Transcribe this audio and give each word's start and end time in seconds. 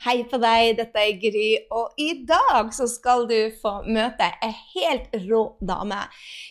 Hei 0.00 0.22
på 0.24 0.38
deg, 0.40 0.78
dette 0.78 0.96
er 0.96 1.18
Gry, 1.20 1.48
og 1.76 1.98
i 2.00 2.22
dag 2.24 2.70
så 2.72 2.86
skal 2.88 3.26
du 3.28 3.50
få 3.60 3.82
møte 3.84 4.24
ei 4.40 4.54
helt 4.72 5.10
rå 5.26 5.42
dame. 5.60 5.98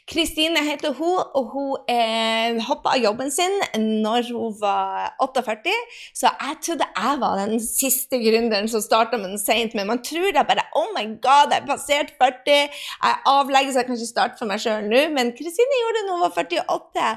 Kristine 0.06 0.62
heter 0.68 0.94
hun, 0.94 1.16
og 1.18 1.48
hun 1.56 1.90
eh, 1.90 2.60
hoppa 2.68 2.92
av 2.94 3.02
jobben 3.02 3.34
sin 3.34 3.56
når 4.04 4.30
hun 4.36 4.54
var 4.60 5.16
48, 5.26 5.74
så 6.14 6.30
jeg 6.30 6.60
trodde 6.68 6.90
jeg 6.92 7.22
var 7.24 7.42
den 7.42 7.56
siste 7.64 8.20
gründeren 8.22 8.70
som 8.70 8.84
starta 8.86 9.18
med 9.18 9.34
den 9.34 9.42
seint, 9.42 9.74
men 9.74 9.90
man 9.90 10.04
tror 10.06 10.30
da 10.38 10.46
bare 10.46 10.68
Oh 10.78 10.94
my 10.94 11.08
God, 11.18 11.50
jeg 11.50 11.64
er 11.64 11.66
passert 11.72 12.14
40, 12.22 12.54
jeg 12.70 13.18
avlegger, 13.34 13.74
så 13.74 13.82
jeg 13.82 13.90
kan 13.90 13.98
ikke 13.98 14.12
starte 14.12 14.38
for 14.44 14.54
meg 14.54 14.62
sjøl 14.62 14.86
nå, 14.94 15.02
men 15.18 15.34
Kristine 15.34 15.82
gjorde 15.82 15.98
det 15.98 16.06
da 16.06 16.20
hun 16.20 16.26
var 16.28 16.38
48, 16.38 17.10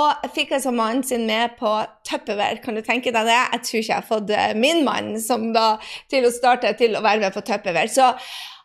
og 0.00 0.32
fikk 0.40 0.56
altså 0.56 0.72
mannen 0.72 1.04
sin 1.04 1.28
med 1.28 1.60
på 1.60 1.76
Tupperware. 2.08 2.64
Kan 2.64 2.80
du 2.80 2.80
tenke 2.84 3.12
deg 3.12 3.28
det? 3.28 3.36
Jeg 3.36 3.64
tror 3.68 3.82
ikke 3.82 3.92
jeg 3.92 4.00
har 4.00 4.08
fått 4.08 4.32
eh, 4.32 4.56
min 4.56 4.80
mann 4.88 5.14
som 5.20 5.50
da 5.52 5.73
til 6.10 6.26
å 6.26 6.32
starte 6.34 6.72
til 6.78 6.96
å 6.96 7.04
være 7.04 7.22
med 7.24 7.34
på 7.34 7.44
Tupperware. 7.44 7.90
Så 7.92 8.12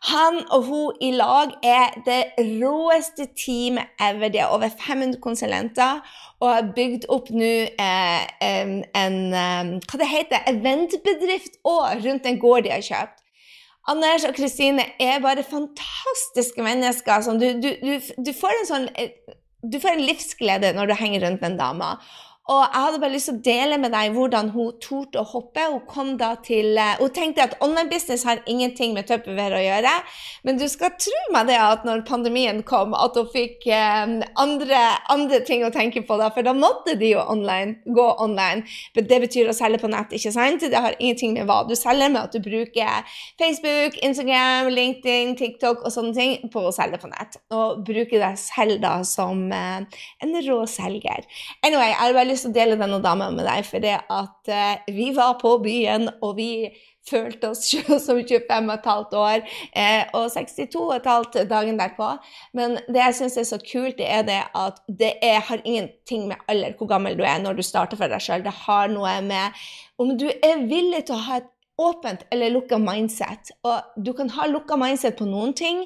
han 0.09 0.39
og 0.55 0.63
hun 0.63 0.99
i 1.03 1.11
lag 1.11 1.51
er 1.65 1.97
det 2.05 2.21
råeste 2.39 3.27
teamet 3.35 3.91
ever. 3.99 4.31
De 4.31 4.39
har 4.39 4.53
over 4.55 4.71
500 4.71 5.19
konsulenter 5.23 5.99
og 6.39 6.53
har 6.53 6.69
bygd 6.75 7.09
opp 7.11 7.31
nå 7.35 7.49
eh, 7.67 8.21
en, 8.45 8.77
en, 8.95 9.17
hva 9.83 9.99
det 9.99 10.07
heter, 10.07 10.45
eventbedrift 10.53 11.59
òg 11.67 12.05
rundt 12.05 12.29
en 12.29 12.39
gård 12.39 12.63
de 12.67 12.71
har 12.77 12.85
kjøpt. 12.85 13.25
Anders 13.89 14.23
og 14.27 14.37
Kristine 14.37 14.85
er 15.01 15.19
bare 15.23 15.43
fantastiske 15.43 16.63
mennesker. 16.63 17.25
Sånn, 17.25 17.41
du, 17.41 17.51
du, 17.59 17.69
du, 17.81 18.09
du, 18.21 18.33
får 18.37 18.55
en 18.55 18.67
sånn 18.69 18.89
eh, 18.99 19.15
du 19.59 19.79
får 19.81 19.97
en 19.97 20.05
livsglede 20.07 20.71
når 20.77 20.91
du 20.91 20.95
henger 20.99 21.25
rundt 21.25 21.43
en 21.43 21.57
dame. 21.59 21.91
Og 22.49 22.63
jeg 22.63 22.81
hadde 22.81 22.99
bare 23.03 23.13
lyst 23.13 23.29
til 23.29 23.35
å 23.37 23.41
dele 23.45 23.77
med 23.77 23.91
deg 23.93 24.15
hvordan 24.15 24.47
hun 24.55 24.71
torde 24.81 25.21
å 25.21 25.27
hoppe. 25.35 25.67
Hun 25.69 25.83
kom 25.89 26.07
da 26.17 26.31
til, 26.41 26.71
uh, 26.81 26.95
hun 26.97 27.11
tenkte 27.13 27.45
at 27.45 27.53
online 27.61 27.91
business 27.91 28.25
har 28.25 28.41
ingenting 28.49 28.95
med 28.95 29.05
Tupperware 29.09 29.59
å 29.59 29.61
gjøre. 29.61 29.91
Men 30.47 30.57
du 30.57 30.65
skal 30.71 30.95
tro 30.97 31.19
meg 31.35 31.51
det 31.51 31.59
at 31.61 31.85
når 31.85 32.01
pandemien 32.09 32.63
kom, 32.65 32.95
at 32.97 33.17
hun 33.19 33.29
fikk 33.29 33.67
uh, 33.69 34.15
andre, 34.41 34.79
andre, 35.13 35.41
ting 35.45 35.61
å 35.65 35.69
tenke 35.73 36.01
på. 36.07 36.17
da, 36.17 36.31
For 36.33 36.45
da 36.45 36.55
måtte 36.57 36.95
de 36.97 37.11
jo 37.11 37.21
online, 37.21 37.83
gå 37.85 38.07
online. 38.17 38.65
Men 38.97 39.09
det 39.11 39.21
betyr 39.27 39.51
å 39.51 39.55
selge 39.55 39.83
på 39.83 39.91
nett, 39.93 40.17
ikke 40.17 40.33
sant? 40.33 40.65
Det 40.65 40.83
har 40.87 40.97
ingenting 40.97 41.37
med 41.37 41.45
hva 41.49 41.61
du 41.69 41.75
selger 41.77 42.09
med, 42.09 42.23
at 42.25 42.33
du 42.33 42.41
bruker 42.41 43.05
Facebook, 43.37 44.01
Instagram, 44.01 44.71
LinkedIn, 44.73 45.35
TikTok 45.37 45.85
og 45.85 45.93
sånne 45.93 46.17
ting 46.17 46.49
på 46.49 46.65
å 46.65 46.73
selge 46.73 46.97
på 46.97 47.13
nett. 47.13 47.37
Og 47.53 47.85
bruke 47.85 48.17
deg 48.17 48.41
selv 48.41 48.81
da 48.81 48.97
som 49.05 49.45
uh, 49.53 50.01
en 50.25 50.35
rå 50.49 50.59
selger. 50.65 51.29
Anyway, 51.61 51.93
jeg 51.93 52.01
har 52.01 52.17
bare 52.17 52.31
lyst 52.31 52.38
lyst 52.39 52.47
til 52.47 52.53
å 52.53 52.59
dele 52.59 52.77
denne 52.79 53.01
dama 53.03 53.27
med 53.33 53.45
deg, 53.47 53.65
for 53.67 53.83
det 53.83 53.97
at 53.99 54.51
uh, 54.53 54.93
vi 54.95 55.09
var 55.15 55.35
på 55.41 55.57
byen, 55.63 56.07
og 56.23 56.37
vi 56.39 56.69
følte 57.09 57.51
oss 57.51 57.65
som 58.05 58.19
25 58.21 58.71
15 58.83 59.17
år 59.17 59.43
eh, 59.73 60.09
og 60.13 60.29
62 60.33 60.81
15 61.03 61.47
dagen 61.49 61.79
derpå. 61.79 62.09
Men 62.57 62.77
det 62.87 63.01
jeg 63.01 63.17
syns 63.19 63.37
er 63.39 63.47
så 63.49 63.59
kult, 63.63 63.97
det 63.99 64.09
er 64.09 64.25
det 64.27 64.41
at 64.57 64.81
det 64.87 65.13
er, 65.25 65.39
har 65.47 65.63
ingenting 65.63 66.27
med 66.29 66.43
alder, 66.51 66.75
hvor 66.77 66.91
gammel 66.91 67.17
du 67.17 67.23
er 67.27 67.39
når 67.41 67.59
du 67.59 67.65
starter 67.65 67.99
for 67.99 68.11
deg 68.11 68.23
sjøl. 68.23 68.43
Det 68.45 68.55
har 68.65 68.91
noe 68.93 69.15
med 69.25 69.63
om 69.99 70.13
du 70.19 70.29
er 70.29 70.67
villig 70.69 71.07
til 71.07 71.17
å 71.17 71.25
ha 71.27 71.41
et 71.41 71.49
åpent 71.79 72.25
eller 72.33 72.51
lukka 72.51 72.77
mindset. 72.83 73.53
Og 73.63 74.03
du 74.03 74.11
kan 74.13 74.31
ha 74.35 74.47
lukka 74.51 74.77
mindset 74.79 75.15
på 75.19 75.27
noen 75.27 75.55
ting, 75.55 75.85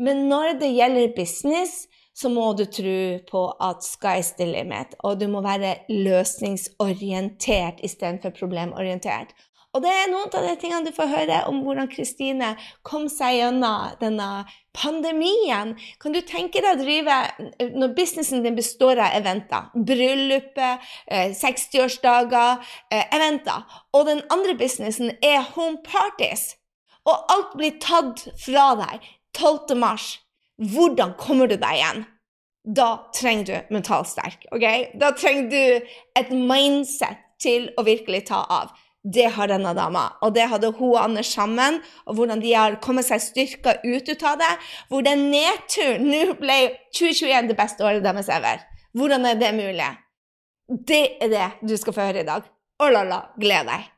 men 0.00 0.26
når 0.30 0.56
det 0.62 0.72
gjelder 0.72 1.12
business, 1.16 1.84
så 2.14 2.30
må 2.30 2.52
du 2.54 2.64
tro 2.70 2.98
på 3.30 3.42
at 3.62 3.82
sky's 3.82 4.34
the 4.38 4.46
limit, 4.46 4.94
og 5.02 5.18
du 5.20 5.26
må 5.30 5.42
være 5.44 5.76
løsningsorientert 5.90 7.82
istedenfor 7.82 8.36
problemorientert. 8.38 9.34
Og 9.74 9.82
det 9.82 9.90
er 9.90 10.06
noen 10.06 10.30
av 10.30 10.44
de 10.46 10.52
tingene 10.58 10.86
du 10.86 10.94
får 10.94 11.08
høre 11.10 11.40
om 11.50 11.58
hvordan 11.66 11.88
Kristine 11.90 12.52
kom 12.86 13.08
seg 13.10 13.40
gjennom 13.40 13.96
denne 13.98 14.28
pandemien. 14.76 15.72
Kan 15.98 16.14
du 16.14 16.20
tenke 16.22 16.62
deg 16.62 16.76
å 16.76 16.82
drive 16.84 17.16
når 17.74 17.96
businessen 17.96 18.46
din 18.46 18.54
består 18.54 19.02
av 19.02 19.16
eventer? 19.18 19.72
Bryllupet, 19.74 20.86
60-årsdager, 21.10 22.62
eh, 22.90 23.00
eh, 23.00 23.16
eventer. 23.18 23.66
Og 23.92 24.06
den 24.06 24.22
andre 24.30 24.54
businessen 24.54 25.10
er 25.18 25.42
home 25.56 25.82
parties. 25.82 26.54
Og 27.04 27.26
alt 27.34 27.58
blir 27.58 27.74
tatt 27.82 28.28
fra 28.38 28.76
deg 28.78 29.02
12. 29.34 29.74
mars. 29.74 30.20
Hvordan 30.62 31.14
kommer 31.18 31.50
du 31.50 31.56
deg 31.56 31.80
igjen? 31.80 32.04
Da 32.64 33.10
trenger 33.16 33.44
du 33.44 33.74
mentalt 33.74 34.08
sterk. 34.08 34.46
Okay? 34.54 34.88
Da 35.00 35.12
trenger 35.16 35.50
du 35.50 35.90
et 36.20 36.30
mindset 36.30 37.20
til 37.42 37.68
å 37.76 37.84
virkelig 37.86 38.24
ta 38.30 38.44
av. 38.48 38.72
Det 39.04 39.26
har 39.36 39.50
denne 39.50 39.74
dama, 39.76 40.06
og 40.24 40.32
det 40.32 40.46
hadde 40.48 40.70
hun 40.78 40.94
og 40.94 41.02
Anders 41.02 41.28
sammen. 41.34 41.82
Og 42.08 42.16
hvordan 42.16 42.40
de 42.40 42.54
har 42.56 42.78
kommet 42.80 43.04
seg 43.04 43.20
styrka 43.20 43.76
ut, 43.84 44.08
av 44.24 44.38
det. 44.40 44.52
Hvor 44.88 45.04
den 45.04 45.26
nedturen 45.34 46.08
nå 46.08 46.38
ble 46.40 46.56
2021 46.96 47.50
det 47.50 47.58
beste 47.58 47.84
året 47.84 48.04
deres 48.06 48.32
ever. 48.32 48.64
Hvordan 48.96 49.28
er 49.28 49.36
det 49.36 49.52
mulig? 49.58 49.90
Det 50.88 51.04
er 51.20 51.28
det 51.28 51.50
du 51.68 51.76
skal 51.76 51.92
få 51.92 52.08
høre 52.08 52.24
i 52.24 52.30
dag. 52.30 52.48
Oh 52.80 52.88
la 52.88 53.04
la, 53.04 53.20
gled 53.36 53.68
deg. 53.68 53.90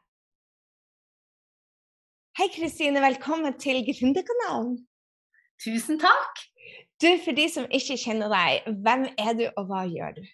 Hei, 2.36 2.50
Kristine. 2.52 3.00
Velkommen 3.00 3.54
til 3.62 3.78
Gründerkanalen. 3.86 4.85
Tusen 5.62 6.00
takk. 6.00 6.42
Du, 7.00 7.08
For 7.24 7.36
de 7.36 7.46
som 7.52 7.68
ikke 7.68 7.98
kjenner 8.00 8.32
deg, 8.32 8.66
hvem 8.84 9.06
er 9.20 9.36
du, 9.36 9.46
og 9.56 9.68
hva 9.68 9.84
gjør 9.88 10.16
du? 10.18 10.24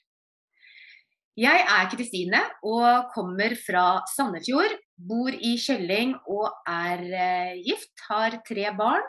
Jeg 1.40 1.64
er 1.64 1.88
Kristine 1.88 2.42
og 2.68 3.08
kommer 3.14 3.54
fra 3.56 4.02
Sandefjord. 4.12 4.74
Bor 5.00 5.32
i 5.32 5.54
Kjølling 5.58 6.12
og 6.30 6.50
er 6.68 7.02
uh, 7.08 7.52
gift. 7.64 7.94
Har 8.10 8.36
tre 8.46 8.68
barn 8.76 9.04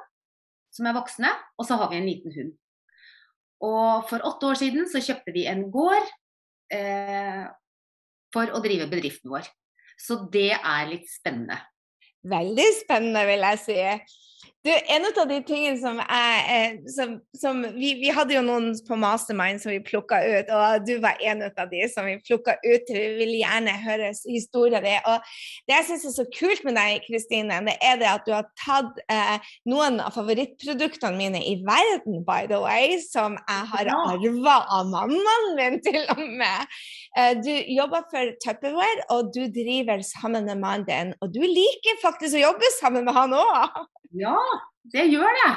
som 0.74 0.88
er 0.90 0.96
voksne, 0.97 1.29
og 1.59 1.68
så 1.68 1.78
har 1.78 1.91
vi 1.91 2.00
en 2.00 2.07
liten 2.09 2.34
hund. 2.34 2.53
Og 3.63 4.07
for 4.09 4.24
åtte 4.25 4.50
år 4.50 4.59
siden 4.59 4.88
så 4.91 5.01
kjøpte 5.03 5.34
vi 5.35 5.45
en 5.47 5.68
gård 5.72 6.07
eh, 6.74 7.44
for 8.34 8.50
å 8.51 8.62
drive 8.63 8.90
bedriften 8.91 9.31
vår. 9.31 9.45
Så 10.00 10.24
det 10.34 10.51
er 10.57 10.90
litt 10.90 11.06
spennende. 11.07 11.59
Veldig 12.28 12.66
spennende, 12.81 13.24
vil 13.30 13.45
jeg 13.45 13.62
si. 13.62 13.78
Du, 14.63 14.72
en 14.72 15.03
av 15.06 15.28
de 15.28 15.38
tingene 15.44 15.75
som 15.75 15.97
er 16.00 16.46
eh, 16.47 16.75
som, 16.88 17.18
som 17.35 17.57
vi, 17.75 17.90
vi, 18.00 18.07
hadde 18.16 18.38
jo 18.38 18.44
noen 18.46 18.69
på 18.88 18.96
Mastermind 18.96 19.59
som 19.59 19.74
vi 19.74 19.81
plukka 19.84 20.22
ut, 20.24 20.51
og 20.56 20.85
du 20.88 20.94
var 21.03 21.19
en 21.19 21.41
av 21.50 21.66
de 21.68 21.81
som 21.91 22.06
vi 22.07 22.13
plukka 22.24 22.56
ut. 22.63 22.88
Vi 22.88 23.01
vil 23.18 23.34
gjerne 23.41 23.74
høre 23.84 24.13
historien 24.24 24.85
din. 24.85 25.09
Og 25.12 25.25
det 25.68 25.75
jeg 25.75 25.88
syns 25.90 26.06
er 26.07 26.13
så 26.16 26.25
kult 26.31 26.63
med 26.63 26.78
deg, 26.79 27.03
Kristine, 27.03 27.57
det 27.68 27.75
er 27.84 28.00
det 28.00 28.07
at 28.07 28.24
du 28.24 28.31
har 28.31 28.47
tatt 28.62 29.01
eh, 29.12 29.50
noen 29.68 30.00
av 30.00 30.16
favorittproduktene 30.16 31.19
mine 31.19 31.44
i 31.44 31.57
verden, 31.68 32.22
by 32.24 32.47
the 32.47 32.62
way, 32.63 33.01
som 33.03 33.35
jeg 33.41 33.68
har 33.74 33.91
arva 33.97 34.56
av 34.78 34.88
mammaen 34.94 35.50
min, 35.59 35.75
til 35.84 36.07
og 36.16 36.24
med. 36.24 36.78
Eh, 37.19 37.34
du 37.44 37.51
jobber 37.51 38.07
for 38.13 38.31
Tupperware, 38.47 39.09
og 39.12 39.35
du 39.35 39.44
driver 39.59 40.07
sammen 40.07 40.47
med 40.47 40.63
mannen 40.63 40.88
din. 40.88 41.13
Og 41.19 41.35
du 41.35 41.41
liker 41.44 42.00
faktisk 42.06 42.40
å 42.40 42.45
jobbe 42.45 42.72
sammen 42.80 43.12
med 43.12 43.19
han 43.19 43.35
òg. 43.44 43.84
Ja, 44.13 44.38
det 44.94 45.07
gjør 45.09 45.31
det. 45.41 45.53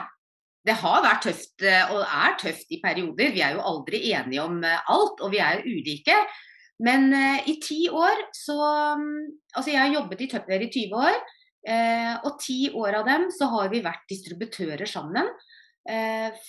Det 0.66 0.74
har 0.80 1.02
vært 1.04 1.26
tøft, 1.28 1.62
eh, 1.62 1.92
og 1.94 2.02
er 2.02 2.36
tøft 2.40 2.72
i 2.74 2.80
perioder. 2.82 3.30
Vi 3.34 3.42
er 3.44 3.54
jo 3.54 3.64
aldri 3.70 4.00
enige 4.10 4.42
om 4.42 4.58
eh, 4.66 4.92
alt, 4.92 5.20
og 5.22 5.30
vi 5.34 5.42
er 5.42 5.62
ulike. 5.66 6.16
Men 6.82 7.08
uh, 7.08 7.38
i 7.48 7.54
ti 7.64 7.86
år 7.88 8.18
så 8.36 8.56
mm, 9.00 9.20
Altså, 9.56 9.70
jeg 9.70 9.80
har 9.80 9.94
jobbet 9.94 10.20
i 10.20 10.26
Tupperware 10.28 10.66
i 10.66 10.72
20 10.74 10.98
år. 11.00 11.20
Og 12.28 12.34
ti 12.38 12.68
år 12.78 12.98
av 13.00 13.06
dem 13.08 13.24
så 13.34 13.48
har 13.50 13.70
vi 13.72 13.80
vært 13.82 14.04
distributører 14.06 14.86
sammen. 14.86 15.26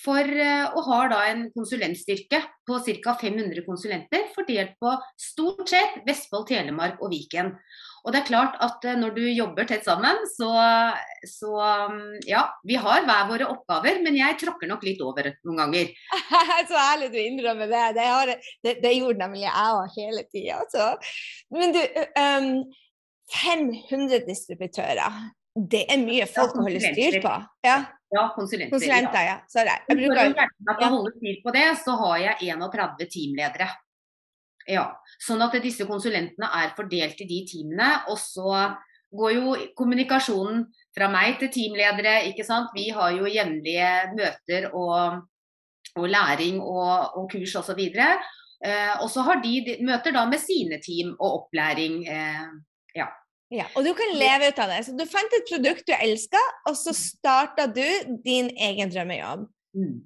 For, 0.03 0.28
og 0.75 0.89
har 0.91 1.09
da 1.09 1.22
en 1.31 1.47
konsulentstyrke 1.56 2.41
på 2.68 2.78
ca. 2.85 3.16
500 3.24 3.63
konsulenter 3.66 4.28
fordelt 4.35 4.75
på 4.78 4.91
stort 5.18 5.72
sett 5.72 6.03
Vestfold, 6.06 6.45
Telemark 6.51 7.01
og 7.01 7.16
Viken. 7.16 7.56
Og 8.07 8.13
det 8.16 8.22
er 8.22 8.28
klart 8.29 8.53
at 8.63 8.85
eh, 8.88 8.95
når 8.95 9.12
du 9.18 9.23
jobber 9.28 9.68
tett 9.68 9.84
sammen, 9.84 10.22
så, 10.31 10.47
så 11.27 11.51
mm, 11.92 12.24
ja, 12.30 12.45
vi 12.63 12.77
har 12.80 13.04
hver 13.04 13.25
våre 13.27 13.50
oppgaver, 13.51 14.00
men 14.06 14.15
jeg 14.15 14.38
tråkker 14.39 14.69
nok 14.71 14.86
litt 14.88 15.01
over 15.04 15.27
noen 15.44 15.59
ganger. 15.65 15.92
så 16.69 16.80
ærlig 16.80 17.12
du 17.12 17.19
innrømmer 17.19 17.68
det. 17.68 17.83
Det, 17.98 18.06
har, 18.07 18.31
det, 18.63 18.77
det 18.86 18.94
gjorde 18.95 19.19
nemlig 19.25 19.44
jeg 19.44 19.75
òg 19.81 19.98
hele 20.00 20.24
tida. 20.31 20.88
Men 21.51 21.75
du, 21.75 21.81
um, 22.15 22.51
500 23.33 24.24
distributører. 24.27 25.19
Det 25.57 25.83
er 25.92 26.00
mye 26.00 26.27
folk 26.30 26.54
ja, 26.54 26.62
å 26.62 26.68
holde 26.68 26.94
styr 26.94 27.18
på. 27.24 27.33
Ja, 27.65 27.77
ja 28.13 28.24
konsulenter. 28.36 28.71
konsulenter 28.77 29.25
ja. 29.25 29.36
Sorry. 29.51 29.74
Jeg 29.89 30.00
bruker... 30.00 30.31
For 30.69 30.86
å 30.86 30.92
holde 30.94 31.13
styr 31.18 31.42
på 31.44 31.54
det, 31.56 31.65
så 31.81 31.98
har 32.06 32.21
jeg 32.24 32.54
31 32.54 33.12
teamledere. 33.12 33.68
Ja, 34.68 34.90
sånn 35.24 35.42
at 35.46 35.56
disse 35.64 35.88
konsulentene 35.88 36.50
er 36.60 36.74
fordelt 36.75 37.22
i 37.24 37.30
de 37.30 37.42
teamene. 37.48 37.92
Og 38.12 38.19
så 38.19 38.52
går 39.18 39.36
jo 39.38 39.56
kommunikasjonen 39.78 40.66
fra 40.96 41.08
meg 41.12 41.38
til 41.42 41.52
teamledere, 41.54 42.19
ikke 42.31 42.46
sant. 42.48 42.74
Vi 42.75 42.90
har 42.96 43.14
jo 43.16 43.30
jevnlige 43.31 43.92
møter 44.18 44.68
og, 44.74 45.22
og 45.96 46.10
læring 46.12 46.60
og, 46.64 47.22
og 47.22 47.30
kurs 47.31 47.56
osv. 47.62 47.80
Eh, 47.88 48.94
og 49.04 49.08
så 49.14 49.24
har 49.28 49.40
de, 49.44 49.54
de 49.66 49.78
møter 49.86 50.16
da 50.16 50.25
med 50.30 50.42
sine 50.44 50.81
team 50.84 51.14
og 51.16 51.44
opplæring. 51.44 52.04
Eh, 52.10 52.52
ja. 52.98 53.08
Ja, 53.54 53.69
og 53.80 53.86
du 53.88 53.94
kan 53.96 54.12
leve 54.19 54.50
ut 54.52 54.60
av 54.60 54.74
det. 54.74 54.81
Så 54.84 54.98
du 54.98 55.06
fant 55.08 55.36
et 55.38 55.48
produkt 55.48 55.88
du 55.88 55.94
elska, 55.96 56.42
og 56.68 56.75
så 56.75 56.92
starta 56.92 57.69
du 57.72 57.86
din 58.25 58.52
egen 58.52 58.92
drømmejobb. 58.92 59.48
Mm. 59.78 60.02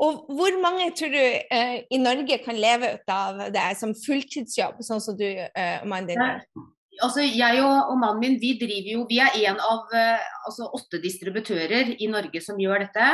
Og 0.00 0.26
hvor 0.32 0.54
mange 0.62 0.88
tror 0.96 1.12
du 1.12 1.20
eh, 1.20 1.80
i 1.92 2.00
Norge 2.00 2.38
kan 2.44 2.56
leve 2.56 2.94
ut 2.96 3.12
av 3.12 3.40
det 3.52 3.66
som 3.76 3.92
fulltidsjobb, 3.96 4.80
sånn 4.84 5.02
som 5.04 5.16
du 5.18 5.26
eh, 5.28 5.76
og 5.82 5.90
mannen 5.90 6.08
din 6.08 6.22
gjør? 6.22 6.40
Altså, 7.00 7.24
jeg 7.24 7.60
og, 7.62 7.92
og, 7.92 7.98
mannen 8.00 8.20
min 8.20 8.38
vi 8.40 8.54
driver 8.60 8.90
jo, 8.94 9.04
vi 9.08 9.20
er 9.24 9.36
en 9.50 9.60
av 9.64 9.92
eh, 9.96 10.24
altså, 10.48 10.70
åtte 10.76 11.00
distributører 11.04 11.94
i 12.00 12.08
Norge 12.12 12.42
som 12.44 12.60
gjør 12.60 12.86
dette. 12.86 13.12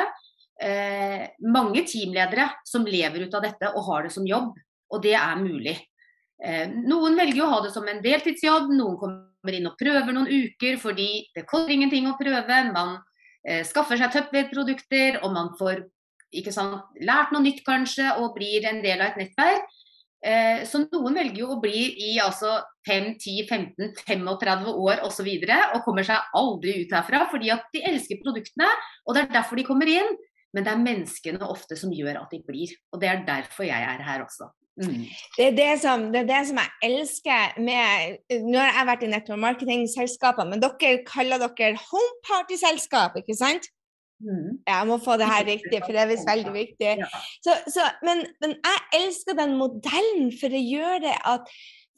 mange 1.44 1.82
teamledere 1.84 2.46
som 2.64 2.86
lever 2.88 3.26
ut 3.26 3.34
av 3.36 3.42
dette 3.44 3.68
og 3.76 3.82
har 3.90 4.06
det 4.06 4.12
som 4.14 4.24
jobb, 4.24 4.54
og 4.88 5.02
det 5.04 5.12
er 5.12 5.34
mulig. 5.36 5.74
noen 6.88 7.16
velger 7.16 7.42
å 7.44 7.50
ha 7.50 7.58
det 7.64 7.72
som 7.74 7.84
en 7.88 8.00
deltidsjobb, 8.00 8.70
noen 8.72 8.96
kommer 8.96 9.52
inn 9.52 9.68
og 9.68 9.76
prøver 9.76 10.16
noen 10.16 10.30
uker 10.30 10.78
fordi 10.80 11.28
det 11.36 11.44
koster 11.44 11.74
ingenting 11.74 12.08
å 12.08 12.16
prøve. 12.16 12.62
Man 12.72 12.96
eh, 13.46 13.62
skaffer 13.68 14.00
seg 14.00 14.14
Tupperware-produkter, 14.14 15.20
og 15.22 15.34
man 15.36 15.52
får 15.58 15.84
sant, 16.54 16.84
lært 17.00 17.32
noe 17.34 17.44
nytt 17.44 17.64
kanskje 17.66 18.16
og 18.20 18.34
blir 18.36 18.66
en 18.68 18.82
del 18.84 19.00
av 19.00 19.12
et 19.12 19.24
nettverk. 19.24 19.66
Eh, 20.26 20.64
så 20.66 20.80
noen 20.82 21.14
velger 21.14 21.42
jo 21.42 21.52
å 21.54 21.60
bli 21.62 21.82
i 22.08 22.14
altså 22.22 22.56
5, 22.88 23.12
10, 23.20 23.44
15, 23.46 23.92
35 24.00 24.70
år 24.72 25.04
osv. 25.04 25.06
Og, 25.06 25.12
så 25.14 25.26
videre, 25.26 25.58
og 25.76 25.84
kommer 25.86 26.06
seg 26.06 26.32
aldri 26.34 26.80
ut 26.82 26.94
herfra 26.96 27.26
fordi 27.30 27.52
at 27.54 27.68
de 27.74 27.84
elsker 27.92 28.22
produktene. 28.24 28.68
Og 29.06 29.14
det 29.14 29.26
er 29.26 29.36
derfor 29.38 29.60
de 29.60 29.66
kommer 29.68 29.90
inn. 29.90 30.16
Men 30.54 30.64
det 30.64 30.72
er 30.72 30.80
menneskene 30.80 31.50
ofte 31.52 31.76
som 31.76 31.92
gjør 31.92 32.22
at 32.22 32.30
de 32.32 32.40
blir. 32.46 32.70
Og 32.94 33.02
det 33.02 33.10
er 33.10 33.26
derfor 33.26 33.66
jeg 33.68 33.76
er 33.76 34.00
her 34.06 34.22
også. 34.24 34.48
Mm. 34.76 35.06
Det, 35.36 35.44
er 35.46 35.54
det, 35.56 35.70
som, 35.80 36.02
det, 36.12 36.22
er 36.22 36.28
det, 36.28 36.40
som, 36.50 36.58
jeg 36.60 36.90
elsker 36.90 37.54
med 37.64 38.42
Nå 38.44 38.58
har 38.60 38.74
jeg 38.74 38.88
vært 38.90 39.04
i 39.06 39.08
nettopp 39.08 39.40
marketingselskapene, 39.40 40.50
men 40.52 40.60
dere 40.60 40.98
kaller 41.08 41.40
dere 41.40 41.80
home 41.80 42.18
party-selskap, 42.28 43.16
ikke 43.22 43.36
sant? 43.38 43.70
Mm. 44.20 44.52
Jeg 44.66 44.86
må 44.88 44.96
få 45.04 45.16
det 45.20 45.28
her 45.28 45.44
riktig, 45.44 45.80
for 45.84 45.92
det 45.92 46.00
er 46.02 46.10
visst 46.10 46.28
veldig 46.28 46.52
viktig. 46.54 46.92
Så, 47.44 47.56
så, 47.74 47.88
men, 48.06 48.24
men, 48.40 48.54
jeg 48.64 49.02
elsker 49.02 49.36
den 49.36 49.56
modellen, 49.60 50.30
for 50.40 50.52
det 50.52 50.62
gjør 50.64 51.02
det 51.04 51.16
at 51.32 51.52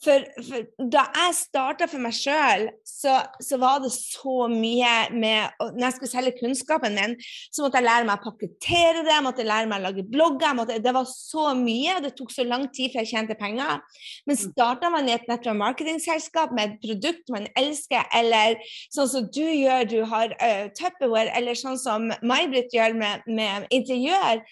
for, 0.05 0.25
for, 0.47 0.67
da 0.95 1.05
jeg 1.11 1.35
starta 1.35 1.89
for 1.91 2.03
meg 2.03 2.15
sjøl, 2.15 2.69
så, 2.87 3.17
så, 3.43 3.59
var 3.59 3.81
det 3.83 3.91
så 3.95 4.47
mye 4.51 4.93
med 5.11 5.59
Når 5.59 5.85
jeg 5.85 5.97
skulle 5.97 6.13
selge 6.13 6.35
kunnskapen 6.39 6.95
min, 6.95 7.17
så 7.55 7.65
måtte 7.65 7.81
jeg 7.81 7.89
lære 7.89 8.07
meg 8.07 8.21
å 8.21 8.29
pakkettere 8.29 9.03
det, 9.03 9.13
jeg 9.13 9.27
måtte 9.27 9.47
lære 9.47 9.71
meg 9.71 9.83
å 9.83 9.87
lage 9.89 10.07
blogger. 10.07 10.55
Måtte, 10.59 10.79
det 10.83 10.95
var 10.95 11.09
så 11.11 11.51
mye, 11.59 11.97
og 11.97 12.07
det 12.07 12.15
tok 12.19 12.33
så 12.35 12.47
lang 12.47 12.69
tid 12.75 12.95
før 12.95 13.03
jeg 13.05 13.13
tjente 13.13 13.39
penger. 13.39 13.83
Men 14.29 14.39
mm. 14.39 14.43
starta 14.45 14.93
man 14.95 15.11
i 15.11 15.17
et 15.17 15.29
nettopp 15.31 15.59
marketingselskap 15.59 16.55
med 16.55 16.75
et 16.77 16.81
produkt 16.85 17.35
man 17.35 17.51
elsker, 17.59 18.07
eller 18.15 18.59
sånn 18.95 19.11
som 19.11 19.31
du 19.35 19.45
gjør, 19.45 19.89
du 19.91 20.01
har 20.09 20.35
uh, 20.39 20.67
Tupperware, 20.79 21.35
eller 21.39 21.59
sånn 21.59 21.79
som 21.81 22.11
May-Britt 22.23 22.75
gjør 22.77 22.95
med, 22.99 23.27
med 23.27 23.67
interiør, 23.75 24.45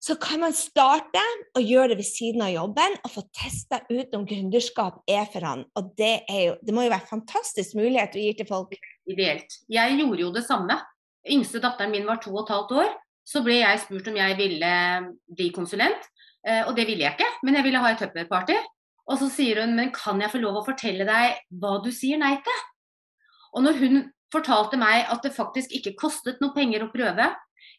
så 0.00 0.16
kan 0.16 0.40
man 0.40 0.54
starte 0.56 1.20
og 1.58 1.60
gjøre 1.60 1.92
det 1.92 1.98
ved 1.98 2.08
siden 2.08 2.40
av 2.46 2.54
jobben 2.54 2.94
og 3.04 3.12
få 3.12 3.24
testa 3.36 3.82
ut 3.90 4.14
om 4.16 4.24
gründerskap 4.28 5.02
er 5.04 5.26
for 5.28 5.44
han. 5.44 5.66
Og 5.76 5.92
det, 5.98 6.22
jo, 6.32 6.54
det, 6.64 6.72
må 6.74 6.86
jo 6.86 6.92
være 6.92 7.04
en 7.04 7.12
fantastisk 7.18 7.76
mulighet 7.76 8.16
du 8.16 8.22
gir 8.22 8.38
til 8.38 8.48
folk. 8.48 8.72
Ideelt. 9.10 9.58
Jeg 9.68 9.98
gjorde 10.00 10.24
jo 10.24 10.32
det 10.32 10.46
samme. 10.46 10.78
Yngste 11.28 11.60
datteren 11.60 11.92
min 11.92 12.08
var 12.08 12.22
to 12.24 12.32
og 12.32 12.46
et 12.46 12.54
halvt 12.54 12.74
år. 12.80 12.96
Så 13.28 13.44
ble 13.44 13.60
jeg 13.60 13.84
spurt 13.84 14.08
om 14.08 14.16
jeg 14.16 14.38
ville 14.40 14.72
bli 15.36 15.50
konsulent, 15.54 16.08
eh, 16.48 16.64
og 16.64 16.72
det 16.78 16.88
ville 16.88 17.04
jeg 17.04 17.18
ikke. 17.18 17.28
Men 17.44 17.60
jeg 17.60 17.68
ville 17.68 17.84
ha 17.84 17.92
et 17.92 18.00
tupperparty. 18.00 18.56
Og 19.10 19.20
så 19.20 19.28
sier 19.28 19.60
hun 19.60 19.76
men 19.76 19.92
kan 19.92 20.20
jeg 20.22 20.32
få 20.32 20.40
lov 20.40 20.62
å 20.62 20.66
fortelle 20.66 21.04
deg 21.04 21.44
hva 21.60 21.76
du 21.84 21.92
sier 21.92 22.18
nei 22.20 22.38
til? 22.40 22.66
Og 23.52 23.68
når 23.68 23.84
hun 23.84 24.04
fortalte 24.32 24.80
meg 24.80 25.10
at 25.12 25.26
det 25.26 25.36
faktisk 25.36 25.74
ikke 25.76 25.98
kostet 25.98 26.40
noe 26.40 26.56
penger 26.56 26.86
å 26.86 26.92
prøve, 26.94 27.34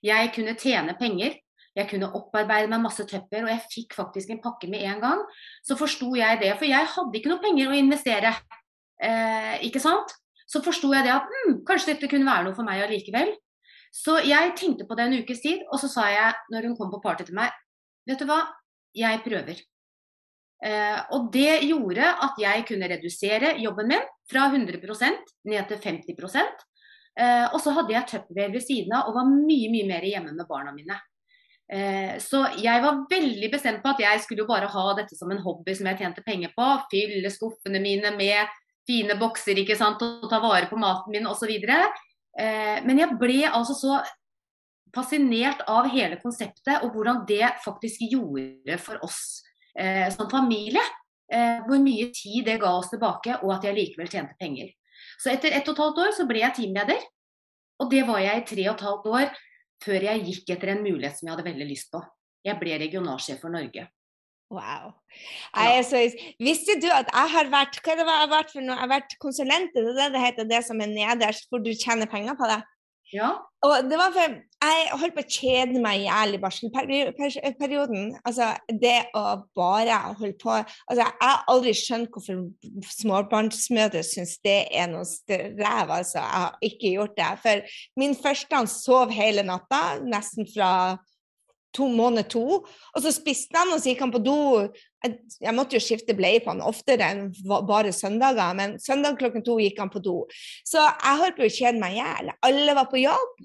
jeg 0.06 0.34
kunne 0.36 0.60
tjene 0.60 0.94
penger 1.00 1.40
jeg 1.78 1.88
kunne 1.88 2.10
opparbeide 2.18 2.68
meg 2.72 2.84
masse 2.84 3.06
tøpper, 3.08 3.46
og 3.46 3.52
jeg 3.54 3.68
fikk 3.72 3.96
faktisk 3.96 4.34
en 4.34 4.42
pakke 4.44 4.68
med 4.72 4.84
en 4.90 5.00
gang. 5.04 5.22
Så 5.64 5.78
forsto 5.80 6.10
jeg 6.20 6.42
det, 6.42 6.52
for 6.60 6.68
jeg 6.68 6.90
hadde 6.96 7.20
ikke 7.20 7.32
noe 7.32 7.44
penger 7.44 7.72
å 7.72 7.78
investere. 7.78 8.34
Eh, 9.02 9.56
ikke 9.68 9.82
sant? 9.84 10.12
Så 10.52 10.60
forsto 10.66 10.92
jeg 10.92 11.08
det 11.08 11.14
at 11.16 11.30
hm, 11.32 11.62
kanskje 11.68 11.94
dette 11.94 12.12
kunne 12.12 12.28
være 12.28 12.50
noe 12.50 12.58
for 12.58 12.68
meg 12.68 12.84
allikevel. 12.84 13.32
Så 13.92 14.18
jeg 14.24 14.56
tenkte 14.60 14.88
på 14.88 14.96
det 14.96 15.08
en 15.08 15.20
ukes 15.20 15.44
tid, 15.44 15.64
og 15.72 15.80
så 15.80 15.90
sa 15.92 16.08
jeg 16.12 16.40
når 16.52 16.70
hun 16.70 16.78
kom 16.80 16.92
på 16.92 17.02
party 17.04 17.28
til 17.28 17.38
meg, 17.40 17.52
vet 18.08 18.20
du 18.20 18.28
hva, 18.28 18.44
jeg 18.96 19.24
prøver. 19.24 19.62
Eh, 20.62 21.00
og 21.16 21.32
det 21.34 21.64
gjorde 21.66 22.10
at 22.22 22.36
jeg 22.38 22.66
kunne 22.68 22.90
redusere 22.92 23.56
jobben 23.64 23.88
min 23.90 24.04
fra 24.30 24.46
100% 24.52 25.32
ned 25.50 25.72
til 25.72 25.80
50 25.82 26.12
eh, 27.18 27.48
Og 27.50 27.58
så 27.64 27.74
hadde 27.74 27.96
jeg 27.96 28.08
Tupperware 28.12 28.54
ved 28.54 28.62
siden 28.62 28.94
av 28.94 29.10
og 29.10 29.18
var 29.18 29.32
mye 29.32 29.72
mye 29.74 29.88
mer 29.90 30.06
hjemme 30.06 30.36
med 30.36 30.46
barna 30.48 30.76
mine. 30.76 31.00
Eh, 31.72 32.18
så 32.20 32.42
jeg 32.60 32.84
var 32.84 33.06
veldig 33.10 33.48
bestemt 33.54 33.80
på 33.84 33.94
at 33.94 34.02
jeg 34.04 34.24
skulle 34.26 34.44
jo 34.44 34.50
bare 34.50 34.68
ha 34.68 34.86
dette 34.98 35.16
som 35.16 35.32
en 35.32 35.40
hobby 35.40 35.72
som 35.78 35.88
jeg 35.88 36.02
tjente 36.02 36.24
penger 36.26 36.52
på. 36.56 36.68
Fylle 36.92 37.32
skuffene 37.32 37.80
mine 37.84 38.12
med 38.18 38.58
fine 38.88 39.16
bokser 39.20 39.62
ikke 39.62 39.78
sant, 39.80 40.02
og 40.04 40.28
ta 40.30 40.42
vare 40.44 40.68
på 40.68 40.80
maten 40.80 41.16
min 41.16 41.30
osv. 41.32 41.52
Eh, 41.52 42.80
men 42.84 43.00
jeg 43.00 43.20
ble 43.22 43.46
altså 43.48 43.78
så 43.78 44.02
fascinert 44.92 45.62
av 45.72 45.88
hele 45.94 46.18
konseptet 46.20 46.84
og 46.84 46.92
hvordan 46.92 47.22
det 47.30 47.54
faktisk 47.64 48.04
gjorde 48.12 48.76
for 48.84 49.00
oss 49.08 49.40
eh, 49.80 50.10
som 50.12 50.30
familie. 50.32 50.84
Hvor 51.32 51.80
mye 51.80 52.10
tid 52.12 52.44
det 52.44 52.58
ga 52.60 52.74
oss 52.76 52.90
tilbake, 52.92 53.38
og 53.40 53.54
at 53.54 53.64
jeg 53.64 53.76
likevel 53.78 54.10
tjente 54.12 54.34
penger. 54.36 54.74
Så 55.16 55.30
etter 55.32 55.54
ett 55.56 55.70
og 55.72 55.78
et 55.78 55.80
halvt 55.80 56.02
år 56.04 56.10
så 56.18 56.26
ble 56.28 56.42
jeg 56.42 56.56
teamleder. 56.58 57.06
Og 57.80 57.88
det 57.94 58.02
var 58.10 58.20
jeg 58.20 58.42
i 58.42 58.44
tre 58.50 58.66
og 58.66 58.74
et 58.74 58.84
halvt 58.84 59.08
år 59.08 59.32
før 59.82 60.06
jeg 60.08 60.26
gikk 60.28 60.54
etter 60.56 60.76
en 60.76 60.84
mulighet 60.86 61.18
som 61.18 61.28
jeg 61.28 61.36
hadde 61.36 61.50
veldig 61.50 61.68
lyst 61.70 61.92
på. 61.94 62.02
Jeg 62.46 62.58
ble 62.62 62.78
regionalsjef 62.82 63.42
for 63.44 63.54
Norge. 63.54 63.88
Wow. 64.52 64.92
Ja. 65.56 65.80
Så, 65.88 66.02
visste 66.42 66.76
du 66.84 66.90
at 66.92 67.08
jeg 67.08 67.34
har 67.36 67.52
vært 67.54 67.78
hva 67.86 67.96
det 67.96 68.04
var 68.08 68.18
jeg 68.18 68.26
har 68.26 68.34
vært 68.34 68.52
for 68.52 68.66
noe? 68.66 68.76
Jeg 68.76 68.84
har 68.84 68.92
vært 68.92 69.16
konsulent, 69.24 69.72
det 69.78 69.94
det 69.96 70.10
det 70.12 70.24
heter, 70.26 70.50
det 70.50 70.62
som 70.68 70.82
er 70.84 70.92
nederst, 70.92 71.48
hvor 71.50 71.64
du 71.64 71.72
tjener 71.72 72.10
penger 72.12 72.36
på 72.40 72.50
det? 72.52 72.60
Ja. 73.12 73.32
Og 73.62 73.90
det 73.90 73.98
var 74.00 74.14
for 74.16 74.40
Jeg 74.62 74.98
holdt 75.02 75.16
på 75.18 75.24
å 75.24 75.32
kjede 75.34 75.82
meg 75.82 76.04
i 76.04 76.10
ærlig 76.10 76.40
barselperioden. 76.42 78.12
Altså, 78.26 78.52
det 78.70 79.08
å 79.18 79.24
bare 79.58 79.98
holde 80.20 80.38
på 80.42 80.52
altså, 80.54 81.00
Jeg 81.02 81.18
har 81.22 81.44
aldri 81.52 81.74
skjønt 81.78 82.14
hvorfor 82.14 82.44
småbarnsmødre 82.94 84.04
syns 84.06 84.38
det 84.46 84.60
er 84.70 84.90
noe 84.92 85.06
strev. 85.10 85.92
Altså. 85.92 86.20
Jeg 86.22 86.44
har 86.46 86.60
ikke 86.70 86.94
gjort 86.96 87.18
det. 87.18 87.32
For 87.44 87.80
min 88.02 88.18
første 88.18 88.62
han 88.62 88.70
sov 88.70 89.14
hele 89.14 89.46
natta, 89.46 89.82
nesten 90.06 90.50
fra 90.50 90.72
to 91.76 91.88
måned 91.88 92.30
to. 92.32 92.62
Og 92.96 93.04
så 93.04 93.14
spiste 93.16 93.58
han, 93.58 93.74
og 93.74 93.82
så 93.82 93.92
gikk 93.92 94.06
han 94.06 94.14
på 94.14 94.24
do. 94.24 94.40
Jeg, 95.02 95.54
måtte 95.58 95.78
jo 95.78 95.84
skifte 95.84 96.16
bleie 96.18 96.42
på 96.44 96.52
han 96.52 96.62
oftere 96.66 97.08
enn 97.10 97.32
bare 97.48 97.94
søndager, 97.96 98.54
men 98.58 98.76
søndag 98.82 99.18
klokken 99.22 99.46
to 99.46 99.58
gikk 99.62 99.82
han 99.82 99.90
på 99.94 100.02
do. 100.04 100.20
Så 100.68 100.84
jeg 100.84 101.22
holdt 101.24 101.40
på 101.40 101.48
å 101.48 101.56
kjede 101.56 101.82
meg 101.82 101.98
i 101.98 102.02
hjel. 102.02 102.32
Alle 102.46 102.78
var 102.78 102.90
på 102.92 103.02
jobb. 103.02 103.42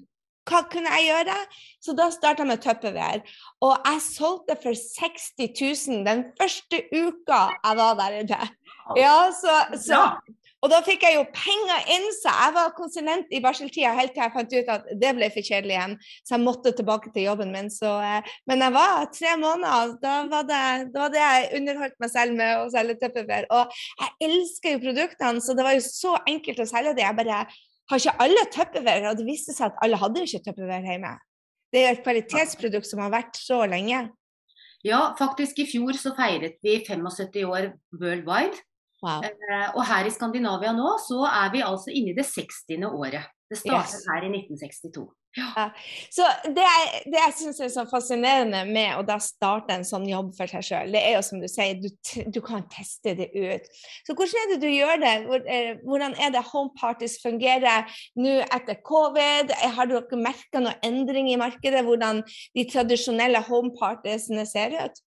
Hva 0.47 0.61
kunne 0.71 0.93
jeg 0.95 1.09
gjøre? 1.09 1.35
Så 1.83 1.95
da 1.97 2.07
starta 2.13 2.45
jeg 2.45 2.51
med 2.53 2.61
Tupperware. 2.63 3.35
Og 3.65 3.73
jeg 3.75 4.03
solgte 4.05 4.55
for 4.61 4.77
60 4.77 5.49
000 5.51 6.05
den 6.07 6.23
første 6.39 6.83
uka 6.93 7.41
jeg 7.51 7.79
var 7.81 7.97
der 7.99 8.21
inne. 8.21 8.51
Ja, 8.95 9.17
så, 9.35 9.57
så 9.75 10.05
og 10.67 10.73
da 10.73 10.81
fikk 10.83 11.05
jeg 11.05 11.15
jo 11.15 11.21
penger 11.31 11.85
inn, 11.95 12.05
så 12.17 12.31
jeg 12.35 12.53
var 12.57 12.73
konsulent 12.75 13.29
i 13.31 13.39
barseltida 13.39 13.93
helt 13.95 14.11
til 14.11 14.25
jeg 14.25 14.33
fant 14.33 14.55
ut 14.57 14.71
at 14.73 14.89
det 14.99 15.13
ble 15.15 15.29
for 15.31 15.47
kjedelig 15.47 15.77
igjen. 15.77 15.93
Så 16.27 16.35
jeg 16.35 16.43
måtte 16.43 16.73
tilbake 16.75 17.13
til 17.15 17.23
jobben 17.29 17.53
min. 17.55 17.69
Så, 17.71 17.87
eh, 18.03 18.33
men 18.51 18.65
jeg 18.65 18.75
var 18.75 19.05
tre 19.15 19.37
måneder. 19.39 19.93
Da 20.01 20.17
var, 20.27 20.43
da 20.49 20.59
var 20.91 21.13
det 21.13 21.23
jeg 21.23 21.47
underholdt 21.61 21.95
meg 22.03 22.11
selv 22.11 22.35
med 22.35 22.51
å 22.59 22.67
selge 22.73 22.97
Tupperware. 22.99 23.47
Og 23.55 23.79
jeg 24.03 24.27
elsker 24.27 24.75
jo 24.75 24.83
produktene, 24.83 25.45
så 25.45 25.55
det 25.55 25.69
var 25.69 25.77
jo 25.77 25.87
så 25.87 26.17
enkelt 26.27 26.59
å 26.59 26.67
selge 26.67 26.97
det. 26.99 27.07
Jeg 27.07 27.19
bare 27.21 27.41
har 27.47 28.03
ikke 28.03 28.17
alle 28.27 28.47
Tupperware, 28.57 29.07
og 29.13 29.21
det 29.21 29.31
viste 29.31 29.55
seg 29.55 29.69
at 29.69 29.83
alle 29.87 30.03
hadde 30.03 30.19
jo 30.19 30.27
ikke 30.27 30.49
Tupperware 30.49 30.83
hjemme. 30.97 31.15
Det 31.71 31.85
er 31.85 31.95
et 31.95 32.03
kvalitetsprodukt 32.03 32.91
som 32.91 33.05
har 33.05 33.15
vært 33.15 33.39
så 33.39 33.63
lenge. 33.71 34.09
Ja, 34.83 35.13
faktisk 35.19 35.63
i 35.63 35.71
fjor 35.71 35.95
så 35.95 36.11
feiret 36.19 36.59
vi 36.63 36.81
75 36.83 37.47
år 37.47 37.71
worldwide. 37.95 38.66
Wow. 39.03 39.21
Eh, 39.23 39.69
og 39.75 39.83
her 39.85 40.07
i 40.07 40.13
Skandinavia 40.13 40.73
nå 40.73 40.95
så 41.03 41.21
er 41.29 41.51
vi 41.53 41.65
altså 41.65 41.93
inne 41.93 42.13
i 42.13 42.17
det 42.17 42.25
60. 42.25 42.81
året. 42.89 43.29
Det 43.47 43.59
startet 43.61 43.93
yes. 43.93 44.07
her 44.09 44.25
i 44.27 44.31
1962. 44.33 45.05
Ja. 45.37 45.67
Så 46.09 46.25
det, 46.43 46.65
det 47.05 47.19
jeg 47.19 47.33
syns 47.37 47.59
er 47.61 47.69
så 47.71 47.83
fascinerende 47.87 48.63
med 48.67 48.97
å 48.97 49.03
da 49.05 49.19
starte 49.21 49.75
en 49.75 49.85
sånn 49.85 50.07
jobb 50.09 50.31
for 50.35 50.49
seg 50.49 50.65
sjøl, 50.65 50.91
det 50.95 51.03
er 51.05 51.13
jo 51.15 51.21
som 51.23 51.43
du 51.43 51.45
sier, 51.51 51.77
du, 51.77 51.89
du, 52.33 52.39
kan 52.43 52.65
teste 52.73 53.13
det 53.19 53.29
ut. 53.35 53.69
Så 54.07 54.17
hvordan 54.17 54.41
er 54.41 54.51
det 54.53 54.59
du 54.65 54.69
gjør 54.71 55.01
det? 55.03 55.13
Eh, 55.53 55.71
hvordan 55.85 56.17
er 56.17 56.33
det 56.33 56.43
home 56.49 56.73
parties 56.79 57.19
fungerer 57.21 57.85
nå 58.17 58.39
etter 58.43 58.81
covid? 58.87 59.53
Har 59.77 59.91
dere 59.91 60.21
merka 60.21 60.63
noe 60.63 60.75
endring 60.85 61.29
i 61.31 61.39
markedet? 61.39 61.85
Hvordan 61.85 62.23
de 62.27 62.67
tradisjonelle 62.71 63.43
home 63.47 63.75
partiesene 63.77 64.47
ser 64.49 64.73
ut? 64.81 65.03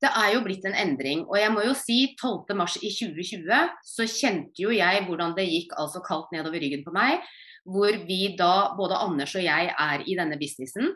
Det 0.00 0.08
er 0.16 0.34
jo 0.34 0.42
blitt 0.44 0.64
en 0.64 0.76
endring. 0.76 1.26
Og 1.28 1.36
jeg 1.36 1.52
må 1.52 1.64
jo 1.66 1.74
si 1.76 1.98
12.3 2.16 2.80
i 2.86 2.92
2020 2.96 3.72
så 3.84 4.06
kjente 4.08 4.64
jo 4.64 4.72
jeg 4.72 5.04
hvordan 5.06 5.34
det 5.36 5.48
gikk 5.48 5.74
altså 5.80 6.00
kaldt 6.04 6.32
nedover 6.34 6.62
ryggen 6.62 6.84
på 6.86 6.94
meg. 6.96 7.20
Hvor 7.68 7.98
vi 8.08 8.32
da, 8.38 8.72
både 8.78 8.96
Anders 8.96 9.34
og 9.36 9.44
jeg, 9.44 9.74
er 9.76 10.06
i 10.08 10.16
denne 10.16 10.38
businessen. 10.40 10.94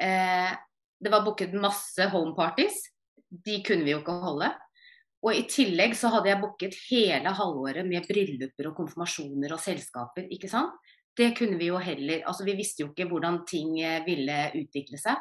Eh, 0.00 0.50
det 1.00 1.12
var 1.12 1.22
booket 1.24 1.54
masse 1.54 2.08
homeparties. 2.10 2.82
De 3.30 3.60
kunne 3.66 3.86
vi 3.86 3.94
jo 3.94 4.00
ikke 4.02 4.18
holde. 4.24 4.50
Og 5.20 5.36
i 5.36 5.44
tillegg 5.48 5.94
så 5.98 6.10
hadde 6.14 6.32
jeg 6.32 6.40
booket 6.40 6.78
hele 6.88 7.32
halvåret 7.36 7.86
med 7.86 8.08
brylluper 8.08 8.70
og 8.70 8.78
konfirmasjoner 8.78 9.52
og 9.52 9.60
selskaper, 9.62 10.26
ikke 10.32 10.48
sant. 10.50 10.74
Det 11.18 11.32
kunne 11.36 11.58
vi 11.58 11.66
jo 11.66 11.78
heller 11.82 12.22
Altså 12.30 12.44
vi 12.46 12.54
visste 12.54 12.84
jo 12.84 12.92
ikke 12.92 13.08
hvordan 13.10 13.40
ting 13.48 13.74
eh, 13.82 14.02
ville 14.06 14.36
utvikle 14.56 14.98
seg. 14.98 15.18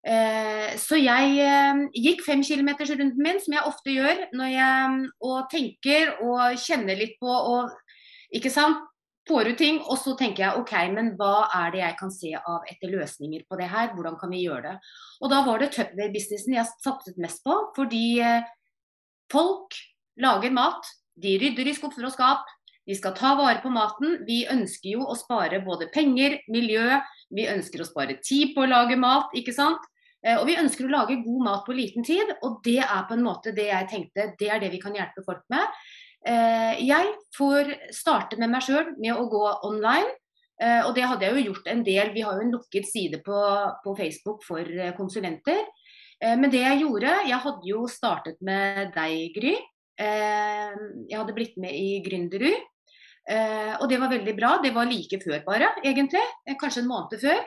Eh, 0.00 0.76
så 0.80 0.96
jeg 0.96 1.40
eh, 1.44 1.80
gikk 1.92 2.22
fem 2.24 2.44
kilometersrunden 2.46 3.20
min, 3.20 3.40
som 3.42 3.56
jeg 3.56 3.68
ofte 3.68 3.92
gjør, 3.92 4.22
når 4.36 4.52
jeg 4.54 5.08
og 5.28 5.50
tenker 5.52 6.14
og 6.24 6.60
kjenner 6.60 6.96
litt 6.96 7.18
på 7.20 7.28
og 7.28 7.74
ikke 8.36 8.52
sant, 8.52 8.86
får 9.28 9.52
ut 9.52 9.60
ting. 9.60 9.80
Og 9.86 9.98
så 10.00 10.14
tenker 10.18 10.46
jeg 10.46 10.60
OK, 10.60 10.72
men 10.94 11.12
hva 11.18 11.48
er 11.62 11.74
det 11.74 11.82
jeg 11.82 11.98
kan 12.00 12.14
se 12.14 12.32
av 12.38 12.64
etter 12.70 12.94
løsninger 12.94 13.44
på 13.48 13.58
det 13.60 13.68
her? 13.70 13.92
Hvordan 13.96 14.16
kan 14.20 14.32
vi 14.32 14.44
gjøre 14.46 14.64
det? 14.70 14.94
Og 15.20 15.32
da 15.32 15.42
var 15.46 15.60
det 15.60 15.72
Tupperware-businessen 15.76 16.56
jeg 16.56 16.72
satset 16.84 17.20
mest 17.20 17.44
på. 17.46 17.56
Fordi 17.76 18.04
eh, 18.24 18.48
folk 19.32 19.76
lager 20.20 20.54
mat, 20.54 20.88
de 21.20 21.36
rydder 21.42 21.68
i 21.68 21.76
skuffer 21.76 22.06
og 22.08 22.14
skap. 22.14 22.48
Vi 22.90 22.96
skal 22.98 23.14
ta 23.14 23.36
vare 23.38 23.60
på 23.62 23.70
maten. 23.70 24.18
Vi 24.26 24.42
ønsker 24.50 24.96
jo 24.96 25.04
å 25.06 25.14
spare 25.14 25.60
både 25.62 25.86
penger, 25.94 26.40
miljø, 26.50 26.98
vi 27.30 27.46
ønsker 27.46 27.84
å 27.84 27.86
spare 27.86 28.16
tid 28.18 28.50
på 28.56 28.64
å 28.64 28.70
lage 28.70 28.96
mat, 28.98 29.30
ikke 29.38 29.54
sant. 29.54 29.84
Eh, 30.26 30.36
og 30.36 30.48
vi 30.48 30.58
ønsker 30.60 30.88
å 30.88 30.92
lage 30.92 31.20
god 31.22 31.44
mat 31.46 31.62
på 31.66 31.76
liten 31.76 32.04
tid, 32.06 32.32
og 32.42 32.58
det 32.66 32.80
er 32.82 33.04
på 33.08 33.16
en 33.16 33.22
måte 33.24 33.54
det 33.56 33.68
jeg 33.70 33.90
tenkte, 33.92 34.32
det 34.40 34.50
er 34.50 34.62
det 34.62 34.72
vi 34.74 34.80
kan 34.82 34.96
hjelpe 34.96 35.22
folk 35.26 35.44
med. 35.52 35.78
Eh, 36.26 36.82
jeg 36.82 37.14
får 37.36 37.70
starte 37.94 38.40
med 38.40 38.50
meg 38.52 38.66
sjøl 38.66 38.90
med 38.98 39.14
å 39.14 39.28
gå 39.30 39.44
online. 39.68 40.10
Eh, 40.60 40.82
og 40.84 40.92
det 40.98 41.06
hadde 41.08 41.24
jeg 41.24 41.38
jo 41.38 41.52
gjort 41.52 41.70
en 41.72 41.84
del. 41.86 42.10
Vi 42.12 42.26
har 42.26 42.36
jo 42.36 42.44
en 42.44 42.52
lukket 42.58 42.90
side 42.90 43.22
på, 43.24 43.38
på 43.84 43.94
Facebook 43.96 44.42
for 44.44 44.66
konsulenter. 44.98 45.62
Men 46.20 46.50
det 46.52 46.58
jeg 46.60 46.82
gjorde, 46.82 47.14
jeg 47.24 47.40
hadde 47.40 47.64
jo 47.64 47.86
startet 47.88 48.42
med 48.44 48.90
deg, 48.92 49.30
Gry. 49.32 49.54
Jeg 49.96 51.14
hadde 51.16 51.32
blitt 51.32 51.54
med 51.56 51.72
i 51.72 52.02
Gründerud. 52.04 52.66
Og 53.30 53.86
det 53.90 53.98
var 54.02 54.10
veldig 54.10 54.32
bra. 54.34 54.48
Det 54.62 54.72
var 54.74 54.88
like 54.90 55.20
før 55.22 55.42
bare, 55.46 55.68
egentlig. 55.86 56.22
Kanskje 56.58 56.82
en 56.82 56.90
måned 56.90 57.20
før. 57.22 57.42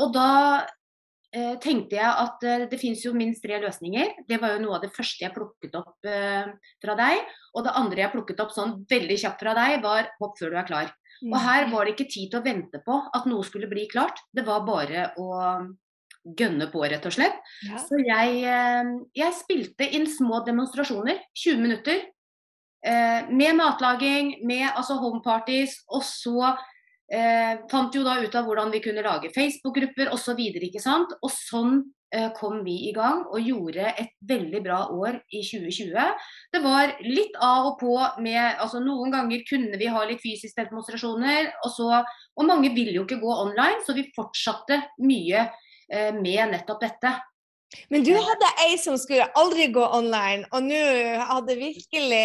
Og 0.00 0.12
da 0.14 0.28
eh, 1.34 1.56
tenkte 1.62 1.98
jeg 1.98 2.08
at 2.08 2.46
eh, 2.46 2.66
det 2.70 2.78
finnes 2.80 3.02
jo 3.04 3.14
minst 3.16 3.42
tre 3.44 3.58
løsninger. 3.62 4.24
Det 4.28 4.38
var 4.40 4.54
jo 4.54 4.62
noe 4.64 4.78
av 4.78 4.84
det 4.84 4.92
første 4.94 5.24
jeg 5.24 5.34
plukket 5.34 5.76
opp 5.78 6.08
eh, 6.08 6.48
fra 6.82 6.96
deg. 6.98 7.34
Og 7.54 7.66
det 7.66 7.74
andre 7.80 8.04
jeg 8.04 8.14
plukket 8.14 8.40
opp 8.44 8.54
sånn 8.56 8.78
veldig 8.90 9.18
kjapt 9.24 9.44
fra 9.44 9.56
deg, 9.58 9.80
var 9.84 10.12
hopp 10.20 10.38
før 10.40 10.54
du 10.54 10.60
er 10.60 10.68
klar. 10.68 10.94
Mm. 11.18 11.32
Og 11.32 11.38
her 11.42 11.68
var 11.72 11.84
det 11.84 11.96
ikke 11.96 12.10
tid 12.12 12.32
til 12.32 12.40
å 12.40 12.46
vente 12.46 12.80
på 12.84 13.00
at 13.16 13.28
noe 13.28 13.46
skulle 13.46 13.70
bli 13.70 13.88
klart. 13.90 14.22
Det 14.32 14.46
var 14.46 14.66
bare 14.66 15.10
å 15.18 15.30
gønne 16.38 16.68
på, 16.72 16.82
rett 16.84 17.06
og 17.08 17.14
slett. 17.14 17.38
Ja. 17.66 17.80
Så 17.82 18.00
jeg, 18.02 18.44
eh, 18.44 18.94
jeg, 19.16 19.36
spilte 19.38 19.88
inn 19.96 20.08
små 20.10 20.42
demonstrasjoner, 20.46 21.20
20 21.36 21.64
minutter. 21.64 22.06
Eh, 22.88 23.28
med 23.28 23.58
matlaging, 23.58 24.38
med 24.48 24.66
altså 24.70 24.96
home 24.96 25.20
parties, 25.24 25.76
og 25.92 26.02
så 26.06 26.56
Eh, 27.08 27.60
fant 27.70 27.94
jo 27.96 28.02
da 28.04 28.18
ut 28.20 28.34
av 28.36 28.44
hvordan 28.44 28.68
vi 28.68 28.82
kunne 28.84 29.04
lage 29.04 29.30
Facebook-grupper 29.32 30.10
osv. 30.12 30.42
Og, 30.42 31.14
og 31.24 31.30
sånn 31.32 31.78
eh, 32.12 32.28
kom 32.36 32.60
vi 32.66 32.74
i 32.90 32.92
gang 32.96 33.22
og 33.30 33.40
gjorde 33.40 33.94
et 33.94 34.12
veldig 34.28 34.60
bra 34.66 34.82
år 34.92 35.16
i 35.32 35.40
2020. 35.40 35.96
Det 36.52 36.60
var 36.64 36.92
litt 37.06 37.38
av 37.40 37.70
og 37.70 37.78
på 37.80 37.94
med 38.24 38.60
altså 38.60 38.82
Noen 38.84 39.16
ganger 39.16 39.46
kunne 39.48 39.80
vi 39.80 39.88
ha 39.88 40.04
litt 40.04 40.20
fysiske 40.20 40.68
demonstrasjoner, 40.68 41.48
og, 41.62 41.72
så, 41.72 42.02
og 42.36 42.50
mange 42.50 42.74
ville 42.76 42.98
jo 42.98 43.06
ikke 43.08 43.22
gå 43.24 43.32
online, 43.46 43.80
så 43.86 43.96
vi 43.96 44.10
fortsatte 44.12 44.82
mye 45.00 45.46
eh, 45.48 46.12
med 46.12 46.52
nettopp 46.52 46.84
dette. 46.84 47.16
Men 47.92 48.04
du 48.04 48.14
hadde 48.16 48.48
ei 48.64 48.76
som 48.80 48.96
skulle 49.00 49.26
aldri 49.36 49.66
gå 49.72 49.82
online, 49.92 50.46
og 50.56 50.64
nå 50.64 50.78
hadde 51.28 51.56
virkelig 51.58 52.22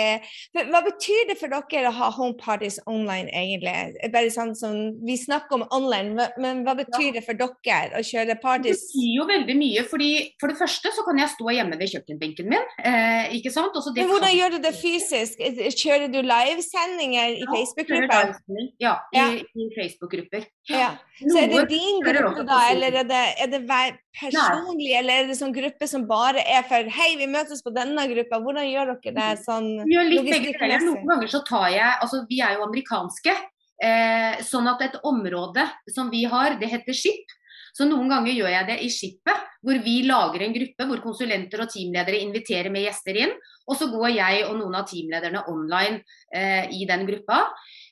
Hva 0.56 0.82
betyr 0.86 1.28
det 1.30 1.36
for 1.40 1.52
dere 1.52 1.90
å 1.90 1.96
ha 1.98 2.10
home 2.16 2.38
parties 2.40 2.80
online, 2.88 3.28
egentlig? 3.28 3.98
Bare 4.14 4.32
sånn 4.34 4.54
som, 4.56 4.78
Vi 5.04 5.18
snakker 5.20 5.60
om 5.60 5.66
online, 5.76 6.30
men 6.40 6.64
hva 6.64 6.78
betyr 6.80 7.10
ja. 7.10 7.16
det 7.18 7.26
for 7.28 7.40
dere 7.40 8.00
å 8.00 8.04
kjøre 8.08 8.38
parties? 8.44 8.86
Det 8.88 8.94
betyr 8.96 9.12
jo 9.18 9.28
veldig 9.34 9.58
mye. 9.60 9.86
fordi 9.90 10.12
For 10.42 10.54
det 10.54 10.60
første 10.62 10.94
så 10.96 11.06
kan 11.08 11.20
jeg 11.20 11.34
stå 11.36 11.56
hjemme 11.58 11.80
ved 11.82 11.92
kjøkkenbenken 11.92 12.52
min. 12.54 12.72
Eh, 12.80 13.36
ikke 13.40 13.52
sant? 13.54 13.76
men 13.76 14.10
hvordan 14.10 14.30
kan... 14.30 14.38
gjør 14.38 14.56
du 14.56 14.60
det 14.64 14.74
fysisk? 14.78 15.44
Kjører 15.84 16.08
du 16.14 16.22
livesendinger 16.24 17.36
i 17.36 17.44
Facebook-grupper? 17.50 18.34
Ja, 18.80 18.96
i, 19.12 19.20
ja. 19.20 19.28
i 19.36 19.70
Facebook-grupper. 19.76 20.48
Ja. 20.72 20.94
Så 21.20 21.38
er 21.40 21.52
det 21.52 21.68
din 21.70 22.00
gruppe 22.04 22.44
da, 22.48 22.60
eller 22.72 22.96
er 23.04 23.08
det, 23.08 23.24
er 23.44 23.52
det 23.52 23.62
personlig, 23.68 24.90
Nei. 24.90 24.98
eller 25.00 25.24
er 25.24 25.30
det 25.30 25.33
sånn 25.38 25.54
gruppe 25.56 25.88
som 25.90 26.06
bare 26.10 26.44
er 26.50 26.66
for 26.68 26.90
Hei, 26.98 27.14
vi 27.20 27.28
møtes 27.32 27.64
på 27.66 27.74
denne 27.76 28.06
gruppa. 28.12 28.40
Hvordan 28.44 28.68
gjør 28.70 28.94
dere 28.96 29.16
det 29.18 29.30
sånn 29.44 29.70
Vi 29.84 29.96
gjør 29.96 30.10
litt 30.10 30.30
begge 30.30 30.56
deler. 30.58 30.84
Noen 30.86 31.08
ganger 31.10 31.32
så 31.32 31.44
tar 31.48 31.70
jeg 31.74 31.92
Altså, 32.04 32.24
vi 32.30 32.42
er 32.44 32.58
jo 32.58 32.68
amerikanske. 32.68 33.38
Eh, 33.84 34.44
sånn 34.46 34.70
at 34.72 34.84
et 34.86 35.00
område 35.04 35.66
som 35.92 36.12
vi 36.14 36.24
har, 36.30 36.60
det 36.60 36.70
heter 36.72 36.96
skip. 36.96 37.40
Så 37.74 37.88
noen 37.90 38.12
ganger 38.12 38.36
gjør 38.38 38.52
jeg 38.54 38.68
det 38.68 38.76
i 38.86 38.90
skipet, 38.94 39.46
hvor 39.66 39.80
vi 39.82 39.96
lager 40.06 40.44
en 40.46 40.54
gruppe 40.54 40.86
hvor 40.90 41.00
konsulenter 41.02 41.64
og 41.64 41.72
teamledere 41.74 42.20
inviterer 42.22 42.70
med 42.74 42.86
gjester 42.86 43.18
inn. 43.24 43.34
Og 43.66 43.80
så 43.80 43.88
går 43.90 44.12
jeg 44.14 44.44
og 44.46 44.60
noen 44.60 44.78
av 44.78 44.86
teamlederne 44.90 45.42
online 45.50 46.04
eh, 46.36 46.70
i 46.70 46.86
den 46.90 47.08
gruppa. 47.10 47.48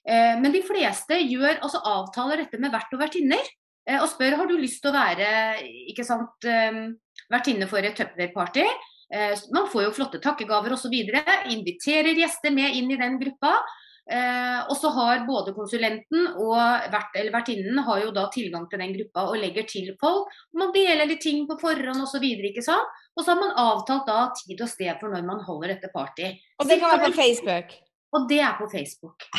Eh, 0.06 0.38
men 0.38 0.54
de 0.54 0.62
fleste 0.68 1.18
gjør, 1.24 1.64
altså 1.66 1.82
avtaler 1.96 2.44
dette 2.44 2.62
med 2.62 2.74
vert 2.76 2.94
og 2.94 3.02
vertinner. 3.02 3.50
Eh, 3.90 3.98
og 3.98 4.06
spør 4.12 4.38
har 4.38 4.50
du 4.50 4.60
lyst 4.60 4.84
til 4.84 4.92
å 4.92 4.98
være 5.00 5.32
ikke 5.90 6.06
sant, 6.06 6.46
eh, 6.46 6.84
vertinne 7.32 7.68
for 7.72 7.84
et 7.84 7.96
Tupperware-party. 7.98 8.66
Eh, 9.14 9.38
man 9.54 9.70
får 9.72 9.88
jo 9.88 9.94
flotte 9.96 10.22
takkegaver 10.24 10.76
osv. 10.76 10.96
Inviterer 11.52 12.16
gjester 12.16 12.54
med 12.56 12.76
inn 12.78 12.92
i 12.92 13.00
den 13.00 13.20
gruppa. 13.22 13.58
Eh, 14.12 14.60
og 14.66 14.76
så 14.76 14.90
har 14.96 15.22
både 15.28 15.54
konsulenten 15.56 16.26
og 16.42 16.58
vert, 16.92 17.14
eller 17.16 17.32
vertinnen 17.36 17.84
har 17.86 18.02
jo 18.02 18.10
da 18.16 18.26
tilgang 18.34 18.66
til 18.68 18.82
den 18.82 18.96
gruppa 18.96 19.28
og 19.30 19.38
legger 19.40 19.68
til 19.70 19.94
folk. 20.02 20.32
Man 20.58 20.74
deler 20.76 21.08
litt 21.08 21.22
ting 21.24 21.46
på 21.48 21.60
forhånd 21.62 22.04
osv. 22.04 22.26
Og, 22.26 22.62
så 22.66 22.80
og 22.82 23.24
så 23.24 23.32
har 23.32 23.40
man 23.44 23.56
avtalt 23.68 24.10
da 24.10 24.26
tid 24.42 24.66
og 24.66 24.72
sted 24.74 24.94
for 25.00 25.14
når 25.14 25.28
man 25.28 25.46
holder 25.48 25.76
dette 25.76 25.94
party. 25.94 26.34
Og 26.60 26.68
det 26.68 26.82
kan 26.82 26.96
være 26.98 27.12
på 27.12 27.20
Facebook? 27.22 27.76
Og 28.12 28.28
det 28.28 28.42
er 28.44 28.56
på 28.60 28.68
Facebook. 28.72 29.30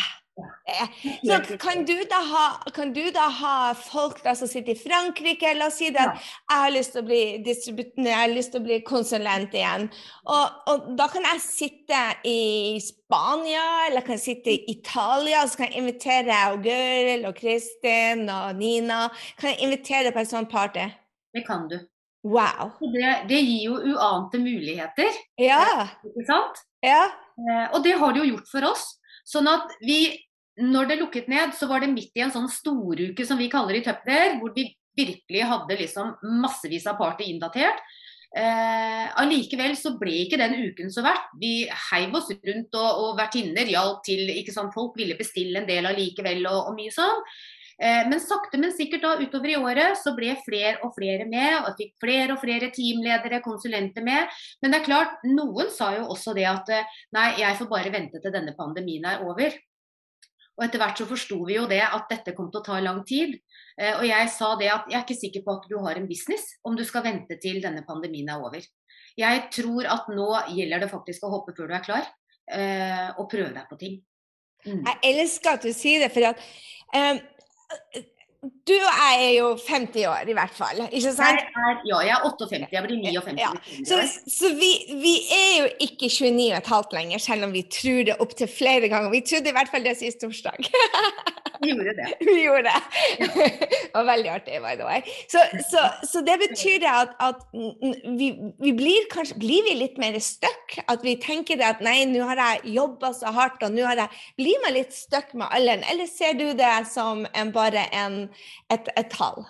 Så 1.26 1.56
kan 1.58 1.84
du, 1.84 1.96
ha, 2.10 2.44
kan 2.74 2.92
du, 2.92 3.02
da 3.12 3.26
ha, 3.28 3.74
folk 3.76 4.22
da 4.24 4.34
som 4.38 4.48
sitter 4.48 4.72
i 4.72 4.78
Frankrike, 4.80 5.52
la 5.58 5.68
oss 5.68 5.76
si 5.82 5.90
det, 5.92 6.00
at 6.00 6.16
jeg 6.16 6.62
har 6.62 6.72
lyst 6.72 6.94
til 6.94 7.02
å 7.02 7.08
bli 7.10 7.20
distributør, 7.44 8.06
jeg 8.08 8.16
har 8.16 8.32
lyst 8.32 8.54
til 8.54 8.62
å 8.62 8.66
bli 8.66 8.78
konsulent 8.86 9.56
igjen. 9.56 9.88
Og, 10.24 10.56
og, 10.72 10.88
da 10.98 11.08
kan 11.12 11.28
jeg 11.28 11.44
sitte 11.44 12.00
i 12.28 12.80
Spania, 12.80 13.66
eller 13.90 14.06
kan 14.06 14.16
jeg 14.16 14.24
sitte 14.24 14.54
i 14.54 14.62
Italia, 14.72 15.42
og 15.42 15.52
så 15.52 15.62
kan 15.62 15.70
jeg 15.70 15.84
invitere 15.84 16.40
Gøril 16.64 17.28
og 17.28 17.36
Kristin 17.36 18.24
og 18.32 18.56
Nina. 18.60 19.04
Kan 19.40 19.52
jeg 19.52 19.66
invitere 19.68 20.14
på 20.14 20.22
en 20.22 20.32
sånn 20.32 20.48
party? 20.50 20.88
Det 21.32 21.44
kan 21.48 21.68
du. 21.68 21.76
Wow. 22.22 22.76
Det, 22.94 23.12
det 23.28 23.40
gir 23.42 23.62
jo 23.66 23.78
uante 23.92 24.38
muligheter. 24.38 25.12
Ja. 25.42 25.90
Ikke 26.06 26.26
sant? 26.28 26.60
Ja. 26.84 27.04
Eh, 27.36 27.64
og 27.72 27.82
det 27.84 27.96
har 27.98 28.14
det 28.14 28.22
jo 28.22 28.34
gjort 28.34 28.50
for 28.52 28.70
oss. 28.70 28.84
Sånn 29.32 29.48
at 29.48 29.72
vi, 29.80 30.04
når 30.60 30.90
det 30.90 31.00
lukket 31.00 31.32
ned, 31.32 31.56
så 31.56 31.68
var 31.70 31.82
det 31.82 31.92
midt 31.94 32.16
i 32.18 32.24
en 32.26 32.34
sånn 32.34 32.50
storuke 32.52 33.26
som 33.26 33.40
vi 33.40 33.50
kaller 33.52 33.78
i 33.78 33.84
Tupperware, 33.84 34.38
hvor 34.40 34.52
vi 34.56 34.68
virkelig 34.98 35.44
hadde 35.48 35.78
liksom 35.80 36.16
massevis 36.42 36.86
av 36.90 36.98
party 37.00 37.30
inndatert. 37.32 37.80
Eh, 38.32 39.06
allikevel 39.20 39.74
så 39.76 39.92
ble 40.00 40.22
ikke 40.22 40.38
den 40.40 40.56
uken 40.70 40.92
så 40.92 41.04
verdt. 41.04 41.32
Vi 41.40 41.66
heiv 41.90 42.14
oss 42.16 42.30
rundt, 42.32 42.76
og, 42.76 43.00
og 43.04 43.18
vertinner 43.20 43.68
hjalp 43.68 44.04
til. 44.06 44.28
ikke 44.36 44.54
sant, 44.54 44.72
Folk 44.76 44.96
ville 45.00 45.18
bestille 45.18 45.60
en 45.60 45.68
del 45.68 45.88
allikevel, 45.88 46.44
og, 46.48 46.70
og 46.70 46.78
mye 46.78 46.92
sånn. 46.94 47.24
Eh, 47.82 48.08
men 48.08 48.20
sakte, 48.22 48.58
men 48.62 48.70
sikkert 48.74 49.02
da 49.02 49.16
utover 49.18 49.50
i 49.50 49.56
året 49.58 49.98
så 49.98 50.12
ble 50.14 50.36
flere 50.44 50.76
og 50.86 50.92
flere 50.94 51.26
med, 51.26 51.64
og 51.64 51.74
fikk 51.80 51.96
flere 52.04 52.36
og 52.36 52.38
flere 52.38 52.68
teamledere, 52.74 53.42
konsulenter 53.42 54.04
med. 54.06 54.30
Men 54.62 54.70
det 54.70 54.78
er 54.78 54.86
klart, 54.86 55.24
noen 55.26 55.72
sa 55.74 55.90
jo 55.96 56.06
også 56.14 56.36
det 56.38 56.46
at 56.46 56.70
eh, 56.70 57.00
nei, 57.16 57.32
jeg 57.40 57.58
får 57.58 57.70
bare 57.72 57.94
vente 57.94 58.22
til 58.22 58.34
denne 58.34 58.54
pandemien 58.58 59.08
er 59.10 59.24
over. 59.26 59.56
Og 60.52 60.66
etter 60.66 60.78
hvert 60.78 61.00
så 61.00 61.08
forsto 61.08 61.40
vi 61.48 61.56
jo 61.56 61.64
det 61.66 61.80
at 61.82 62.06
dette 62.12 62.36
kom 62.36 62.52
til 62.52 62.60
å 62.60 62.66
ta 62.68 62.78
lang 62.84 63.00
tid. 63.08 63.34
Eh, 63.74 63.96
og 63.96 64.06
jeg 64.06 64.30
sa 64.30 64.52
det 64.60 64.70
at 64.70 64.86
jeg 64.86 65.00
er 65.00 65.02
ikke 65.02 65.18
sikker 65.18 65.46
på 65.48 65.58
at 65.58 65.66
du 65.72 65.76
har 65.82 65.98
en 65.98 66.06
business 66.06 66.46
om 66.62 66.78
du 66.78 66.84
skal 66.86 67.02
vente 67.08 67.40
til 67.42 67.58
denne 67.64 67.82
pandemien 67.88 68.30
er 68.30 68.46
over. 68.46 68.62
Jeg 69.18 69.42
tror 69.58 69.90
at 69.90 70.06
nå 70.12 70.28
gjelder 70.54 70.86
det 70.86 70.92
faktisk 70.92 71.26
å 71.26 71.34
hoppe 71.34 71.56
før 71.56 71.72
du 71.72 71.74
er 71.76 71.84
klar, 71.84 72.06
og 73.20 73.26
prøve 73.28 73.50
deg 73.52 73.66
på 73.68 73.76
ting. 73.80 73.98
Mm. 74.64 74.80
Jeg 74.86 75.12
elsker 75.18 75.58
at 75.58 75.66
du 75.66 75.72
sier 75.76 76.00
det, 76.00 76.08
for 76.14 76.30
at 76.30 76.40
um, 76.96 77.20
du 78.42 78.72
og 78.74 78.94
jeg 78.98 79.18
er 79.22 79.32
jo 79.36 79.50
50 79.54 80.06
år, 80.10 80.30
i 80.30 80.34
hvert 80.34 80.54
fall. 80.56 80.80
Ikke 80.90 81.12
sant? 81.14 81.38
Jeg 81.38 81.68
er, 81.68 81.76
ja, 81.86 82.00
jeg 82.08 82.14
er 82.16 82.24
58. 82.26 82.64
Jeg 82.72 82.82
blir 82.86 82.96
59. 83.04 83.38
Ja. 83.38 83.52
Så, 83.86 84.00
så 84.26 84.50
vi, 84.58 84.70
vi, 85.02 85.14
er 85.36 85.52
jo 85.60 85.68
ikke 85.86 86.10
29,5 86.10 86.96
lenger, 86.96 87.22
selv 87.22 87.46
om 87.46 87.54
vi 87.54 87.62
tror 87.70 88.02
det 88.10 88.18
opptil 88.24 88.50
flere 88.50 88.90
ganger. 88.90 89.14
Vi 89.14 89.22
trodde 89.30 89.52
i 89.52 89.56
hvert 89.58 89.70
fall 89.70 89.86
det 89.86 89.94
sist 90.00 90.24
torsdag. 90.24 90.58
Vi 91.62 91.70
gjorde 91.70 91.94
det. 91.94 92.08
Vi 92.26 92.44
gjorde 92.44 92.62
det. 92.62 92.82
det 93.82 93.94
var 93.94 94.04
veldig 94.04 94.30
artig, 94.30 94.58
by 94.62 94.74
the 94.76 94.84
way. 94.84 95.02
Så, 95.28 95.38
så, 95.70 95.84
så 96.12 96.22
det 96.26 96.38
betyr 96.42 96.86
at, 96.90 97.14
at 97.22 97.44
vi, 98.18 98.32
vi, 98.58 98.72
blir 98.76 99.06
kanskje 99.12 99.38
blir 99.38 99.62
vi 99.68 99.76
litt 99.78 100.00
mer 100.02 100.18
stuck. 100.18 100.76
At 100.90 101.06
vi 101.06 101.16
tenker 101.22 101.60
det 101.60 101.68
at 101.68 101.82
nei, 101.84 102.02
nå 102.10 102.26
har 102.26 102.40
jeg 102.40 102.74
jobba 102.78 103.12
så 103.14 103.30
hardt, 103.34 103.62
og 103.62 103.74
nå 103.76 103.86
har 103.86 104.04
jeg 104.04 104.20
Blir 104.36 104.62
man 104.64 104.74
litt 104.74 104.94
stuck 104.96 105.34
med 105.38 105.50
alderen, 105.54 105.84
eller 105.90 106.10
ser 106.10 106.34
du 106.38 106.48
det 106.58 106.74
som 106.90 107.26
en, 107.32 107.52
bare 107.54 107.86
en 107.94 108.24
et, 108.72 108.88
et 108.96 109.10
tall? 109.12 109.44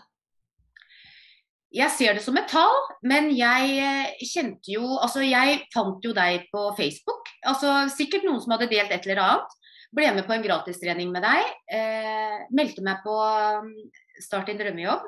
Jeg 1.72 1.88
ser 1.94 2.16
det 2.18 2.20
som 2.24 2.36
et 2.36 2.50
tall, 2.52 2.74
men 3.08 3.30
jeg 3.32 3.76
eh, 3.80 4.24
kjente 4.28 4.74
jo 4.74 4.98
Altså, 4.98 5.22
jeg 5.24 5.62
fant 5.72 6.04
jo 6.04 6.12
deg 6.16 6.44
på 6.52 6.66
Facebook. 6.76 7.30
Altså 7.48 7.86
sikkert 7.94 8.26
noen 8.28 8.42
som 8.44 8.52
hadde 8.52 8.68
delt 8.72 8.92
et 8.92 9.08
eller 9.08 9.22
annet. 9.24 9.56
Ble 9.92 10.12
med 10.16 10.24
på 10.28 10.34
en 10.36 10.44
gratistrening 10.44 11.10
med 11.12 11.24
deg. 11.24 11.50
Eh, 11.68 12.38
meldte 12.56 12.84
meg 12.84 13.02
på 13.04 13.16
um, 13.16 13.74
Start 14.22 14.48
din 14.48 14.60
drømmejobb. 14.60 15.04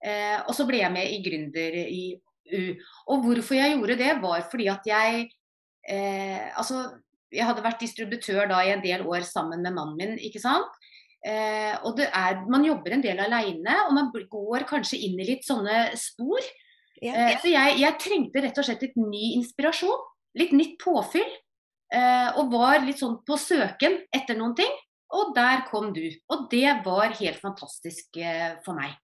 Eh, 0.00 0.38
og 0.48 0.54
så 0.56 0.64
ble 0.68 0.80
jeg 0.80 0.94
med 0.94 1.12
i 1.12 1.20
Gründer 1.24 1.76
i 1.84 2.04
U. 2.50 2.62
Og 3.12 3.26
hvorfor 3.26 3.58
jeg 3.58 3.76
gjorde 3.76 3.98
det, 4.00 4.14
var 4.22 4.42
fordi 4.50 4.66
at 4.72 4.86
jeg 4.88 5.26
eh, 5.86 6.48
Altså, 6.58 6.86
jeg 7.30 7.46
hadde 7.46 7.64
vært 7.64 7.82
distributør 7.82 8.48
da 8.50 8.62
i 8.64 8.72
en 8.74 8.82
del 8.82 9.04
år 9.06 9.26
sammen 9.28 9.62
med 9.62 9.76
mannen 9.76 9.98
min, 9.98 10.16
ikke 10.18 10.42
sant. 10.42 10.80
Eh, 11.20 11.74
og 11.84 11.98
det 11.98 12.08
er, 12.16 12.40
man 12.50 12.64
jobber 12.64 12.96
en 12.96 13.04
del 13.04 13.20
aleine, 13.20 13.76
og 13.86 13.94
man 13.96 14.08
går 14.10 14.64
kanskje 14.68 15.02
inn 15.04 15.20
i 15.20 15.28
litt 15.28 15.46
sånne 15.46 15.90
spor. 16.00 16.40
Ja, 17.00 17.12
ja. 17.12 17.28
Eh, 17.30 17.36
så 17.42 17.52
jeg, 17.52 17.76
jeg, 17.82 17.98
trengte 18.00 18.42
rett 18.44 18.58
og 18.60 18.66
slett 18.66 18.82
litt 18.84 18.98
ny 18.98 19.36
inspirasjon. 19.38 20.08
Litt 20.40 20.54
nytt 20.56 20.76
påfyll. 20.82 21.28
Eh, 21.90 22.38
og 22.38 22.52
var 22.54 22.84
litt 22.84 23.00
sånn 23.02 23.18
på 23.26 23.38
søken 23.40 23.98
etter 24.14 24.38
noen 24.38 24.56
ting. 24.58 24.72
Og 25.10 25.32
der 25.34 25.64
kom 25.70 25.90
du. 25.94 26.04
Og 26.30 26.46
det 26.52 26.80
var 26.84 27.16
helt 27.18 27.40
fantastisk 27.42 28.20
eh, 28.22 28.58
for 28.64 28.78
meg. 28.78 28.94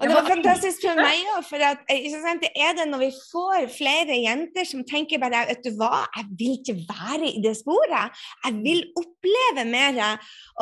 Og 0.00 0.08
det 0.08 0.14
var 0.14 0.28
fantastisk 0.30 0.84
for 0.86 0.96
meg 0.96 1.26
òg, 1.34 1.42
for 1.44 1.60
at, 1.60 1.82
det 1.88 2.50
er 2.56 2.76
det 2.78 2.86
når 2.88 3.02
vi 3.02 3.08
får 3.12 3.66
flere 3.74 4.16
jenter 4.16 4.64
som 4.64 4.84
tenker 4.88 5.20
bare 5.20 5.42
vet 5.50 5.60
du 5.66 5.74
hva, 5.76 6.06
jeg 6.16 6.38
vil 6.40 6.54
ikke 6.56 6.76
være 6.88 7.28
i 7.28 7.42
det 7.44 7.52
sporet. 7.58 8.16
Jeg 8.46 8.56
vil 8.64 8.80
oppleve 8.96 9.66
mer. 9.68 10.00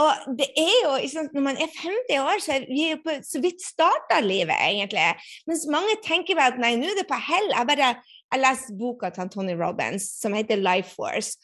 Og 0.02 0.26
det 0.40 0.49
er 0.58 0.75
jo, 0.82 0.96
Når 1.37 1.44
man 1.44 1.61
er 1.61 1.70
50 1.70 2.18
år, 2.18 2.42
så 2.42 2.56
er 2.56 2.66
vi 2.66 2.88
på, 3.04 3.14
så 3.23 3.42
vidt 3.44 3.62
starta 3.62 4.18
livet, 4.25 4.56
egentlig. 4.58 5.06
Mens 5.46 5.66
mange 5.70 5.99
tenker 6.02 6.38
bare 6.38 6.56
at 6.56 6.62
nei, 6.62 6.75
nå 6.78 6.90
er 6.90 6.99
det 6.99 7.08
på 7.11 7.20
hell. 7.28 7.50
Jeg 7.54 7.70
bare 7.70 7.94
jeg 8.33 8.42
leste 8.42 8.75
boka 8.78 9.11
til 9.14 9.30
Tony 9.33 9.54
Robins 9.59 10.09
som 10.21 10.35
heter 10.37 10.61
Life 10.61 10.95
Force. 10.97 11.37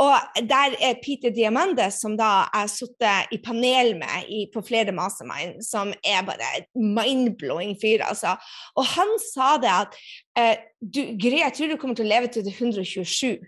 Og 0.00 0.14
der 0.48 0.76
er 0.80 1.00
Peter 1.04 1.32
Diamande, 1.34 1.90
som 1.92 2.14
da 2.16 2.46
jeg 2.54 2.70
sittet 2.72 3.34
i 3.34 3.38
panel 3.44 3.92
med 3.98 4.30
i, 4.32 4.46
på 4.54 4.62
flere 4.64 4.94
mastermind, 4.96 5.58
som 5.66 5.92
er 6.00 6.22
bare 6.24 6.62
mind-blowing 6.74 7.74
fyr, 7.82 8.06
altså. 8.06 8.36
Og 8.80 8.86
han 8.94 9.12
sa 9.26 9.50
det 9.60 9.72
at 9.74 9.98
eh, 10.40 10.62
du, 10.80 11.02
Gry, 11.20 11.42
jeg 11.42 11.52
tror 11.56 11.68
du 11.68 11.76
kommer 11.76 11.98
til 11.98 12.08
å 12.08 12.14
leve 12.14 12.30
til 12.32 12.46
du 12.46 12.48
er 12.48 12.62
127. 12.62 13.44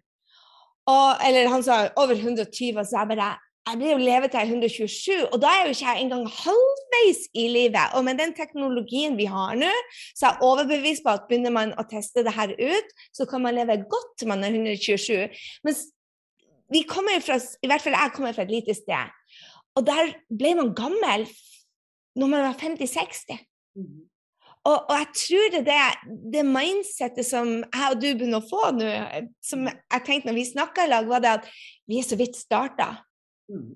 Og, 0.92 1.08
eller 1.24 1.48
han 1.48 1.64
sa 1.64 1.86
over 1.96 2.18
120, 2.18 2.76
og 2.76 2.84
så 2.84 3.00
jeg 3.00 3.12
bare 3.14 3.32
jeg 3.62 3.78
blir 3.78 3.92
jo 3.92 4.02
leve 4.02 4.28
til 4.30 4.52
127, 4.56 5.28
og 5.30 5.38
da 5.42 5.50
er 5.54 5.68
jo 5.68 5.74
ikke 5.74 5.86
jeg 5.86 6.02
engang 6.02 6.24
halvveis 6.26 7.20
i 7.38 7.44
livet. 7.46 7.94
Og 7.94 8.04
med 8.04 8.18
den 8.18 8.34
teknologien 8.34 9.14
vi 9.18 9.28
har 9.30 9.54
nå, 9.58 9.70
så 10.18 10.26
er 10.26 10.32
jeg 10.32 10.48
overbevist 10.48 11.04
på 11.04 11.14
at 11.14 11.28
begynner 11.28 11.54
man 11.54 11.74
å 11.78 11.86
teste 11.90 12.24
det 12.26 12.34
her 12.34 12.50
ut, 12.58 12.94
så 13.14 13.26
kan 13.30 13.44
man 13.44 13.54
leve 13.54 13.78
godt 13.86 14.16
til 14.18 14.32
man 14.32 14.42
er 14.42 14.56
127. 14.56 15.30
Mens 15.62 15.84
vi 16.72 16.82
kommer 16.88 17.22
fra, 17.22 17.38
i 17.38 17.70
hvert 17.70 17.84
fall 17.84 17.94
jeg 17.94 18.14
kommer 18.16 18.34
fra 18.34 18.46
et 18.48 18.54
lite 18.54 18.74
sted. 18.74 19.14
Og 19.78 19.86
der 19.86 20.10
ble 20.26 20.56
man 20.58 20.74
gammel 20.76 21.28
når 22.18 22.32
man 22.34 22.44
var 22.48 22.58
50-60. 22.58 23.38
Mm. 23.78 24.02
Og, 24.62 24.76
og, 24.76 24.92
jeg 24.94 25.08
tror 25.18 25.54
det 25.66 25.74
er 25.74 25.96
det 26.34 26.42
mindsettet 26.46 27.26
som 27.26 27.48
jeg 27.62 27.86
og 27.88 27.96
du 27.98 28.10
begynner 28.10 28.42
å 28.42 28.46
få 28.46 28.68
nå, 28.76 28.90
som 29.42 29.64
jeg 29.66 30.04
tenkte 30.06 30.30
når 30.30 30.38
vi 30.38 30.44
snakka 30.50 30.84
i 30.86 30.92
lag, 30.92 31.08
var 31.10 31.22
det 31.22 31.32
at 31.38 31.48
vi 31.90 31.98
er 31.98 32.06
så 32.06 32.18
vidt 32.18 32.38
starta. 32.38 32.92
Mm. 33.52 33.70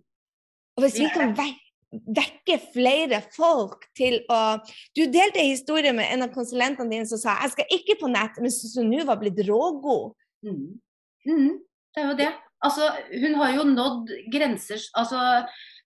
Og 0.77 0.85
hvis 0.85 0.99
vi 1.01 1.09
kan 1.13 1.35
vekke 1.37 2.59
flere 2.75 3.21
folk 3.33 3.87
til 3.97 4.19
å 4.33 4.59
Du 4.97 5.05
delte 5.05 5.41
en 5.41 5.53
historie 5.53 5.93
med 5.97 6.11
en 6.13 6.27
av 6.27 6.35
konsulentene 6.35 6.91
dine 6.93 7.09
som 7.09 7.21
sa 7.21 7.39
jeg 7.45 7.55
skal 7.55 7.77
ikke 7.79 7.99
på 8.01 8.11
nett, 8.13 8.41
men 8.43 8.53
som 8.53 8.89
nå 8.89 9.05
var 9.09 9.21
blitt 9.21 9.39
rågod. 9.47 10.17
Mm. 10.45 10.81
Mm. 11.29 11.55
Det 11.95 12.03
er 12.03 12.11
jo 12.11 12.19
det. 12.19 12.33
Altså, 12.65 12.89
hun 13.13 13.37
har 13.37 13.53
jo 13.53 13.67
nådd 13.69 14.13
grenser 14.33 14.81
Altså 14.97 15.19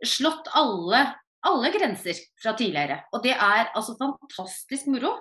slått 0.07 0.49
alle, 0.57 1.03
alle 1.45 1.71
grenser 1.75 2.19
fra 2.41 2.55
tidligere. 2.57 3.03
Og 3.13 3.25
det 3.25 3.35
er 3.35 3.69
altså 3.75 3.97
fantastisk 3.99 4.89
moro. 4.89 5.13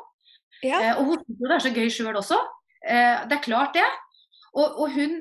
Ja. 0.63 0.79
Eh, 0.79 0.99
og 0.99 1.09
hun 1.09 1.19
syns 1.23 1.41
det 1.41 1.55
er 1.55 1.65
så 1.65 1.73
gøy 1.75 1.89
sjøl 1.91 2.19
også. 2.19 2.37
Eh, 2.85 3.25
det 3.27 3.37
er 3.37 3.43
klart, 3.43 3.75
det. 3.75 3.87
Og, 4.53 4.79
og, 4.79 4.87
hun 4.95 5.19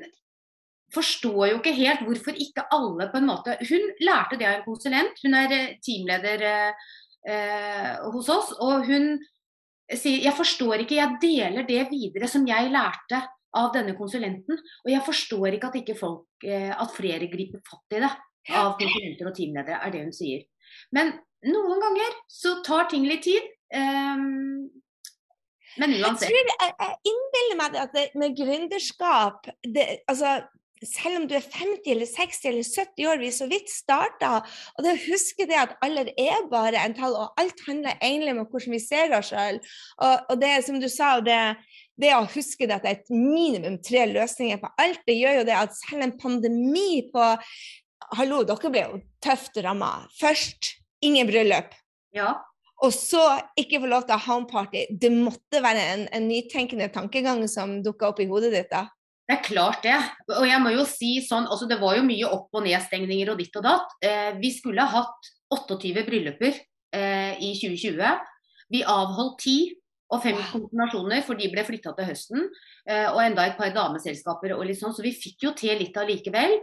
forstår 0.93 1.41
jo 1.51 1.57
ikke 1.59 1.75
helt 1.77 2.05
hvorfor 2.05 2.37
ikke 2.37 2.65
alle 2.73 3.09
på 3.11 3.19
en 3.19 3.27
måte 3.29 3.57
Hun 3.69 3.91
lærte 4.05 4.39
det 4.39 4.47
av 4.47 4.59
en 4.59 4.67
konsulent. 4.67 5.19
Hun 5.23 5.35
er 5.37 5.55
eh, 5.55 5.75
teamleder 5.85 6.45
eh, 6.49 7.91
hos 8.13 8.29
oss. 8.33 8.53
Og 8.63 8.87
hun 8.89 9.11
sier 9.89 10.25
jeg 10.25 10.37
forstår 10.37 10.83
ikke, 10.83 10.99
jeg 10.99 11.19
deler 11.21 11.67
det 11.67 11.87
videre 11.91 12.29
som 12.29 12.45
jeg 12.47 12.71
lærte 12.73 13.21
av 13.57 13.71
denne 13.73 13.95
konsulenten. 13.97 14.59
Og 14.85 14.91
jeg 14.91 15.05
forstår 15.05 15.55
ikke 15.55 15.71
at 15.71 15.79
ikke 15.81 15.97
folk, 15.99 16.27
eh, 16.45 16.71
at 16.73 16.93
flere 16.95 17.29
griper 17.31 17.63
fatt 17.65 17.97
i 17.97 18.03
det 18.03 18.11
av 18.55 18.75
konsulenter 18.79 19.29
og 19.29 19.35
teamledere, 19.37 19.79
er 19.83 19.93
det 19.93 20.03
hun 20.07 20.13
sier. 20.15 20.45
Men 20.95 21.13
noen 21.45 21.81
ganger 21.81 22.21
så 22.29 22.59
tar 22.65 22.89
ting 22.91 23.05
litt 23.09 23.25
tid. 23.25 23.45
Um, 23.69 24.69
men 25.77 25.93
uansett. 25.99 26.31
Jeg, 26.31 26.45
tror, 26.47 26.49
jeg, 26.49 26.73
jeg 26.81 27.11
innbiller 27.11 27.59
meg 27.59 27.75
at 27.77 27.91
det, 27.93 28.05
med 28.17 28.37
gründerskap 28.37 29.51
det, 29.61 29.85
altså, 30.09 30.39
selv 30.85 31.19
om 31.19 31.25
du 31.27 31.35
er 31.35 31.43
50 31.43 31.91
eller 31.91 32.07
60 32.07 32.45
eller 32.49 32.63
70 32.63 33.07
år, 33.11 33.19
vi 33.19 33.31
så 33.35 33.47
vidt 33.51 33.71
starta. 33.71 34.39
Og 34.77 34.85
det 34.85 34.93
å 34.95 35.01
huske 35.09 35.47
det 35.49 35.57
at 35.59 35.75
alder 35.85 36.11
er 36.15 36.47
bare 36.51 36.79
en 36.81 36.95
tall, 36.97 37.17
og 37.19 37.41
alt 37.41 37.63
handler 37.67 37.99
egentlig 37.99 38.35
om 38.35 38.41
hvordan 38.45 38.75
vi 38.75 38.81
ser 38.83 39.15
oss 39.17 39.33
sjøl. 39.33 39.59
Og, 39.99 40.15
og, 40.29 40.35
det 40.41 40.53
som 40.67 40.79
du 40.79 40.87
sa, 40.91 41.11
det, 41.23 41.39
det 41.99 42.13
å 42.15 42.23
huske 42.31 42.67
det 42.69 42.79
at 42.79 42.87
det 42.87 42.93
er 42.93 43.01
et 43.01 43.13
minimum 43.13 43.79
tre 43.83 44.05
løsninger 44.11 44.61
på 44.61 44.71
alt, 44.79 45.03
det 45.07 45.19
gjør 45.19 45.41
jo 45.41 45.47
det 45.49 45.57
at 45.59 45.77
selv 45.81 46.07
en 46.07 46.17
pandemi 46.19 47.05
på 47.13 47.33
Hallo, 48.17 48.39
dere 48.47 48.69
ble 48.73 48.81
jo 48.81 48.99
tøft 49.21 49.59
ramma. 49.61 50.07
Først 50.17 50.71
ingen 51.05 51.27
bryllup. 51.29 51.75
Ja. 52.15 52.39
Og 52.81 52.93
så 52.95 53.21
ikke 53.59 53.81
få 53.83 53.89
lov 53.91 54.07
til 54.07 54.15
å 54.15 54.17
ha 54.23 54.33
homeparty. 54.33 54.85
Det 55.01 55.11
måtte 55.13 55.61
være 55.61 55.83
en, 55.91 56.05
en 56.15 56.25
nytenkende 56.25 56.87
tankegang 56.95 57.43
som 57.51 57.81
dukka 57.85 58.09
opp 58.09 58.23
i 58.23 58.29
hodet 58.31 58.53
ditt 58.55 58.71
da? 58.71 58.87
Det 59.29 59.35
er 59.35 59.45
klart 59.45 59.83
det. 59.85 59.97
Og 60.33 60.45
jeg 60.49 60.61
må 60.63 60.71
jo 60.73 60.83
si 60.89 61.19
sånn, 61.21 61.45
altså 61.45 61.67
det 61.69 61.77
var 61.77 61.99
jo 61.99 62.05
mye 62.07 62.29
opp- 62.33 62.55
og 62.57 62.63
nedstengninger 62.65 63.29
og 63.29 63.37
ditt 63.37 63.59
og 63.59 63.65
datt. 63.67 63.91
Eh, 64.01 64.31
vi 64.41 64.49
skulle 64.55 64.81
ha 64.81 65.03
hatt 65.03 65.29
28 65.53 66.01
brylluper 66.07 66.55
eh, 66.57 67.35
i 67.37 67.51
2020. 67.59 68.23
Vi 68.73 68.81
avholdt 68.81 69.45
10 69.45 69.75
og 70.09 70.23
fem 70.23 70.39
konfirmasjoner, 70.49 71.21
for 71.25 71.37
de 71.37 71.51
ble 71.53 71.61
flytta 71.67 71.93
til 71.93 72.09
høsten. 72.09 72.47
Eh, 72.89 73.05
og 73.11 73.21
enda 73.21 73.45
et 73.45 73.57
par 73.59 73.69
dameselskaper 73.75 74.55
og 74.57 74.65
litt 74.65 74.81
sånn, 74.81 74.95
så 74.97 75.05
vi 75.05 75.13
fikk 75.13 75.45
jo 75.45 75.53
til 75.57 75.77
litt 75.77 75.97
allikevel. 76.01 76.57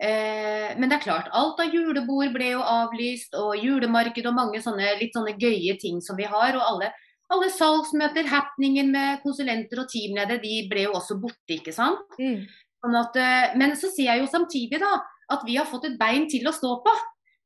Eh, 0.00 0.72
men 0.76 0.88
det 0.88 0.98
er 0.98 1.04
klart, 1.04 1.28
alt 1.36 1.60
av 1.60 1.72
julebord 1.72 2.32
ble 2.32 2.54
jo 2.54 2.64
avlyst, 2.64 3.36
og 3.36 3.60
julemarked 3.60 4.24
og 4.28 4.36
mange 4.40 4.64
sånne 4.64 4.96
litt 5.02 5.16
sånne 5.16 5.36
gøye 5.36 5.76
ting 5.80 6.00
som 6.04 6.16
vi 6.16 6.24
har. 6.28 6.56
Og 6.56 6.64
alle, 6.64 6.94
alle 7.32 7.48
salgsmøter, 7.50 8.28
happeningen 8.30 8.92
med 8.94 9.20
konsulenter 9.24 9.82
og 9.82 9.90
teamledere, 9.90 10.38
de 10.42 10.60
ble 10.70 10.86
jo 10.86 10.94
også 10.98 11.18
borte, 11.22 11.58
ikke 11.58 11.74
sant. 11.74 12.16
Mm. 12.20 12.46
Sånn 12.84 12.96
at, 13.00 13.18
eh, 13.18 13.56
men 13.58 13.74
så 13.78 13.90
sier 13.90 14.12
jeg 14.12 14.24
jo 14.24 14.30
samtidig 14.30 14.80
da 14.82 14.94
at 15.34 15.42
vi 15.46 15.56
har 15.58 15.66
fått 15.66 15.88
et 15.88 15.98
bein 15.98 16.28
til 16.30 16.46
å 16.46 16.54
stå 16.54 16.76
på. 16.84 16.94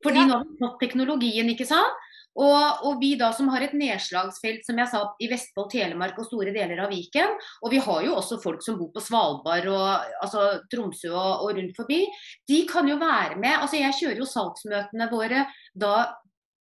Fordi 0.01 0.21
ja. 0.23 0.27
nå 0.29 0.37
har 0.37 0.47
vi 0.47 0.59
fått 0.61 0.79
teknologien, 0.81 1.49
ikke 1.53 1.69
sant. 1.69 2.07
Og, 2.39 2.85
og, 2.87 2.93
vi 3.01 3.11
da 3.19 3.27
som 3.35 3.49
har 3.51 3.65
et 3.65 3.73
nedslagsfelt 3.75 4.63
som 4.63 4.77
jeg 4.79 4.87
sa, 4.87 5.01
i 5.19 5.27
Vestfold, 5.27 5.67
Telemark 5.73 6.19
og 6.21 6.29
store 6.29 6.53
deler 6.55 6.79
av 6.79 6.93
Viken, 6.93 7.33
og 7.59 7.73
vi 7.73 7.81
har 7.83 8.05
jo 8.05 8.13
også 8.15 8.37
folk 8.43 8.63
som 8.63 8.77
bor 8.79 8.87
på 8.93 9.03
Svalbard 9.03 9.67
og 9.67 10.13
altså, 10.23 10.45
Tromsø 10.71 11.11
og, 11.11 11.43
og, 11.43 11.51
rundt 11.57 11.75
forbi, 11.75 12.05
de 12.47 12.61
kan 12.69 12.87
jo 12.87 12.95
være 13.01 13.35
med. 13.35 13.57
altså 13.57 13.81
Jeg 13.81 13.97
kjører 13.99 14.23
jo 14.23 14.29
salgsmøtene 14.31 15.09
våre 15.11 15.43
da 15.75 15.95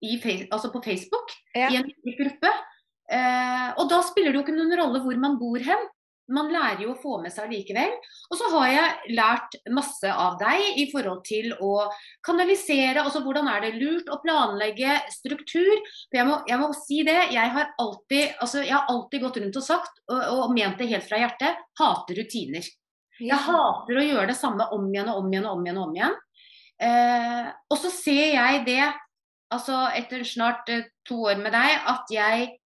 i, 0.01 0.17
altså 0.49 0.73
på 0.73 0.83
Facebook 0.87 1.37
ja. 1.53 1.69
i 1.69 1.83
en 1.83 1.93
gruppe. 2.17 2.55
Eh, 3.09 3.69
og 3.81 3.87
da 3.89 4.03
spiller 4.05 4.35
det 4.35 4.41
jo 4.41 4.45
ikke 4.45 4.57
noen 4.57 4.77
rolle 4.81 5.01
hvor 5.05 5.17
man 5.21 5.39
bor 5.41 5.63
hen. 5.65 5.89
man 6.29 6.51
lærer 6.53 6.83
jo 6.85 6.91
å 6.93 6.99
få 7.01 7.15
med 7.23 7.33
seg 7.33 7.49
likevel. 7.49 7.95
Og 8.29 8.37
så 8.37 8.51
har 8.53 8.67
jeg 8.69 9.15
lært 9.17 9.55
masse 9.73 10.11
av 10.13 10.35
deg 10.37 10.77
i 10.77 10.85
forhold 10.91 11.23
til 11.25 11.55
å 11.57 11.87
kanalisere. 12.21 13.01
altså 13.01 13.23
Hvordan 13.25 13.49
er 13.49 13.63
det 13.65 13.79
lurt 13.81 14.11
å 14.13 14.19
planlegge 14.21 14.99
struktur? 15.15 15.73
For 16.11 16.21
jeg 16.21 16.29
må, 16.29 16.37
jeg 16.51 16.61
må 16.61 16.69
si 16.77 17.01
det, 17.09 17.17
jeg 17.33 17.55
har, 17.57 17.73
alltid, 17.81 18.37
altså, 18.45 18.61
jeg 18.61 18.77
har 18.77 18.93
alltid 18.93 19.25
gått 19.25 19.41
rundt 19.41 19.57
og 19.57 19.67
sagt, 19.71 20.05
og, 20.11 20.21
og 20.35 20.53
ment 20.53 20.77
det 20.77 20.91
helt 20.93 21.09
fra 21.09 21.23
hjertet, 21.23 21.65
hater 21.81 22.21
rutiner. 22.21 22.69
Jeg 23.19 23.45
hater 23.49 23.97
å 23.97 24.07
gjøre 24.11 24.29
det 24.29 24.37
samme 24.37 24.69
om 24.77 24.85
igjen 24.93 25.09
og 25.09 25.25
om 25.25 25.33
igjen 25.33 25.49
og 25.49 25.57
om 25.57 25.65
igjen. 25.65 25.81
Og 25.81 25.89
om 25.89 25.97
igjen. 25.97 26.19
Eh, 26.79 27.49
og 27.73 27.81
så 27.81 27.91
ser 27.91 28.35
jeg 28.37 28.63
det, 28.69 28.85
altså 29.55 29.89
etter 29.99 30.23
snart 30.27 30.69
eh, 30.71 30.87
to 31.09 31.25
år 31.27 31.41
med 31.41 31.55
deg, 31.57 31.89
at 31.91 32.13
jeg 32.13 32.58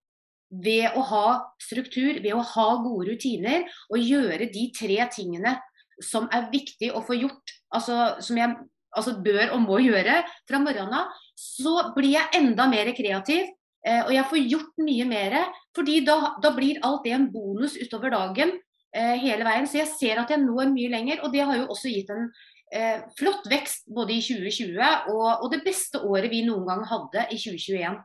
ved 0.52 0.98
å 1.00 1.04
ha 1.08 1.26
struktur, 1.62 2.20
ved 2.20 2.34
å 2.36 2.44
ha 2.44 2.68
gode 2.84 3.14
rutiner 3.14 3.64
og 3.90 4.04
gjøre 4.04 4.50
de 4.52 4.68
tre 4.76 5.00
tingene 5.14 5.56
som 6.04 6.28
er 6.34 6.50
viktig 6.52 6.92
å 6.92 7.04
få 7.06 7.16
gjort, 7.20 7.56
altså 7.72 8.18
som 8.24 8.40
jeg 8.40 8.58
altså 8.92 9.16
bør 9.24 9.54
og 9.56 9.64
må 9.64 9.80
gjøre 9.84 10.22
fra 10.50 10.60
morgenen 10.60 10.98
av, 10.98 11.12
så 11.38 11.92
blir 11.96 12.18
jeg 12.18 12.42
enda 12.42 12.68
mer 12.72 12.92
kreativ. 12.98 13.48
Eh, 13.82 14.04
og 14.04 14.12
jeg 14.14 14.28
får 14.30 14.42
gjort 14.52 14.82
mye 14.86 15.06
mer, 15.10 15.38
fordi 15.78 16.02
da, 16.06 16.36
da, 16.44 16.52
blir 16.54 16.82
alt 16.86 17.06
det 17.08 17.16
en 17.16 17.30
bonus 17.34 17.78
utover 17.80 18.14
dagen 18.14 18.52
eh, 18.94 19.16
hele 19.24 19.48
veien. 19.48 19.66
Så 19.70 19.80
jeg 19.80 19.90
ser 19.96 20.22
at 20.22 20.34
jeg 20.34 20.44
når 20.44 20.74
mye 20.76 20.92
lenger, 20.92 21.24
og 21.26 21.34
det 21.34 21.46
har 21.48 21.58
jo 21.58 21.70
også 21.74 21.90
gitt 21.94 22.12
en 22.14 22.28
eh, 22.76 23.02
flott 23.18 23.48
vekst 23.50 23.90
både 23.90 24.18
i 24.18 24.22
2020 24.22 24.78
og, 25.16 25.28
og 25.32 25.48
det 25.54 25.64
beste 25.66 26.04
året 26.06 26.30
vi 26.34 26.44
noen 26.46 26.68
gang 26.70 26.86
hadde 26.92 27.26
i 27.32 27.40
2021. 27.42 27.98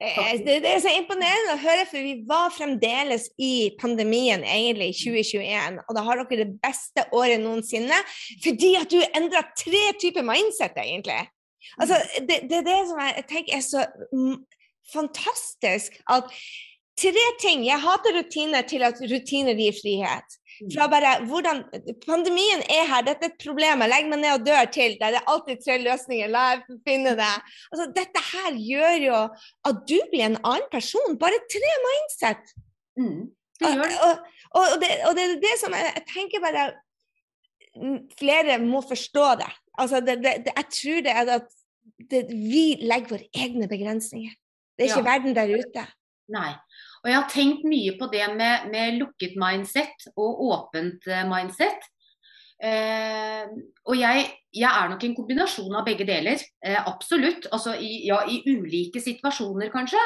Eh, 0.00 0.44
det, 0.44 0.60
det, 0.64 0.70
er 0.70 0.78
så 0.80 0.92
imponerende 0.96 1.58
å 1.58 1.60
høre, 1.60 1.84
for 1.88 2.00
vi 2.00 2.14
var 2.28 2.54
fremdeles 2.54 3.26
i 3.36 3.70
pandemien 3.80 4.40
egentlig 4.48 4.94
i 4.94 4.96
2021. 4.96 5.82
Og 5.84 5.98
da 5.98 6.04
har 6.06 6.22
dere 6.22 6.46
det 6.46 6.54
beste 6.62 7.04
året 7.12 7.42
noensinne 7.42 7.98
fordi 8.40 8.72
at 8.80 8.88
du 8.88 8.96
endra 9.04 9.44
tre 9.52 9.82
typer 10.00 10.24
mindset, 10.24 10.78
egentlig. 10.80 11.20
Altså, 11.76 12.00
mm. 12.00 12.30
det, 12.30 12.40
det 12.48 12.58
er 12.62 12.66
det 12.70 12.78
som 12.88 13.04
jeg 13.04 13.26
tenker 13.28 13.58
er 13.58 13.66
så 13.66 13.84
fantastisk. 14.94 16.00
At 16.08 16.32
tre 17.00 17.26
ting 17.40 17.66
Jeg 17.68 17.80
hater 17.84 18.16
rutiner 18.16 18.64
til 18.68 18.84
at 18.88 19.00
rutiner 19.04 19.56
gir 19.56 19.76
frihet. 19.76 20.39
Fra 20.68 20.86
bare 20.92 21.12
hvordan 21.28 21.62
Pandemien 22.04 22.60
er 22.68 22.88
her, 22.90 23.04
dette 23.06 23.28
er 23.28 23.32
et 23.32 23.40
problem. 23.40 23.80
Jeg 23.84 23.92
legger 23.92 24.10
meg 24.12 24.20
ned 24.20 24.34
og 24.34 24.42
dør 24.44 24.66
til. 24.74 24.96
Det 25.00 25.08
er 25.08 25.30
alltid 25.32 25.62
tre 25.64 25.78
løsninger. 25.80 26.28
La 26.32 26.42
jeg 26.52 26.80
finne 26.84 27.14
det. 27.16 27.30
Altså, 27.70 27.86
dette 27.96 28.24
her 28.32 28.58
gjør 28.60 28.96
jo 29.06 29.20
at 29.70 29.80
du 29.88 29.96
blir 30.12 30.26
en 30.26 30.36
annen 30.42 30.68
person. 30.72 31.16
Bare 31.22 31.40
tre 31.52 31.72
mindset. 31.86 32.52
Mm, 33.00 33.30
det 33.62 33.72
gjør 33.72 33.94
det. 33.94 34.02
Og, 34.04 34.36
og, 34.50 34.66
og, 34.66 34.76
det, 34.82 34.92
og 35.08 35.16
det 35.16 35.24
er 35.24 35.40
det 35.46 35.56
som 35.62 35.76
jeg, 35.78 35.96
jeg 35.96 36.06
tenker 36.12 36.46
bare 36.46 36.70
Flere 38.18 38.56
må 38.58 38.80
forstå 38.82 39.26
det. 39.38 39.48
Altså, 39.78 40.00
det, 40.02 40.16
det, 40.24 40.32
jeg 40.50 40.64
tror 40.74 41.04
det 41.06 41.12
er 41.14 41.28
at 41.36 42.24
vi 42.28 42.64
legger 42.82 43.12
våre 43.14 43.28
egne 43.30 43.68
begrensninger. 43.70 44.32
Det 44.74 44.84
er 44.84 44.90
ikke 44.90 45.04
ja. 45.04 45.06
verden 45.06 45.36
der 45.36 45.52
ute. 45.54 45.84
Nei. 46.34 46.50
Og 47.00 47.08
jeg 47.08 47.16
har 47.16 47.30
tenkt 47.32 47.64
mye 47.68 47.94
på 48.00 48.10
det 48.12 48.26
med, 48.34 48.68
med 48.72 48.98
lukket 49.00 49.38
mindset 49.40 50.10
og 50.16 50.42
åpent 50.50 51.08
eh, 51.08 51.24
mindset. 51.28 51.86
Eh, 52.60 53.46
og 53.88 53.96
jeg, 53.96 54.26
jeg, 54.52 54.68
er 54.68 54.90
nok 54.90 55.06
en 55.06 55.16
kombinasjon 55.16 55.78
av 55.80 55.86
begge 55.86 56.04
deler. 56.08 56.42
Eh, 56.60 56.76
absolutt. 56.76 57.48
Altså 57.54 57.72
i, 57.80 58.04
ja, 58.08 58.20
i 58.28 58.42
ulike 58.52 59.00
situasjoner, 59.00 59.72
kanskje. 59.72 60.02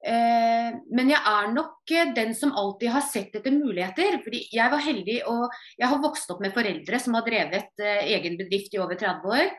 Eh, 0.00 0.68
men 0.96 1.10
jeg 1.12 1.20
er 1.28 1.50
nok 1.52 1.92
eh, 1.92 2.12
den 2.16 2.32
som 2.36 2.54
alltid 2.56 2.88
har 2.94 3.04
sett 3.04 3.34
etter 3.36 3.52
muligheter. 3.52 4.16
fordi 4.24 4.46
jeg 4.48 4.72
var 4.72 4.80
heldig 4.80 5.18
og 5.28 5.58
jeg 5.76 5.88
har 5.92 6.00
vokst 6.00 6.30
opp 6.32 6.40
med 6.40 6.54
foreldre 6.56 7.00
som 7.00 7.18
har 7.18 7.26
drevet 7.26 7.84
eh, 7.84 8.06
egen 8.16 8.38
bedrift 8.40 8.72
i 8.74 8.80
over 8.80 8.96
30 8.96 9.36
år. 9.36 9.50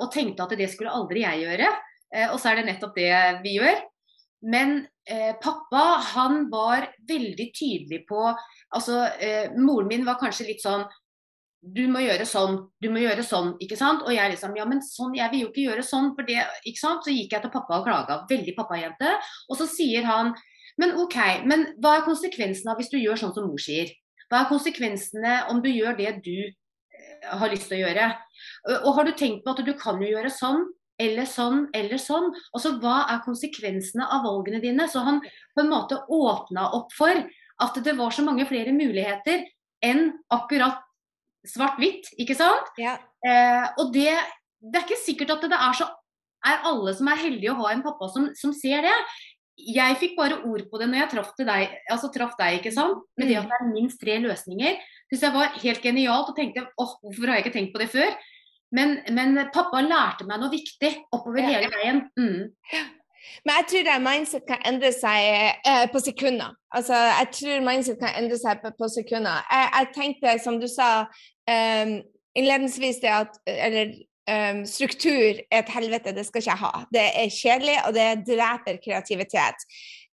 og 0.00 0.06
tenkte 0.08 0.40
at 0.40 0.52
det 0.56 0.70
skulle 0.72 0.92
aldri 0.96 1.20
jeg 1.20 1.42
gjøre. 1.42 1.66
og 2.32 2.38
så 2.40 2.48
er 2.48 2.54
det 2.56 2.68
nettopp 2.70 2.94
det 2.96 3.12
vi 3.44 3.58
gjør. 3.58 3.82
Men 4.40 4.86
eh, 5.04 5.34
pappa 5.42 5.84
han 6.14 6.46
var 6.52 6.88
veldig 7.08 7.50
tydelig 7.52 8.04
på 8.08 8.22
altså 8.30 9.02
eh, 9.20 9.52
Moren 9.58 9.90
min 9.90 10.06
var 10.06 10.20
kanskje 10.20 10.48
litt 10.48 10.64
sånn 10.64 10.86
du 11.60 11.82
må 11.92 12.00
gjøre 12.00 12.24
sånn, 12.24 12.54
du 12.80 12.86
må 12.88 13.02
gjøre 13.02 13.20
sånn, 13.20 13.50
ikke 13.60 13.76
sant. 13.76 14.00
Og 14.06 14.14
jeg 14.14 14.32
liksom 14.32 14.54
ja, 14.56 14.64
men 14.64 14.78
sånn, 14.80 15.12
jeg 15.12 15.28
vil 15.28 15.42
jo 15.42 15.48
ikke 15.50 15.66
gjøre 15.66 15.82
sånn, 15.84 16.14
for 16.16 16.24
det, 16.24 16.38
ikke 16.64 16.80
sant. 16.80 17.04
Så 17.04 17.12
gikk 17.12 17.34
jeg 17.36 17.44
til 17.44 17.52
pappa 17.52 17.82
og 17.82 17.84
klaga, 17.84 18.22
veldig 18.30 18.54
pappajente. 18.56 19.10
Og 19.52 19.60
så 19.60 19.66
sier 19.68 20.08
han 20.08 20.32
men 20.80 20.94
OK, 20.96 21.16
men 21.44 21.66
hva 21.82 21.98
er 21.98 22.06
konsekvensen 22.06 22.70
av 22.72 22.78
hvis 22.80 22.88
du 22.92 22.96
gjør 22.96 23.18
sånn 23.20 23.34
som 23.36 23.44
mor 23.50 23.60
sier? 23.60 23.90
Hva 24.30 24.44
er 24.44 24.48
konsekvensene 24.48 25.34
om 25.52 25.60
du 25.60 25.68
gjør 25.68 25.98
det 25.98 26.14
du 26.24 26.36
eh, 26.46 27.26
har 27.28 27.52
lyst 27.52 27.68
til 27.68 27.80
å 27.80 27.82
gjøre? 27.82 28.06
Og 28.78 28.92
har 28.96 29.08
du 29.08 29.12
tenkt 29.18 29.44
på 29.44 29.52
at 29.52 29.60
du 29.66 29.74
kan 29.76 30.00
jo 30.00 30.08
gjøre 30.08 30.32
sånn, 30.32 30.64
eller 31.00 31.28
sånn 31.28 31.64
eller 31.76 32.00
sånn. 32.00 32.28
Altså 32.54 32.74
hva 32.82 33.04
er 33.12 33.24
konsekvensene 33.24 34.06
av 34.06 34.26
valgene 34.28 34.60
dine? 34.62 34.88
Så 34.90 35.02
han 35.06 35.22
på 35.24 35.64
en 35.64 35.72
måte 35.72 36.02
åpna 36.12 36.68
opp 36.76 36.92
for 36.96 37.24
at 37.60 37.80
det 37.84 37.96
var 37.98 38.12
så 38.14 38.24
mange 38.26 38.46
flere 38.48 38.72
muligheter 38.76 39.44
enn 39.84 40.10
akkurat 40.32 40.80
svart-hvitt, 41.48 42.12
ikke 42.20 42.36
sant? 42.36 42.68
Ja. 42.80 42.98
Eh, 43.24 43.66
og 43.80 43.94
det, 43.94 44.12
det, 44.60 44.76
er 44.76 44.86
ikke 44.86 45.00
sikkert 45.00 45.36
at 45.36 45.48
det 45.48 45.56
er 45.56 45.76
så 45.76 45.88
er 46.46 46.64
alle 46.68 46.94
som 46.96 47.08
er 47.12 47.20
heldige 47.20 47.52
å 47.52 47.60
ha 47.62 47.74
en 47.74 47.84
pappa 47.84 48.08
som, 48.12 48.30
som 48.36 48.52
ser 48.56 48.84
det. 48.86 48.96
Jeg 49.60 49.98
fikk 50.00 50.14
bare 50.16 50.38
ord 50.48 50.64
på 50.70 50.80
det 50.80 50.88
når 50.88 51.02
jeg 51.02 51.12
traff 51.14 51.32
deg, 51.36 51.74
altså 51.92 52.08
traff 52.12 52.36
deg 52.38 52.60
ikke 52.60 52.72
sant? 52.72 53.02
med 53.20 53.28
det 53.28 53.36
at 53.42 53.50
det 53.50 53.58
er 53.58 53.72
minst 53.74 54.00
tre 54.00 54.16
løsninger. 54.22 54.78
Synes 55.10 55.26
jeg 55.26 55.36
var 55.36 55.58
helt 55.60 55.82
genialt 55.84 56.30
og 56.32 56.38
tenkte 56.38 56.64
åh, 56.80 56.94
hvorfor 57.02 57.28
har 57.28 57.38
jeg 57.40 57.46
ikke 57.46 57.56
tenkt 57.58 57.74
på 57.74 57.82
det 57.82 57.90
før? 57.92 58.16
Men, 58.76 59.00
men, 59.10 59.38
pappa 59.54 59.82
lærte 59.82 60.26
meg 60.28 60.40
noe 60.40 60.52
viktig 60.52 60.90
oppover 61.10 61.42
ja. 61.42 61.52
hele 61.56 61.70
veien. 61.74 62.02
Mm. 62.18 62.96
Men 63.44 63.56
jeg 63.58 63.66
tror 63.70 63.88
at 63.94 64.04
mindset 64.04 64.44
kan 64.48 64.62
endre 64.68 64.90
seg 64.94 65.26
eh, 65.68 65.86
på 65.92 66.02
sekunder. 66.02 66.54
Altså, 66.76 66.94
jeg 66.94 67.30
tror 67.36 67.64
mindset 67.66 67.98
kan 68.00 68.16
endre 68.18 68.38
seg 68.40 68.62
på, 68.62 68.72
på 68.78 68.88
sekunder. 68.92 69.42
Jeg, 69.50 69.68
jeg, 69.76 69.90
tenkte, 69.96 70.36
som 70.44 70.60
du 70.60 70.68
sa 70.70 70.90
um, 71.04 71.94
innledningsvis, 72.38 73.00
det 73.02 73.12
at 73.12 73.40
eller, 73.50 73.94
um, 74.30 74.62
struktur 74.68 75.40
er 75.40 75.62
et 75.62 75.72
helvete, 75.74 76.14
det 76.16 76.26
skal 76.28 76.44
ikke 76.44 76.52
jeg 76.52 76.64
ha. 76.64 76.84
Det 76.94 77.06
er 77.22 77.34
kjedelig, 77.36 77.78
og 77.86 77.96
det 77.96 78.08
dreper 78.28 78.80
kreativitet. 78.84 79.68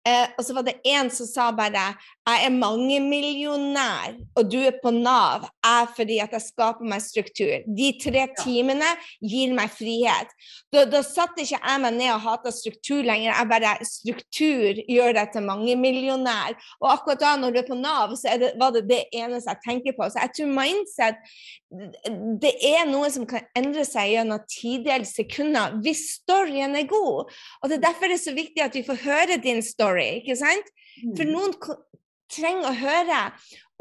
Eh, 0.05 0.27
og 0.37 0.45
så 0.45 0.53
var 0.53 0.67
det 0.67 0.77
en 0.85 1.09
som 1.09 1.25
sa 1.25 1.47
bare 1.57 1.87
jeg 2.25 2.45
er 2.47 2.53
mangemillionær, 2.57 4.15
og 4.33 4.47
du 4.49 4.57
er 4.65 4.79
på 4.81 4.89
Nav, 4.89 5.43
er 5.61 5.89
fordi 5.93 6.17
at 6.23 6.31
jeg 6.33 6.41
skaper 6.41 6.88
meg 6.89 7.03
struktur. 7.05 7.61
De 7.77 7.91
tre 8.01 8.23
timene 8.39 8.88
gir 9.21 9.53
meg 9.53 9.69
frihet. 9.69 10.31
Da, 10.73 10.88
da 10.89 11.03
satte 11.05 11.43
ikke 11.43 11.59
jeg 11.59 11.83
meg 11.83 11.93
ned 11.99 12.09
og 12.15 12.23
hata 12.23 12.53
struktur 12.55 13.05
lenger. 13.05 13.29
Jeg 13.29 13.51
bare 13.51 13.75
Struktur 13.85 14.81
gjør 14.89 15.13
deg 15.19 15.31
til 15.35 15.45
mangemillionær. 15.45 16.57
Og 16.81 16.89
akkurat 16.95 17.21
da, 17.21 17.35
når 17.38 17.53
du 17.53 17.61
er 17.61 17.67
på 17.69 17.77
Nav, 17.77 18.15
så 18.17 18.33
det, 18.41 18.55
var 18.57 18.73
det 18.73 18.88
det 18.89 19.03
eneste 19.13 19.53
jeg 19.53 19.63
tenker 19.67 19.97
på. 19.97 20.09
Så 20.09 20.25
jeg 20.25 20.33
tror 20.39 20.53
mindset 20.57 21.21
det 22.41 22.53
er 22.65 22.85
noe 22.89 23.09
som 23.13 23.25
kan 23.29 23.45
endre 23.57 23.83
seg 23.88 24.13
gjennom 24.13 24.41
tidels 24.49 25.13
sekunder 25.17 25.75
hvis 25.85 26.07
storyen 26.21 26.77
er 26.79 26.89
god. 26.89 27.29
Og 27.61 27.69
det 27.69 27.77
er 27.77 27.85
derfor 27.85 28.09
det 28.09 28.17
er 28.17 28.25
så 28.25 28.35
viktig 28.38 28.65
at 28.65 28.77
vi 28.77 28.85
får 28.88 29.03
høre 29.05 29.43
din 29.43 29.61
story, 29.65 30.23
ikke 30.23 30.39
sant? 30.39 30.73
For 31.17 31.27
mm. 31.27 31.33
noen 31.35 31.53
trenger 32.31 32.69
å 32.69 32.77
høre. 32.79 33.21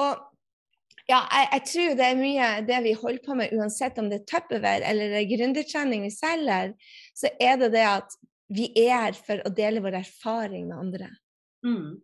Og 0.02 0.22
ja, 1.08 1.20
jeg, 1.20 1.48
jeg, 1.52 1.64
tror 1.70 1.96
det 1.98 2.06
er 2.06 2.20
mye 2.20 2.50
det 2.68 2.78
vi 2.86 2.94
holder 2.96 3.24
på 3.24 3.36
med, 3.38 3.52
uansett 3.56 3.98
om 4.00 4.08
det 4.10 4.22
er 4.22 4.28
Tupperware 4.30 4.88
eller 4.88 5.18
gründertrening 5.28 6.06
vi 6.06 6.12
selger, 6.14 6.72
så 7.16 7.32
er 7.36 7.58
det 7.60 7.74
det 7.76 7.84
at 7.88 8.16
vi 8.54 8.70
er 8.76 8.94
her 9.08 9.18
for 9.18 9.42
å 9.44 9.52
dele 9.52 9.82
vår 9.84 9.98
erfaring 10.00 10.68
med 10.70 10.78
andre. 10.78 11.10
Mm. 11.64 12.00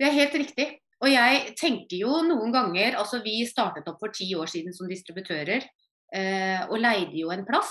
Det 0.00 0.06
er 0.06 0.16
helt 0.16 0.38
riktig. 0.38 0.68
Og 1.00 1.08
jeg 1.08 1.54
tenker 1.56 1.96
jo 2.02 2.18
noen 2.26 2.52
ganger 2.52 2.98
Altså 3.00 3.22
vi 3.24 3.38
startet 3.48 3.86
opp 3.88 4.02
for 4.02 4.12
ti 4.12 4.26
år 4.36 4.50
siden 4.52 4.74
som 4.76 4.88
distributører. 4.90 5.64
Eh, 6.12 6.60
og 6.66 6.80
leide 6.82 7.14
jo 7.16 7.30
en 7.32 7.46
plass 7.46 7.70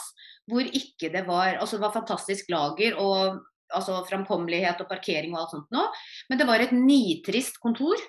hvor 0.50 0.64
ikke 0.64 1.10
det 1.12 1.26
var 1.28 1.58
Altså 1.60 1.76
det 1.76 1.84
var 1.84 1.92
fantastisk 1.98 2.48
lager 2.54 2.96
og 2.96 3.42
altså 3.76 4.00
framkommelighet 4.10 4.82
og 4.84 4.90
parkering 4.90 5.36
og 5.36 5.44
alt 5.44 5.56
sånt 5.56 5.76
nå. 5.76 5.86
Men 6.30 6.42
det 6.42 6.48
var 6.50 6.64
et 6.64 6.74
nitrist 6.76 7.60
kontor. 7.64 8.00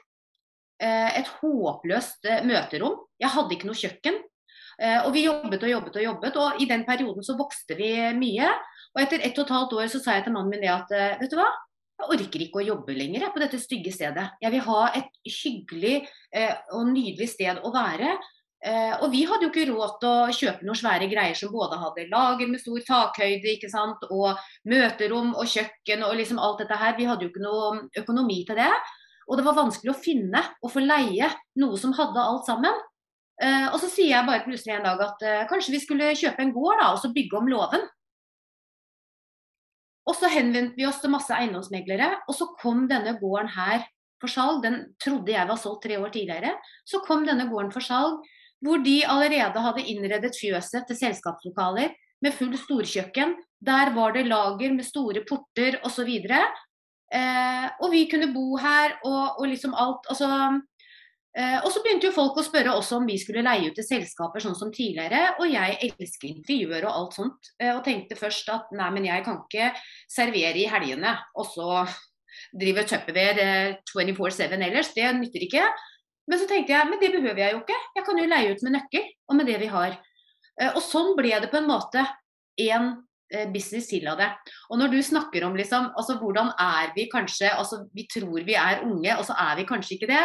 Eh, 0.80 1.20
et 1.20 1.30
håpløst 1.40 2.24
eh, 2.24 2.44
møterom. 2.48 2.96
Jeg 3.20 3.32
hadde 3.34 3.56
ikke 3.56 3.68
noe 3.68 3.76
kjøkken. 3.78 4.20
Eh, 4.80 5.00
og 5.04 5.12
vi 5.12 5.26
jobbet 5.26 5.66
og 5.66 5.72
jobbet 5.74 5.98
og 6.00 6.06
jobbet, 6.06 6.38
og 6.40 6.62
i 6.64 6.68
den 6.70 6.86
perioden 6.88 7.26
så 7.26 7.36
vokste 7.36 7.76
vi 7.76 7.92
mye. 8.16 8.48
Og 8.94 9.02
etter 9.02 9.20
ett 9.26 9.36
og 9.36 9.44
et 9.44 9.56
halvt 9.56 9.74
år 9.76 9.90
så 9.92 10.00
sa 10.00 10.16
jeg 10.16 10.26
til 10.26 10.34
mannen 10.34 10.54
min 10.54 10.64
det 10.64 10.72
at 10.72 11.20
vet 11.20 11.30
du 11.30 11.36
hva, 11.38 11.50
jeg 12.00 12.08
orker 12.16 12.42
ikke 12.42 12.62
å 12.62 12.64
jobbe 12.64 12.96
lenger 12.96 13.28
på 13.30 13.42
dette 13.42 13.60
stygge 13.60 13.92
stedet. 13.92 14.24
Jeg 14.40 14.54
vil 14.54 14.64
ha 14.64 14.80
et 14.96 15.10
hyggelig 15.28 15.98
og 16.72 16.88
nydelig 16.88 17.28
sted 17.28 17.60
å 17.60 17.70
være. 17.74 18.14
Eh, 18.60 18.94
og 19.00 19.08
vi 19.08 19.22
hadde 19.24 19.46
jo 19.46 19.50
ikke 19.54 19.70
råd 19.70 19.92
til 20.02 20.10
å 20.10 20.32
kjøpe 20.36 20.66
noen 20.68 20.76
svære 20.76 21.06
greier 21.08 21.36
som 21.38 21.52
både 21.52 21.78
hadde 21.80 22.10
lager 22.12 22.50
med 22.50 22.60
stor 22.60 22.82
takhøyde 22.84 23.54
ikke 23.54 23.70
sant? 23.72 24.02
og 24.12 24.36
møterom 24.68 25.32
og 25.32 25.48
kjøkken 25.48 26.04
og 26.04 26.18
liksom 26.18 26.40
alt 26.42 26.60
dette 26.60 26.76
her. 26.76 26.96
Vi 26.98 27.08
hadde 27.08 27.24
jo 27.24 27.32
ikke 27.32 27.44
noe 27.44 27.86
økonomi 28.02 28.42
til 28.48 28.60
det. 28.60 28.72
Og 29.30 29.38
det 29.38 29.46
var 29.46 29.56
vanskelig 29.56 29.94
å 29.94 30.00
finne 30.02 30.42
og 30.60 30.72
få 30.74 30.82
leie 30.84 31.30
noe 31.62 31.78
som 31.80 31.94
hadde 31.96 32.20
alt 32.20 32.48
sammen. 32.50 32.76
Uh, 33.40 33.70
og 33.72 33.78
så 33.80 33.88
sier 33.88 34.10
jeg 34.10 34.26
bare 34.26 34.44
plutselig 34.44 34.74
en 34.74 34.84
dag 34.84 35.00
at 35.00 35.22
uh, 35.24 35.44
kanskje 35.48 35.72
vi 35.72 35.78
skulle 35.80 36.10
kjøpe 36.18 36.42
en 36.44 36.50
gård 36.52 36.76
da, 36.76 36.90
og 36.92 36.98
så 37.00 37.08
bygge 37.14 37.38
om 37.38 37.46
låven. 37.48 37.86
Og 40.10 40.16
så 40.18 40.28
henvendte 40.28 40.76
vi 40.76 40.84
oss 40.88 40.98
til 41.00 41.12
masse 41.14 41.32
eiendomsmeglere, 41.32 42.10
og 42.26 42.36
så 42.36 42.50
kom 42.60 42.84
denne 42.90 43.14
gården 43.20 43.52
her 43.54 43.86
for 44.20 44.32
salg. 44.32 44.60
Den 44.66 44.82
trodde 45.00 45.32
jeg 45.32 45.48
var 45.48 45.60
solgt 45.62 45.86
tre 45.86 45.96
år 46.02 46.12
tidligere. 46.12 46.52
Så 46.84 47.00
kom 47.06 47.24
denne 47.24 47.46
gården 47.48 47.72
for 47.72 47.86
salg, 47.86 48.18
hvor 48.64 48.82
de 48.84 49.00
allerede 49.08 49.64
hadde 49.64 49.86
innredet 49.88 50.36
fjøset 50.36 50.88
til 50.88 50.98
selskapslokaler 50.98 51.94
med 52.24 52.34
full 52.36 52.56
storkjøkken. 52.60 53.36
Der 53.60 53.92
var 53.96 54.12
det 54.16 54.26
lager 54.28 54.74
med 54.74 54.84
store 54.84 55.24
porter 55.28 55.78
osv. 55.84 56.10
Eh, 57.10 57.68
og 57.80 57.88
vi 57.92 58.04
kunne 58.10 58.32
bo 58.34 58.56
her 58.60 58.98
og, 59.04 59.40
og 59.40 59.48
liksom 59.48 59.74
alt. 59.74 60.06
Altså, 60.12 60.28
eh, 61.36 61.58
og 61.64 61.70
så 61.72 61.82
begynte 61.84 62.08
jo 62.08 62.16
folk 62.16 62.38
å 62.38 62.44
spørre 62.46 62.76
også 62.76 63.00
om 63.00 63.08
vi 63.08 63.18
skulle 63.20 63.44
leie 63.46 63.70
ut 63.70 63.76
til 63.76 63.86
selskaper 63.86 64.44
sånn 64.44 64.58
som 64.58 64.72
tidligere. 64.72 65.34
Og 65.40 65.48
jeg 65.52 65.80
elsker 65.88 66.30
intervjuer 66.30 66.84
og 66.84 66.92
alt 66.92 67.18
sånt. 67.18 67.50
Eh, 67.58 67.72
og 67.74 67.82
tenkte 67.86 68.20
først 68.20 68.52
at 68.52 68.70
nei, 68.76 68.92
men 68.96 69.08
jeg 69.08 69.26
kan 69.26 69.42
ikke 69.42 69.72
servere 70.08 70.60
i 70.60 70.68
helgene 70.70 71.16
og 71.34 71.48
så 71.52 71.84
drive 72.56 72.84
Tupperware 72.88 73.80
24-7 73.90 74.44
eh, 74.46 74.66
ellers. 74.68 74.92
Det 74.94 75.08
nytter 75.16 75.46
ikke. 75.46 75.66
Men 76.30 76.38
så 76.40 76.46
tenkte 76.46 76.76
jeg 76.76 76.86
men 76.88 77.00
det 77.02 77.12
behøver 77.16 77.42
jeg 77.42 77.56
jo 77.56 77.60
ikke. 77.64 77.78
Jeg 77.98 78.06
kan 78.06 78.18
jo 78.22 78.30
leie 78.30 78.54
ut 78.54 78.64
med 78.66 78.76
nøkkel 78.78 79.06
og 79.28 79.38
med 79.38 79.50
det 79.50 79.60
vi 79.62 79.70
har. 79.70 80.00
Eh, 80.60 80.72
og 80.72 80.82
sånn 80.84 81.16
ble 81.18 81.34
det 81.42 81.50
på 81.50 81.58
en 81.58 81.70
måte 81.70 82.06
en 82.60 82.92
Eh, 83.30 83.46
business 83.52 83.86
til 83.86 84.08
av 84.10 84.18
det. 84.18 84.26
Og 84.74 84.78
når 84.80 84.90
du 84.90 84.98
snakker 85.06 85.44
om 85.46 85.54
liksom, 85.54 85.92
altså 85.94 86.16
hvordan 86.18 86.48
er 86.58 86.90
vi 86.96 87.06
kanskje 87.12 87.52
altså 87.54 87.84
Vi 87.94 88.08
tror 88.10 88.42
vi 88.42 88.56
er 88.58 88.82
unge, 88.82 89.12
og 89.18 89.22
så 89.24 89.36
er 89.38 89.60
vi 89.60 89.66
kanskje 89.68 89.94
ikke 89.94 90.08
det. 90.10 90.24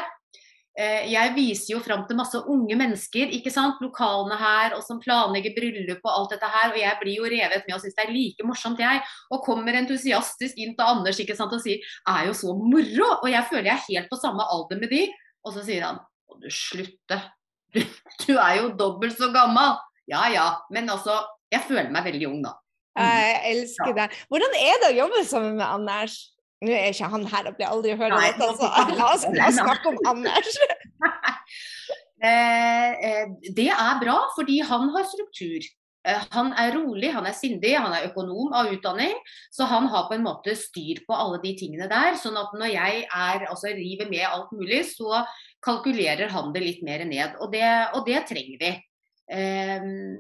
Eh, 0.76 1.12
jeg 1.12 1.34
viser 1.36 1.76
jo 1.76 1.84
fram 1.86 2.02
til 2.08 2.18
masse 2.18 2.42
unge 2.50 2.76
mennesker, 2.76 3.30
ikke 3.38 3.54
sant, 3.54 3.78
lokalene 3.80 4.36
her, 4.40 4.74
og 4.74 4.82
som 4.84 4.98
planlegger 5.00 5.54
bryllup 5.54 6.02
og 6.02 6.16
alt 6.16 6.34
dette 6.34 6.50
her. 6.50 6.74
Og 6.74 6.80
jeg 6.82 6.98
blir 7.04 7.20
jo 7.20 7.30
revet 7.30 7.68
med 7.68 7.76
og 7.78 7.84
syns 7.84 7.94
det 7.94 8.08
er 8.08 8.16
like 8.16 8.48
morsomt, 8.50 8.82
jeg. 8.82 9.06
Og 9.30 9.46
kommer 9.46 9.78
entusiastisk 9.78 10.58
inn 10.58 10.74
til 10.74 10.90
Anders 10.90 11.22
ikke 11.22 11.38
sant, 11.38 11.54
og 11.54 11.62
sier 11.62 11.86
er 12.10 12.26
jo 12.32 12.34
så 12.34 12.58
moro. 12.58 13.12
Og 13.22 13.30
jeg 13.30 13.46
føler 13.52 13.70
jeg 13.70 13.78
er 13.78 13.88
helt 13.92 14.10
på 14.10 14.20
samme 14.24 14.50
alder 14.50 14.82
med 14.82 14.90
de. 14.90 15.06
Og 15.46 15.56
så 15.56 15.64
sier 15.66 15.86
han 15.86 16.02
å 16.30 16.38
du 16.42 16.50
slutte, 16.52 17.20
du, 17.76 17.82
du 18.26 18.34
er 18.36 18.62
jo 18.62 18.70
dobbelt 18.78 19.18
så 19.18 19.30
gammel. 19.34 19.76
Ja 20.10 20.28
ja, 20.34 20.46
men 20.74 20.90
altså, 20.92 21.18
jeg 21.54 21.66
føler 21.68 21.92
meg 21.94 22.06
veldig 22.08 22.30
ung 22.30 22.40
da. 22.46 22.56
Jeg 22.96 23.40
elsker 23.52 23.92
det. 23.98 24.08
Hvordan 24.32 24.56
er 24.56 24.80
det 24.82 24.90
å 24.94 24.98
jobbe 25.02 25.22
sammen 25.28 25.58
med 25.60 25.68
Anders? 25.68 26.16
Nå 26.64 26.72
er 26.72 26.94
ikke 26.94 27.10
han 27.12 27.26
her 27.28 27.50
og 27.50 27.58
blir 27.58 27.68
aldri 27.68 27.96
hørt 28.00 28.16
dette, 28.16 28.48
altså. 28.48 28.70
la 28.96 29.10
oss, 29.12 29.26
la 29.36 29.50
oss 29.50 29.60
snakke 29.60 29.94
om 29.94 30.02
Anders. 30.16 30.60
Eh, 32.26 32.92
eh, 33.06 33.26
det 33.54 33.68
er 33.70 33.98
bra, 34.00 34.14
fordi 34.34 34.56
han 34.66 34.88
har 34.94 35.04
struktur. 35.06 35.66
Eh, 36.06 36.22
han 36.36 36.52
er 36.54 36.76
rolig, 36.78 37.10
han 37.16 37.26
er 37.26 37.36
sindig, 37.36 37.74
han 37.82 37.94
er 37.96 38.08
økonom 38.12 38.54
av 38.58 38.70
utdanning. 38.74 39.16
Så 39.54 39.68
han 39.70 39.90
har 39.92 40.08
på 40.10 40.18
en 40.18 40.26
måte 40.26 40.56
styr 40.60 41.02
på 41.08 41.18
alle 41.18 41.42
de 41.44 41.56
tingene 41.58 41.90
der. 41.92 42.16
Sånn 42.22 42.38
at 42.40 42.54
når 42.58 42.74
jeg 42.76 43.04
er, 43.08 43.48
altså 43.50 43.74
river 43.74 44.10
med 44.12 44.28
alt 44.30 44.54
mulig, 44.56 44.84
så 44.94 45.24
kalkulerer 45.66 46.30
han 46.34 46.54
det 46.54 46.64
litt 46.64 46.86
mer 46.86 47.06
ned. 47.10 47.40
Og 47.42 47.52
det, 47.54 47.66
og 47.98 48.06
det 48.08 48.22
trenger 48.30 48.62
vi. 48.62 48.74
Um, 49.26 50.18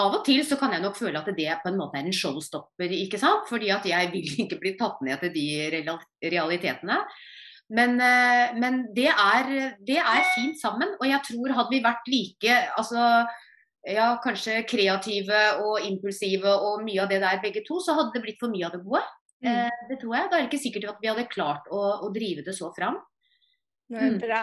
av 0.00 0.14
og 0.16 0.22
til 0.24 0.40
så 0.44 0.56
kan 0.60 0.72
jeg 0.72 0.80
nok 0.80 0.96
føle 0.96 1.20
at 1.20 1.28
det 1.36 1.52
på 1.60 1.70
en 1.70 1.78
måte 1.78 1.98
er 2.00 2.06
en 2.08 2.16
showstopper, 2.16 2.92
ikke 3.04 3.20
sant. 3.20 3.44
Fordi 3.50 3.72
at 3.74 3.84
jeg 3.88 4.12
vil 4.14 4.30
ikke 4.46 4.60
bli 4.62 4.76
tatt 4.80 5.02
ned 5.04 5.20
til 5.24 5.34
de 5.36 5.48
realitetene. 6.32 7.02
Men, 7.76 7.96
eh, 7.98 8.52
men 8.54 8.84
det, 8.94 9.08
er, 9.10 9.48
det, 9.82 9.98
er, 9.98 10.28
fint 10.36 10.60
sammen. 10.60 10.94
Og 11.00 11.08
jeg 11.10 11.20
tror 11.26 11.56
hadde 11.58 11.74
vi 11.74 11.82
vært 11.82 12.10
like 12.12 12.58
altså, 12.78 13.26
ja, 13.86 14.06
kanskje 14.22 14.62
kreative 14.68 15.42
og 15.62 15.84
impulsive 15.86 16.50
og 16.50 16.82
mye 16.86 17.04
av 17.04 17.12
det 17.12 17.20
der 17.22 17.42
begge 17.42 17.62
to, 17.66 17.78
så 17.82 17.94
hadde 17.98 18.16
det 18.16 18.24
blitt 18.24 18.40
for 18.42 18.52
mye 18.52 18.66
av 18.66 18.74
det 18.74 18.82
gode. 18.84 19.04
Mm. 19.44 19.50
Eh, 19.52 19.84
det 19.90 20.00
tror 20.00 20.16
jeg. 20.16 20.30
Da 20.30 20.38
er 20.38 20.44
det 20.44 20.50
ikke 20.50 20.64
sikkert 20.64 20.88
at 20.94 21.02
vi 21.02 21.10
hadde 21.12 21.28
klart 21.32 21.68
å, 21.70 21.82
å 22.06 22.10
drive 22.14 22.44
det 22.46 22.56
så 22.56 22.72
fram. 22.76 22.98
Mm. 23.86 24.16
Bra. 24.18 24.40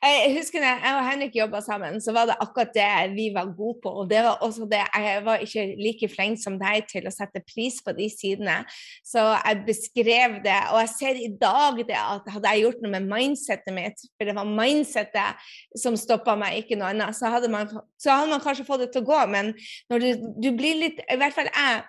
Jeg 0.00 0.30
husker 0.38 0.62
når 0.62 0.78
jeg 0.80 0.96
og 0.96 1.02
Henrik 1.04 1.34
jobba 1.36 1.60
sammen, 1.60 1.98
så 2.00 2.14
var 2.16 2.30
det 2.30 2.36
akkurat 2.40 2.70
det 2.72 2.86
vi 3.12 3.26
var 3.34 3.50
gode 3.56 3.76
på. 3.82 3.92
Og 3.92 4.08
det 4.08 4.22
var 4.24 4.40
også 4.44 4.68
det 4.70 4.80
jeg 4.80 5.24
var 5.26 5.44
ikke 5.44 5.64
like 5.76 6.08
flink 6.08 6.40
som 6.40 6.56
deg 6.60 6.88
til 6.88 7.08
å 7.08 7.12
sette 7.12 7.42
pris 7.44 7.76
på 7.84 7.92
de 7.96 8.08
sidene. 8.12 8.56
Så 9.04 9.20
jeg 9.20 9.62
beskrev 9.68 10.38
det, 10.46 10.56
og 10.72 10.80
jeg 10.80 10.92
ser 10.94 11.20
i 11.20 11.28
dag 11.28 11.82
det 11.84 11.98
at 12.00 12.32
hadde 12.38 12.54
jeg 12.54 12.64
gjort 12.64 12.82
noe 12.84 12.94
med 12.96 13.10
mindsettet 13.12 13.76
mitt, 13.76 14.08
for 14.16 14.28
det 14.28 14.36
var 14.38 14.48
mindsettet 14.48 15.46
som 15.76 15.98
stoppa 16.00 16.38
meg, 16.40 16.62
ikke 16.62 16.80
noe 16.80 16.94
annet, 16.94 17.16
så 17.18 17.28
hadde, 17.32 17.52
man, 17.52 17.68
så 18.00 18.16
hadde 18.16 18.32
man 18.32 18.44
kanskje 18.44 18.68
fått 18.68 18.86
det 18.86 18.92
til 18.94 19.04
å 19.04 19.10
gå. 19.12 19.22
Men 19.32 19.52
når 19.92 20.06
du, 20.06 20.28
du 20.40 20.52
blir 20.56 20.80
litt 20.80 21.04
I 21.12 21.18
hvert 21.20 21.36
fall 21.36 21.52
jeg 21.52 21.84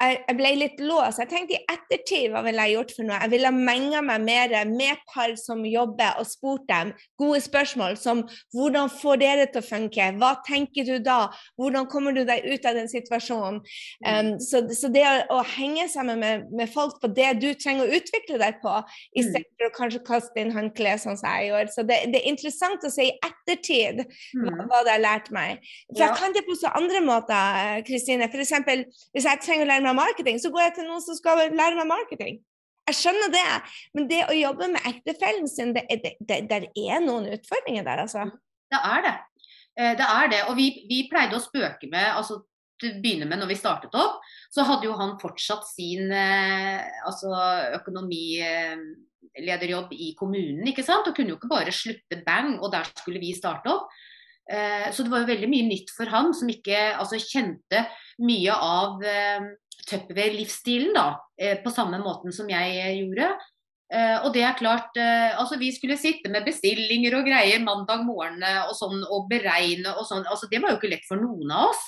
jeg 0.00 0.36
ble 0.38 0.50
litt 0.56 0.80
låst. 0.80 1.20
Jeg 1.20 1.28
tenkte 1.28 1.56
i 1.58 1.64
ettertid 1.68 2.30
hva 2.32 2.40
ville 2.44 2.64
jeg 2.64 2.76
gjort 2.78 2.92
for 2.96 3.08
noe? 3.08 3.18
Jeg 3.20 3.32
ville 3.34 3.50
menga 3.52 4.00
meg 4.04 4.22
mer 4.24 4.54
med 4.70 5.02
par 5.10 5.34
som 5.36 5.60
jobber, 5.66 6.16
og 6.20 6.28
spurt 6.28 6.64
dem 6.70 6.92
gode 7.20 7.40
spørsmål 7.44 7.98
som 8.00 8.22
hvordan 8.56 8.88
får 8.92 9.20
dere 9.20 9.46
til 9.52 9.60
å 9.60 9.66
funke? 9.66 10.06
Hva 10.20 10.32
tenker 10.46 10.88
du 10.88 10.96
da? 11.04 11.18
Hvordan 11.60 11.88
kommer 11.90 12.16
du 12.16 12.22
deg 12.28 12.46
ut 12.48 12.68
av 12.68 12.78
den 12.78 12.88
situasjonen? 12.90 13.60
Um, 14.06 14.30
så, 14.40 14.62
så, 14.72 14.88
det 14.92 15.04
å, 15.04 15.12
å, 15.36 15.42
henge 15.56 15.84
sammen 15.92 16.22
med, 16.22 16.48
med, 16.48 16.70
folk 16.72 17.00
på 17.02 17.10
det 17.12 17.34
du 17.42 17.50
trenger 17.58 17.84
å 17.84 18.00
utvikle 18.00 18.40
deg 18.40 18.60
på, 18.64 18.72
mm. 18.80 19.20
istedenfor 19.22 19.68
å 19.68 19.74
kanskje 19.76 20.02
kaste 20.06 20.40
inn 20.42 20.54
håndkleet 20.54 21.04
sånn 21.04 21.18
som 21.20 21.28
jeg 21.28 21.50
gjorde. 21.50 21.74
Så 21.76 21.84
det, 21.84 22.00
det, 22.14 22.22
er 22.22 22.32
interessant 22.32 22.86
å 22.86 22.92
se 22.92 23.10
i 23.10 23.14
ettertid 23.18 24.04
hva, 24.06 24.48
mm. 24.48 24.64
hva 24.70 24.82
det 24.86 24.96
har 24.96 25.04
lært 25.04 25.30
meg. 25.34 25.60
For 25.92 26.06
jeg 26.06 26.18
kan 26.22 26.36
det 26.36 26.46
på 26.48 26.56
så 26.56 26.72
andre 26.80 27.04
måter, 27.04 27.84
Kristine. 27.84 28.30
F.eks. 28.30 28.56
hvis 29.12 29.28
jeg 29.28 29.44
trenger 29.44 29.66
å 29.66 29.70
lære 29.74 29.84
meg 29.84 29.89
meg 29.90 29.98
marketing, 30.00 30.38
så 30.42 30.52
går 30.54 30.68
jeg 30.68 30.76
til 30.78 30.88
noen 30.88 31.04
som 31.04 31.18
skal 31.18 31.42
lære 31.48 31.76
meg 31.78 31.90
marketing. 31.90 32.40
Jeg 32.90 32.98
skjønner 32.98 33.30
det, 33.30 33.50
men 33.94 34.06
det 34.10 34.24
å 34.26 34.34
jobbe 34.34 34.66
med 34.72 34.86
ektefellen 34.88 35.46
sin, 35.50 35.74
det, 35.76 35.84
det, 36.02 36.12
det, 36.26 36.38
det 36.50 36.70
er 36.74 36.98
noen 37.04 37.28
utfordringer 37.36 37.84
der, 37.86 37.98
altså. 38.06 38.22
Det 38.70 38.80
er 38.80 39.00
det. 39.04 39.16
Eh, 39.78 39.94
det 39.98 40.06
er 40.06 40.28
det. 40.32 40.40
Og 40.50 40.56
vi, 40.58 40.66
vi 40.90 41.08
pleide 41.10 41.36
å 41.38 41.42
spøke 41.42 41.86
med 41.90 42.06
altså 42.14 42.34
begynne 42.80 43.26
med 43.28 43.38
når 43.42 43.48
vi 43.50 43.60
startet 43.60 43.94
opp, 43.98 44.16
så 44.48 44.64
hadde 44.64 44.86
jo 44.88 44.94
han 44.96 45.20
fortsatt 45.20 45.64
sin 45.68 46.12
eh, 46.16 46.80
altså 47.06 47.28
økonomilederjobb 47.76 49.92
i 49.92 50.14
kommunen, 50.18 50.66
ikke 50.70 50.84
sant. 50.86 51.06
Og 51.08 51.14
kunne 51.16 51.30
jo 51.34 51.38
ikke 51.38 51.52
bare 51.52 51.72
slutte 51.74 52.22
bang, 52.26 52.58
og 52.58 52.72
der 52.74 52.84
skulle 52.94 53.20
vi 53.22 53.32
starte 53.36 53.70
opp. 53.72 53.86
Eh, 54.50 54.90
så 54.90 55.02
det 55.04 55.10
var 55.12 55.20
jo 55.22 55.30
veldig 55.30 55.50
mye 55.52 55.66
nytt 55.68 55.90
for 55.94 56.06
han 56.10 56.34
som 56.34 56.48
ikke 56.50 56.96
altså, 56.96 57.16
kjente 57.22 57.86
mye 58.24 58.52
av 58.54 59.02
Tupperware-livsstilen 59.88 60.92
da, 60.96 61.06
eh, 61.40 61.56
på 61.62 61.72
samme 61.74 62.00
måten 62.02 62.34
som 62.34 62.50
jeg 62.50 62.76
eh, 62.76 62.98
gjorde. 63.00 63.32
Uh, 63.90 64.22
og 64.22 64.28
det 64.36 64.44
er 64.46 64.54
klart, 64.54 64.94
altså 65.34 65.56
Vi 65.58 65.72
skulle 65.74 65.96
sitte 65.98 66.30
med 66.30 66.44
bestillinger 66.46 67.16
og 67.18 67.24
greier 67.26 67.58
mandag 67.58 68.04
morgen 68.06 68.36
og 68.68 68.70
sånn, 68.78 69.00
og 69.02 69.24
beregne 69.26 69.96
og 69.96 70.06
sånn. 70.06 70.22
altså 70.30 70.46
Det 70.46 70.60
var 70.62 70.70
jo 70.70 70.78
ikke 70.78 70.92
lett 70.92 71.08
for 71.08 71.18
noen 71.18 71.50
av 71.50 71.72
oss. 71.72 71.80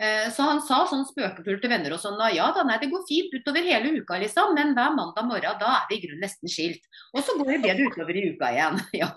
Eh, 0.00 0.30
så 0.32 0.46
han 0.48 0.62
sa 0.64 0.78
sånn 0.88 1.04
spøkefullt 1.04 1.60
til 1.60 1.70
venner 1.72 1.92
og 1.92 2.00
sånn 2.00 2.16
ja 2.32 2.46
da, 2.56 2.62
nei, 2.64 2.78
det 2.80 2.88
går 2.88 3.02
fint 3.08 3.34
utover 3.36 3.66
hele 3.66 3.90
uka, 4.00 4.16
liksom, 4.22 4.54
men 4.56 4.72
hver 4.76 4.94
mandag 4.96 5.26
morgen 5.28 5.58
da 5.60 5.74
er 5.74 5.84
vi 5.90 5.98
i 5.98 6.02
grunnen 6.06 6.24
nesten 6.24 6.48
skilt. 6.48 6.86
Og 7.12 7.20
så 7.26 7.36
går 7.36 7.50
det 7.52 7.58
bedre 7.66 7.90
utover 7.92 8.16
i 8.16 8.24
uka 8.32 8.50
igjen. 8.54 8.80
ja. 9.02 9.10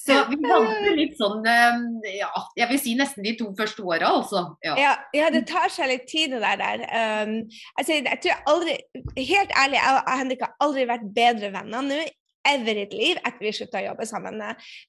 Så 0.00 0.18
vi 0.30 0.40
valgte 0.40 0.96
litt 0.96 1.18
sånn, 1.20 1.44
eh, 1.50 2.16
ja, 2.22 2.32
jeg 2.56 2.70
vil 2.72 2.82
si 2.86 2.96
nesten 2.96 3.26
de 3.26 3.36
to 3.36 3.50
første 3.58 3.84
åra, 3.84 4.14
altså. 4.16 4.46
Ja. 4.64 4.78
ja. 4.80 4.96
Ja, 5.14 5.28
det 5.34 5.44
tar 5.50 5.68
seg 5.72 5.92
litt 5.92 6.08
tid 6.08 6.32
det 6.32 6.40
der. 6.42 6.86
Um, 6.88 7.36
altså, 7.76 8.00
jeg 8.00 8.20
tror 8.24 8.52
aldri, 8.54 8.80
helt 9.20 9.52
ærlig, 9.60 9.80
jeg 9.80 10.00
og 10.00 10.12
Henrik 10.14 10.44
har 10.46 10.56
aldri 10.64 10.88
vært 10.88 11.10
bedre 11.16 11.52
venner 11.54 11.84
nå 11.84 12.04
ever 12.48 12.78
i 12.78 12.84
et 12.84 12.94
liv 12.94 13.20
etter 13.20 13.44
vi 13.44 13.52
slutta 13.56 13.80
å 13.80 13.86
jobbe 13.88 14.06
sammen. 14.08 14.40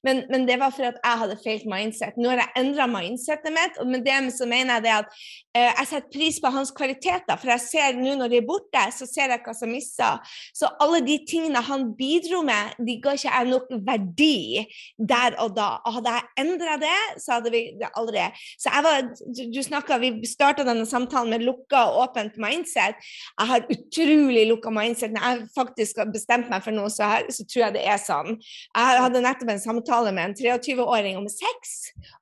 Men, 0.06 0.22
men, 0.30 0.46
det 0.48 0.58
var 0.60 0.74
fordi 0.74 0.92
jeg 0.92 1.20
hadde 1.22 1.38
feilt 1.42 1.66
mindset. 1.70 2.18
Nå 2.20 2.30
har 2.32 2.42
jeg 2.44 2.62
endra 2.62 2.86
mindsetet 2.90 3.54
mitt, 3.54 3.80
og 3.82 3.90
med 3.90 4.04
det 4.06 4.18
så 4.36 4.48
mener 4.48 4.78
jeg 4.78 4.86
det 4.86 4.94
at 4.96 5.10
eh, 5.56 5.70
jeg 5.70 5.88
setter 5.90 6.12
pris 6.16 6.40
på 6.42 6.52
hans 6.54 6.72
kvaliteter. 6.76 7.38
For 7.40 7.52
jeg 7.54 7.64
ser 7.64 7.98
nå 8.00 8.16
når 8.20 8.32
de 8.32 8.40
er 8.40 8.46
borte, 8.48 8.84
så 8.96 9.08
ser 9.08 9.32
jeg 9.34 9.42
hva 9.44 9.54
som 9.56 9.72
mister. 9.72 10.36
Så 10.56 10.70
alle 10.82 11.02
de 11.06 11.18
tingene 11.28 11.62
han 11.66 11.88
bidro 11.98 12.42
med, 12.46 12.76
de 12.86 12.98
ga 13.02 13.16
ikke 13.16 13.32
jeg 13.32 13.50
nok 13.52 13.70
verdi 13.86 14.66
der 14.98 15.38
og 15.42 15.56
da. 15.56 15.68
Og 15.86 15.98
hadde 15.98 16.16
jeg 16.16 16.46
endra 16.46 16.76
det, 16.82 16.96
så 17.22 17.38
hadde 17.38 17.52
vi 17.54 17.62
det 17.80 17.90
aldri. 17.98 18.26
Så 18.60 18.72
jeg 18.72 18.86
var, 18.86 19.10
du, 19.54 19.60
snakka, 19.62 20.00
Vi 20.02 20.12
starta 20.28 20.64
denne 20.66 20.86
samtalen 20.88 21.32
med 21.32 21.44
lukka 21.46 21.86
og 21.90 22.02
åpent 22.06 22.36
mindset. 22.40 23.00
Jeg 23.38 23.50
har 23.50 23.66
utrolig 23.72 24.46
lukka 24.50 24.72
mindset. 24.74 25.14
Når 25.14 25.28
jeg 25.28 25.48
faktisk 25.56 26.02
har 26.02 26.12
bestemt 26.12 26.50
meg 26.52 26.64
for 26.64 26.76
noe, 26.76 26.90
så, 26.92 27.08
her, 27.10 27.30
så 27.32 27.45
tror 27.50 27.62
jeg 27.64 27.74
det 27.76 27.84
er 27.86 28.00
sånn. 28.02 28.36
Jeg 28.36 29.02
hadde 29.04 29.22
nettopp 29.24 29.52
en 29.52 29.62
samtale 29.62 30.12
med 30.16 30.30
en 30.30 30.36
23-åring 30.60 31.18
om 31.20 31.28
sex, 31.30 31.76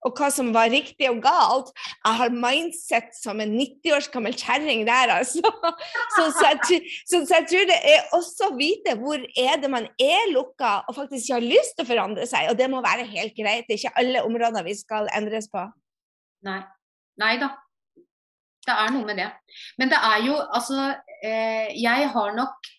og 0.04 0.18
hva 0.18 0.30
som 0.34 0.52
var 0.54 0.72
riktig 0.72 1.08
og 1.10 1.22
galt. 1.24 1.72
Jeg 2.04 2.18
har 2.20 2.37
mindset 2.37 3.10
som 3.18 3.42
en 3.42 3.56
90 3.56 3.96
års 3.96 4.10
gammel 4.12 4.37
kjerring 4.38 4.84
der, 4.88 5.16
altså. 5.18 5.42
Så, 6.14 6.28
så, 6.37 6.50
jeg, 6.50 6.80
så, 7.08 7.20
så, 7.24 7.40
jeg, 7.40 7.48
tror 7.50 7.66
det 7.70 7.80
er 7.90 8.12
også 8.16 8.50
å 8.50 8.56
vite 8.58 8.94
hvor 9.00 9.18
er 9.18 9.58
det 9.60 9.70
man 9.72 9.88
er 10.00 10.30
lukka 10.32 10.76
og 10.88 10.96
faktisk 10.98 11.26
ikke 11.26 11.38
har 11.40 11.46
lyst 11.46 11.74
til 11.76 11.87
å 11.87 11.90
forandre 11.90 12.28
seg, 12.30 12.50
og 12.52 12.58
det 12.60 12.70
må 12.70 12.82
være 12.84 13.08
helt 13.10 13.34
greit. 13.37 13.66
Det 13.66 13.76
er 13.76 13.82
ikke 13.82 13.98
alle 14.04 14.24
områder 14.26 14.66
vi 14.66 14.76
skal 14.78 15.10
endres 15.16 15.50
på. 15.52 15.64
Nei. 16.46 16.60
Nei 17.20 17.34
da. 17.40 17.54
Det 18.64 18.72
er 18.72 18.92
noe 18.94 19.06
med 19.08 19.20
det. 19.20 19.28
Men 19.78 19.90
det 19.92 20.00
er 20.00 20.22
jo 20.24 20.38
altså 20.40 20.94
eh, 21.22 21.68
Jeg 21.76 22.08
har 22.14 22.32
nok 22.37 22.70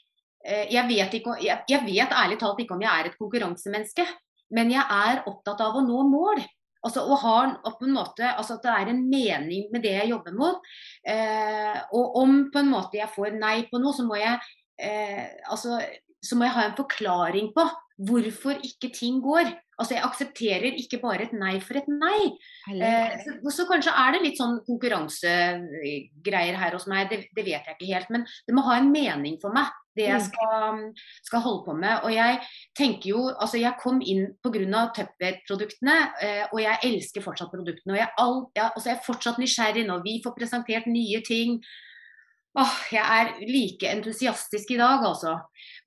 jeg, 0.46 0.84
vet 0.86 1.16
ikke, 1.18 1.40
jeg, 1.42 1.82
vet 1.88 2.12
ærlig 2.14 2.38
talt 2.42 2.60
ikke 2.62 2.76
om 2.76 2.84
jeg 2.84 2.92
er 2.92 3.10
et 3.10 3.18
konkurransemenneske, 3.18 4.06
men 4.54 4.70
jeg 4.70 4.84
er 4.84 5.24
opptatt 5.30 5.64
av 5.66 5.80
å 5.80 5.84
nå 5.86 6.04
mål. 6.12 6.44
Altså, 6.86 7.02
og 7.02 7.18
har, 7.24 7.56
måte, 7.90 8.28
altså 8.30 8.60
At 8.60 8.66
det 8.66 8.74
er 8.74 8.92
en 8.92 9.02
mening 9.10 9.72
med 9.74 9.82
det 9.82 9.96
jeg 9.96 10.12
jobber 10.12 10.36
mot. 10.38 10.68
Eh, 11.02 11.80
og 11.98 12.20
om 12.22 12.36
på 12.54 12.62
en 12.62 12.70
måte 12.70 13.00
jeg 13.00 13.10
får 13.16 13.40
nei 13.40 13.64
på 13.72 13.82
noe, 13.82 13.94
så 13.96 14.06
må 14.06 14.20
jeg, 14.20 14.38
eh, 14.78 15.26
altså, 15.50 15.80
så 16.22 16.38
må 16.38 16.46
jeg 16.46 16.56
ha 16.60 16.68
en 16.68 16.78
forklaring 16.78 17.50
på 17.56 17.66
hvorfor 17.96 18.60
ikke 18.64 18.90
ting 18.94 19.22
går. 19.24 19.54
Altså 19.80 19.96
Jeg 19.96 20.04
aksepterer 20.08 20.76
ikke 20.80 21.02
bare 21.02 21.26
et 21.26 21.34
nei 21.36 21.60
for 21.64 21.76
et 21.80 21.88
nei. 21.92 22.32
Eh, 22.72 23.16
så, 23.24 23.52
så, 23.52 23.66
kanskje 23.68 23.92
er 23.92 24.14
det 24.16 24.22
litt 24.24 24.38
sånn 24.40 24.62
konkurransegreier 24.68 26.60
her 26.60 26.78
hos 26.78 26.88
meg, 26.88 27.10
det, 27.12 27.26
det, 27.36 27.44
vet 27.44 27.68
jeg 27.68 27.76
ikke 27.76 27.90
helt. 27.92 28.14
Men 28.14 28.24
det 28.48 28.56
må 28.56 28.64
ha 28.68 28.78
en 28.80 28.92
mening 28.92 29.36
for 29.42 29.56
meg, 29.56 29.72
det 29.96 30.08
jeg 30.08 30.22
mm. 30.22 30.28
skal, 30.30 30.80
skal 31.28 31.44
holde 31.44 31.66
på 31.68 31.76
med. 31.80 32.08
Og 32.08 32.16
jeg 32.16 32.40
tenker 32.78 33.12
jo, 33.12 33.26
altså 33.34 33.60
jeg 33.60 33.76
kom 33.84 34.00
inn 34.04 34.30
pga. 34.44 34.86
Tupperware-produktene, 34.96 35.98
eh, 36.24 36.46
og 36.52 36.62
jeg 36.64 36.84
elsker 36.92 37.24
fortsatt 37.24 37.52
produktene. 37.52 37.98
Og 37.98 38.00
jeg, 38.00 38.12
all, 38.24 38.40
jeg, 38.56 38.70
altså 38.70 38.92
jeg 38.92 39.00
er 39.00 39.08
fortsatt 39.08 39.44
nysgjerrig 39.44 39.88
når 39.90 40.08
vi 40.08 40.22
får 40.24 40.40
presentert 40.40 40.88
nye 40.92 41.20
ting. 41.28 41.60
Åh, 42.56 42.76
jeg 42.88 43.04
er 43.04 43.32
like 43.50 43.90
entusiastisk 43.92 44.70
i 44.72 44.78
dag, 44.80 45.02
altså. 45.04 45.34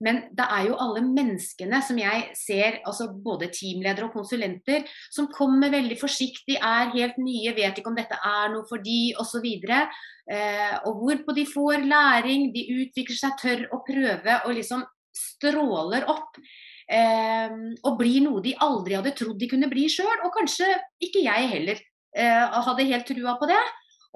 Men 0.05 0.19
det 0.37 0.45
er 0.53 0.67
jo 0.67 0.77
alle 0.77 1.01
menneskene 1.01 1.81
som 1.87 1.97
jeg 1.97 2.27
ser, 2.37 2.77
altså 2.85 3.07
både 3.25 3.49
teamledere 3.57 4.11
og 4.11 4.13
konsulenter, 4.13 4.85
som 5.09 5.31
kommer 5.33 5.73
veldig 5.73 5.97
forsiktig, 5.97 6.59
er 6.61 6.93
helt 6.93 7.17
nye, 7.23 7.55
vet 7.57 7.81
ikke 7.81 7.89
om 7.89 7.97
dette 7.97 8.21
er 8.21 8.53
noe 8.53 8.69
for 8.69 8.85
de 8.85 9.15
osv. 9.17 9.49
Eh, 9.49 10.77
og 10.85 11.01
hvorpå 11.01 11.33
de 11.41 11.47
får 11.49 11.89
læring, 11.89 12.51
de 12.53 12.67
utvikler 12.83 13.17
seg, 13.17 13.41
tør 13.41 13.65
å 13.73 13.81
prøve 13.89 14.39
og 14.45 14.57
liksom 14.61 14.85
stråler 15.17 16.05
opp. 16.13 16.37
Eh, 16.85 17.59
og 17.81 17.97
blir 17.97 18.21
noe 18.29 18.45
de 18.45 18.53
aldri 18.65 18.97
hadde 18.97 19.17
trodd 19.17 19.41
de 19.41 19.49
kunne 19.49 19.73
bli 19.73 19.89
sjøl. 19.89 20.21
Og 20.21 20.37
kanskje 20.37 20.69
ikke 21.01 21.25
jeg 21.25 21.53
heller 21.57 21.81
eh, 22.13 22.61
hadde 22.69 22.91
helt 22.93 23.09
trua 23.09 23.39
på 23.41 23.49
det. 23.49 23.65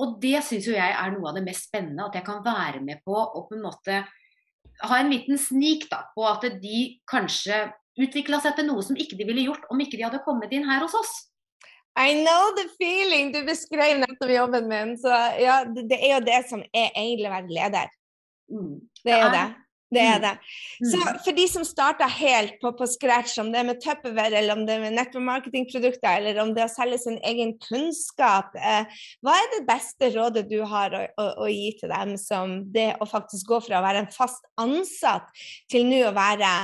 Og 0.02 0.16
det 0.22 0.40
syns 0.46 0.66
jo 0.66 0.74
jeg 0.74 0.96
er 0.98 1.14
noe 1.14 1.30
av 1.30 1.38
det 1.38 1.44
mest 1.46 1.68
spennende, 1.68 2.08
at 2.08 2.18
jeg 2.18 2.26
kan 2.26 2.42
være 2.44 2.82
med 2.82 3.02
på 3.06 3.14
å 3.14 3.44
på 3.46 3.56
en 3.56 3.64
måte 3.64 4.02
ha 4.82 4.98
en 4.98 5.12
liten 5.12 5.38
snik 5.38 5.86
da, 5.90 6.02
på 6.16 6.24
at 6.26 6.46
de 6.62 6.78
kanskje 7.10 7.68
utvikla 8.00 8.40
seg 8.42 8.56
til 8.56 8.66
noe 8.70 8.82
som 8.84 8.98
ikke 8.98 9.18
de 9.18 9.26
ville 9.28 9.44
gjort 9.46 9.68
om 9.70 9.80
ikke 9.82 9.98
de 9.98 10.06
hadde 10.06 10.22
kommet 10.24 10.52
inn 10.54 10.66
her 10.66 10.82
hos 10.82 10.96
oss. 10.98 11.12
I 11.98 12.24
know 12.24 12.54
the 12.56 12.68
feeling! 12.80 13.32
Du 13.34 13.42
beskrev 13.44 13.98
nettopp 14.00 14.32
jobben 14.32 14.68
min. 14.70 14.94
Så 14.98 15.12
ja, 15.42 15.60
det 15.68 15.98
er 15.98 16.14
jo 16.16 16.22
det 16.24 16.38
som 16.48 16.62
er 16.72 16.88
egentlig 16.88 17.28
å 17.28 17.34
være 17.34 17.52
leder. 17.52 17.92
Mm. 18.52 18.78
Det 19.04 19.12
er 19.12 19.20
jo 19.26 19.32
det. 19.34 19.44
Det 19.92 20.00
er 20.00 20.18
mm. 20.18 20.24
det. 20.24 20.34
Så 20.90 21.00
mm. 21.00 21.18
for 21.24 21.36
de 21.36 21.46
som 21.52 21.64
starter 21.68 22.12
helt 22.16 22.54
på, 22.62 22.72
på, 22.78 22.88
scratch, 22.88 23.36
om 23.42 23.50
det 23.52 23.60
er 23.60 23.68
med 23.68 23.80
Tupperware, 23.82 24.38
eller 24.40 24.56
om 24.56 24.64
det 24.66 24.76
er 24.76 24.84
med 24.86 24.96
nettmarketingprodukter, 24.96 26.22
eller 26.22 26.40
om 26.42 26.54
det 26.56 26.64
er 26.64 26.70
å 26.70 26.72
selge 26.72 27.00
sin 27.02 27.18
egen 27.28 27.54
kunnskap, 27.62 28.56
eh, 28.56 29.02
hva 29.24 29.36
er 29.36 29.50
det 29.56 29.66
beste 29.68 30.12
rådet 30.16 30.46
du 30.50 30.62
har 30.68 30.96
å, 30.96 31.02
å, 31.20 31.26
å, 31.44 31.50
gi 31.52 31.74
til 31.80 31.92
dem 31.92 32.16
som 32.20 32.56
det 32.72 32.92
å 33.00 33.08
faktisk 33.08 33.52
gå 33.52 33.60
fra 33.68 33.82
å 33.82 33.84
være 33.84 34.06
en 34.06 34.14
fast 34.14 34.48
ansatt 34.60 35.28
til 35.72 35.86
nå 35.90 36.06
å 36.08 36.16
være 36.16 36.54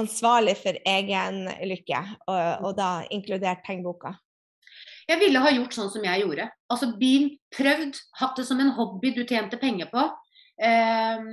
ansvarlig 0.00 0.56
for 0.62 0.80
egen 0.88 1.44
lykke, 1.68 2.00
og, 2.30 2.66
og 2.70 2.74
da 2.78 2.90
inkludert 3.12 3.64
pengeboka? 3.66 4.16
Jeg 5.10 5.18
ville 5.18 5.42
ha 5.42 5.50
gjort 5.50 5.74
sånn 5.74 5.90
som 5.90 6.04
jeg 6.06 6.22
gjorde. 6.22 6.46
Altså 6.70 6.92
begynt, 6.96 7.40
prøvd, 7.56 7.98
hatt 8.20 8.36
det 8.38 8.46
som 8.46 8.60
en 8.62 8.70
hobby 8.76 9.10
du 9.16 9.24
tjente 9.26 9.58
penger 9.58 9.90
på. 9.90 10.04
Um, 10.60 11.28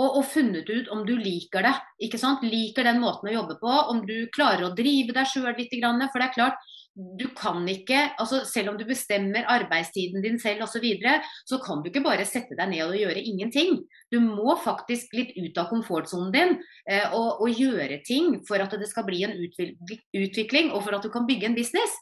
og, 0.00 0.06
og, 0.06 0.22
funnet 0.32 0.70
ut 0.70 0.86
om 0.94 1.02
du 1.04 1.12
liker 1.18 1.66
det. 1.66 1.74
ikke 2.06 2.20
sant? 2.20 2.44
Liker 2.46 2.86
den 2.88 3.02
måten 3.02 3.28
å 3.28 3.34
jobbe 3.34 3.58
på. 3.60 3.72
Om 3.92 4.04
du 4.08 4.16
klarer 4.32 4.64
å 4.68 4.76
drive 4.76 5.12
deg 5.12 5.28
sjøl 5.28 5.52
litt. 5.58 5.74
For 5.74 6.22
det 6.22 6.28
er 6.28 6.36
klart, 6.36 6.70
du 6.92 7.24
kan 7.36 7.64
ikke, 7.68 8.00
altså 8.20 8.42
Selv 8.44 8.72
om 8.72 8.78
du 8.80 8.84
bestemmer 8.88 9.48
arbeidstiden 9.48 10.24
din 10.24 10.38
selv 10.40 10.66
osv., 10.66 10.76
så, 10.76 10.80
videre, 10.84 11.20
så 11.48 11.58
kan 11.64 11.80
du 11.80 11.88
ikke 11.88 12.04
bare 12.04 12.26
sette 12.28 12.56
deg 12.58 12.68
ned 12.68 12.84
og 12.84 12.96
gjøre 12.96 13.20
ingenting. 13.20 13.78
Du 14.12 14.20
må 14.20 14.56
faktisk 14.60 15.12
litt 15.16 15.32
ut 15.36 15.60
av 15.60 15.70
komfortsonen 15.72 16.32
din 16.34 16.54
eh, 16.88 17.12
og, 17.12 17.40
og, 17.40 17.48
gjøre 17.52 18.02
ting 18.08 18.38
for 18.48 18.60
at 18.60 18.72
det 18.76 18.88
skal 18.90 19.06
bli 19.08 19.22
en 19.24 19.36
utvikling, 19.36 20.72
og 20.72 20.84
for 20.84 20.96
at 20.96 21.04
du 21.04 21.12
kan 21.12 21.28
bygge 21.28 21.48
en 21.48 21.56
business. 21.56 21.96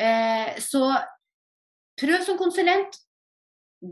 Eh, 0.00 0.56
så 0.60 0.84
prøv 2.00 2.24
som 2.24 2.40
konsulent. 2.40 3.00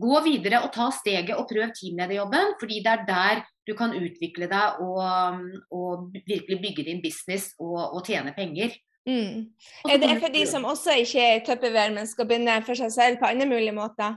Gå 0.00 0.20
videre 0.24 0.62
og 0.64 0.72
ta 0.74 0.88
steget 0.94 1.36
og 1.36 1.48
prøv 1.50 1.72
teamlederjobben, 1.76 2.54
fordi 2.60 2.80
det 2.84 2.92
er 2.92 3.04
der 3.08 3.44
du 3.64 3.72
kan 3.78 3.94
utvikle 3.96 4.48
deg 4.50 4.80
og, 4.84 5.44
og 5.72 6.10
virkelig 6.14 6.58
bygge 6.60 6.84
din 6.88 7.00
business 7.04 7.54
og, 7.58 7.96
og 7.96 8.04
tjene 8.06 8.34
penger. 8.36 8.74
Mm. 9.08 9.52
Er 9.88 9.98
det 10.00 10.18
for 10.20 10.32
de 10.32 10.44
som 10.48 10.64
også 10.64 10.96
ikke 11.02 11.24
er 11.24 11.42
Tupperware, 11.44 11.92
men 11.92 12.08
skal 12.08 12.28
begynne 12.28 12.60
for 12.64 12.78
seg 12.78 12.92
selv 12.92 13.20
på 13.20 13.28
andre 13.28 13.48
mulige 13.48 13.76
måter? 13.76 14.16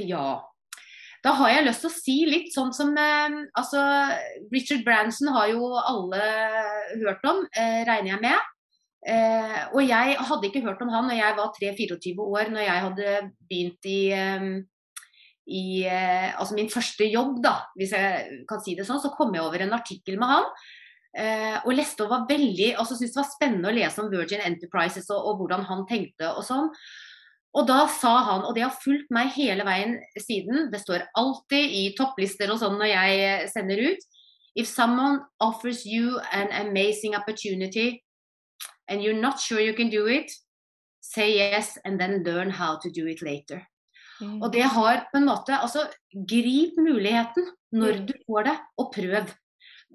Ja. 0.00 0.40
Da 1.20 1.34
har 1.36 1.52
jeg 1.52 1.66
lyst 1.66 1.84
til 1.84 1.90
å 1.90 1.96
si 1.98 2.16
litt 2.28 2.54
sånn 2.54 2.72
som 2.72 2.94
eh, 2.96 3.42
altså, 3.60 3.82
Richard 4.52 4.86
Branson 4.86 5.28
har 5.34 5.50
jo 5.52 5.68
alle 5.76 6.22
hørt 7.02 7.28
om, 7.28 7.42
eh, 7.52 7.82
regner 7.88 8.14
jeg 8.14 8.22
med. 8.24 8.48
Eh, 9.00 9.60
og 9.72 9.80
jeg 9.86 10.16
hadde 10.28 10.48
ikke 10.50 10.60
hørt 10.66 10.82
om 10.84 10.90
han 10.92 11.06
når 11.08 11.16
jeg 11.16 11.36
var 11.38 11.54
3-24 11.56 12.26
år, 12.26 12.50
når 12.52 12.66
jeg 12.66 12.84
hadde 12.84 13.14
begynt 13.48 13.88
i, 13.88 14.00
eh, 14.12 14.50
i 15.48 15.64
eh, 15.88 16.28
altså 16.34 16.58
min 16.58 16.68
første 16.72 17.08
jobb, 17.08 17.38
da, 17.44 17.54
hvis 17.80 17.94
jeg 17.96 18.44
kan 18.50 18.60
si 18.64 18.76
det 18.76 18.84
sånn, 18.88 19.00
så 19.00 19.12
kom 19.14 19.32
jeg 19.34 19.44
over 19.46 19.64
en 19.64 19.76
artikkel 19.78 20.20
med 20.20 20.34
han. 20.34 20.50
Eh, 21.18 21.56
og 21.64 21.74
leste 21.74 22.04
og 22.04 22.12
var 22.12 22.26
veldig, 22.28 22.74
altså 22.78 22.94
syntes 22.94 23.16
det 23.16 23.22
var 23.22 23.30
spennende 23.32 23.70
å 23.70 23.74
lese 23.74 24.02
om 24.02 24.10
Virgin 24.12 24.44
Enterprises 24.46 25.08
og, 25.10 25.24
og, 25.24 25.40
hvordan 25.40 25.64
han 25.66 25.86
tenkte 25.88 26.28
og 26.36 26.44
sånn. 26.46 26.68
Og 27.58 27.66
da 27.66 27.80
sa 27.90 28.12
han, 28.28 28.44
og 28.46 28.54
det 28.54 28.62
har 28.62 28.76
fulgt 28.78 29.08
meg 29.10 29.32
hele 29.34 29.64
veien 29.66 29.96
siden, 30.22 30.68
det 30.70 30.78
står 30.84 31.08
alltid 31.18 31.74
i 31.80 31.82
topplister 31.98 32.52
og 32.52 32.60
sånn 32.62 32.78
når 32.78 32.92
jeg 32.92 33.20
eh, 33.26 33.46
sender 33.50 33.86
ut 33.90 34.08
If 34.58 34.66
someone 34.66 35.20
offers 35.38 35.84
you 35.86 36.18
an 36.34 36.50
amazing 36.50 37.14
opportunity 37.14 38.02
and 38.90 39.02
you're 39.02 39.20
not 39.20 39.40
sure 39.40 39.60
you 39.60 39.74
can 39.74 39.90
do 39.90 40.06
it, 40.06 40.32
say 41.00 41.36
yes 41.38 41.78
and 41.84 41.98
then 42.00 42.22
learn 42.22 42.50
how 42.50 42.76
to 42.76 42.90
do 42.90 43.06
it 43.06 43.22
later. 43.22 43.62
Mm. 44.20 44.42
Og 44.42 44.52
det 44.52 44.66
har 44.68 45.06
på 45.12 45.16
en 45.16 45.30
måte 45.30 45.56
Altså, 45.56 45.86
grip 46.12 46.76
muligheten 46.76 47.46
når 47.72 48.02
mm. 48.02 48.06
du 48.06 48.12
får 48.26 48.44
det, 48.50 48.56
og 48.76 48.92
prøv. 48.92 49.32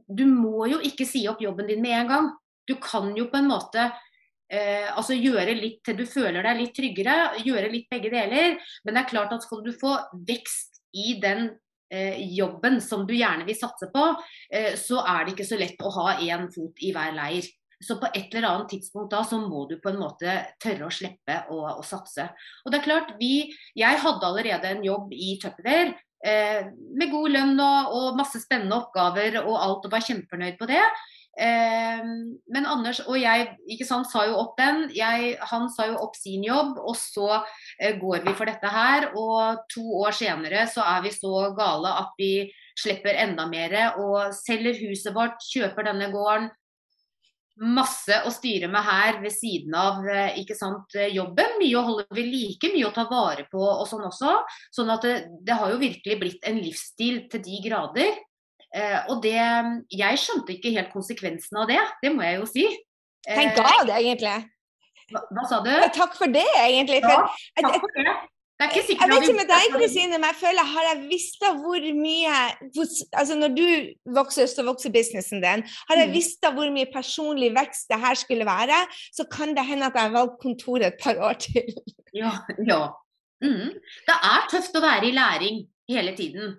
Du 0.08 0.26
må 0.26 0.66
jo 0.72 0.80
ikke 0.82 1.06
si 1.06 1.26
opp 1.30 1.44
jobben 1.44 1.68
din 1.70 1.84
med 1.84 2.00
en 2.00 2.10
gang. 2.10 2.32
Du 2.66 2.76
kan 2.82 3.12
jo 3.18 3.28
på 3.30 3.38
en 3.38 3.50
måte 3.52 3.84
eh, 4.50 4.88
altså 4.90 5.18
gjøre 5.18 5.58
litt 5.60 5.84
til 5.86 6.00
du 6.00 6.06
føler 6.10 6.42
deg 6.46 6.62
litt 6.62 6.74
tryggere, 6.78 7.36
gjøre 7.46 7.70
litt 7.74 7.90
begge 7.92 8.10
deler. 8.14 8.58
Men 8.86 8.96
det 8.96 9.04
er 9.04 9.12
klart 9.12 9.36
at 9.36 9.46
skal 9.46 9.62
du 9.66 9.72
få 9.76 9.98
vekst 10.26 10.82
i 10.96 11.18
den 11.22 11.50
eh, 11.92 12.18
jobben 12.34 12.80
som 12.82 13.06
du 13.06 13.14
gjerne 13.18 13.46
vil 13.46 13.60
satse 13.60 13.92
på, 13.94 14.08
eh, 14.50 14.74
så 14.80 15.04
er 15.04 15.26
det 15.26 15.36
ikke 15.36 15.50
så 15.52 15.60
lett 15.60 15.86
å 15.86 15.94
ha 16.00 16.16
én 16.24 16.50
fot 16.54 16.82
i 16.82 16.94
hver 16.96 17.14
leir. 17.18 17.50
Så 17.84 17.98
på 18.00 18.10
et 18.14 18.34
eller 18.34 18.50
annet 18.50 18.72
tidspunkt 18.72 19.12
da, 19.12 19.24
så 19.28 19.40
må 19.42 19.66
du 19.70 19.78
på 19.82 19.92
en 19.92 20.00
måte 20.00 20.38
tørre 20.64 20.88
å 20.88 20.94
slippe 20.94 21.42
å, 21.52 21.82
satse. 21.86 22.30
Og 22.64 22.72
det 22.72 22.80
er 22.80 22.88
klart, 22.88 23.16
vi, 23.20 23.52
Jeg 23.76 24.02
hadde 24.04 24.28
allerede 24.28 24.72
en 24.72 24.86
jobb 24.86 25.12
i 25.14 25.36
Tupperware 25.42 25.96
eh, 26.26 26.72
med 26.72 27.12
god 27.12 27.36
lønn 27.36 27.60
og, 27.60 27.92
og, 27.98 28.08
masse 28.20 28.42
spennende 28.44 28.80
oppgaver 28.80 29.42
og 29.44 29.60
alt, 29.60 29.86
og 29.86 29.94
var 29.94 30.08
kjempefornøyd 30.08 30.58
på 30.62 30.70
det. 30.72 30.84
Eh, 31.36 32.04
men 32.56 32.68
Anders 32.72 33.02
og 33.04 33.18
jeg 33.20 33.50
ikke 33.68 33.88
sant, 33.88 34.08
sa 34.12 34.24
jo 34.30 34.40
opp 34.40 34.56
den. 34.60 34.86
Jeg, 34.96 35.36
han 35.52 35.68
sa 35.74 35.90
jo 35.92 36.00
opp 36.06 36.16
sin 36.20 36.46
jobb, 36.48 36.80
og 36.80 36.96
så 37.00 37.42
eh, 37.80 37.98
går 38.00 38.24
vi 38.28 38.36
for 38.38 38.50
dette 38.50 38.72
her. 38.72 39.12
Og 39.20 39.66
to 39.74 39.84
år 40.06 40.16
senere 40.16 40.66
så 40.72 40.86
er 40.96 41.04
vi 41.06 41.16
så 41.16 41.50
gale 41.58 41.92
at 42.06 42.16
vi 42.20 42.34
slipper 42.76 43.16
enda 43.24 43.48
mer 43.48 43.74
og 44.04 44.34
selger 44.36 44.76
huset 44.84 45.16
vårt, 45.16 45.40
kjøper 45.54 45.88
denne 45.88 46.10
gården, 46.12 46.50
masse 47.56 48.18
å 48.28 48.32
styre 48.34 48.68
med 48.72 48.84
her 48.84 49.20
ved 49.24 49.32
siden 49.32 49.76
av 49.80 50.04
eh, 50.12 50.40
ikke 50.42 50.58
sant, 50.58 50.96
eh, 50.98 51.14
jobben. 51.16 51.56
Mye 51.62 51.78
å 51.80 51.84
holde 51.88 52.06
ved 52.16 52.28
like, 52.28 52.72
mye 52.74 52.90
å 52.90 52.94
ta 52.96 53.06
vare 53.10 53.48
på 53.52 53.62
og 53.62 53.86
sånn 53.88 54.04
også. 54.10 54.34
Sånn 54.76 54.92
at 54.92 55.06
det, 55.08 55.16
det 55.48 55.58
har 55.60 55.72
jo 55.72 55.82
virkelig 55.82 56.20
blitt 56.22 56.50
en 56.50 56.60
livsstil 56.60 57.24
til 57.32 57.44
de 57.46 57.62
grader. 57.64 58.20
Eh, 58.76 59.00
og 59.08 59.22
det 59.24 59.40
Jeg 59.96 60.20
skjønte 60.20 60.58
ikke 60.58 60.74
helt 60.76 60.92
konsekvensen 60.92 61.62
av 61.62 61.72
det, 61.72 61.80
det 62.04 62.12
må 62.12 62.26
jeg 62.28 62.42
jo 62.42 62.52
si. 62.52 62.68
tenk 63.26 63.60
av 63.64 63.88
det 63.88 64.02
egentlig. 64.02 64.38
Hva, 65.14 65.22
hva 65.38 65.44
sa 65.48 65.62
du? 65.64 65.72
Takk 65.96 66.16
for 66.18 66.32
det, 66.34 66.48
egentlig. 66.66 67.00
For 67.06 67.14
ja, 67.14 67.28
takk 67.62 67.84
for 67.84 68.02
det. 68.02 68.16
Det 68.56 68.64
er 68.64 68.72
ikke 68.72 68.88
sikkert 68.88 69.12
jeg 69.12 69.12
vet 69.12 69.26
ikke 69.28 69.40
med 69.42 69.50
deg, 69.52 69.74
Kristine, 69.74 70.16
men 70.16 70.30
jeg 70.30 70.38
føler 70.40 70.68
har 70.72 70.86
jeg 70.88 71.00
visst 71.10 71.42
hvor 71.44 71.88
mye 72.00 72.36
hvor, 72.76 72.92
altså 73.20 73.36
Når 73.36 73.52
du 73.58 73.66
vokser, 74.16 74.48
så 74.48 74.64
vokser 74.64 74.94
businessen 74.96 75.44
din. 75.44 75.64
Har 75.90 76.00
jeg 76.00 76.08
Mm. 76.08 76.14
visst 76.16 76.48
hvor 76.56 76.72
mye 76.72 76.88
personlig 76.94 77.52
vekst 77.58 77.90
det 77.92 78.00
her 78.00 78.16
skulle 78.16 78.46
være, 78.48 78.78
så 79.12 79.26
kan 79.32 79.52
det 79.58 79.66
hende 79.68 79.86
at 79.90 79.94
jeg 79.96 80.08
har 80.08 80.16
valgt 80.16 80.40
kontoret 80.40 80.88
et 80.88 81.00
par 81.04 81.20
år 81.20 81.34
til. 81.34 81.68
Ja. 82.16 82.32
ja. 82.68 82.88
Mm. 83.44 83.76
Det 84.08 84.16
er 84.24 84.48
tøft 84.52 84.78
å 84.80 84.82
være 84.82 85.10
i 85.10 85.12
læring 85.12 85.66
hele 85.90 86.16
tiden. 86.16 86.56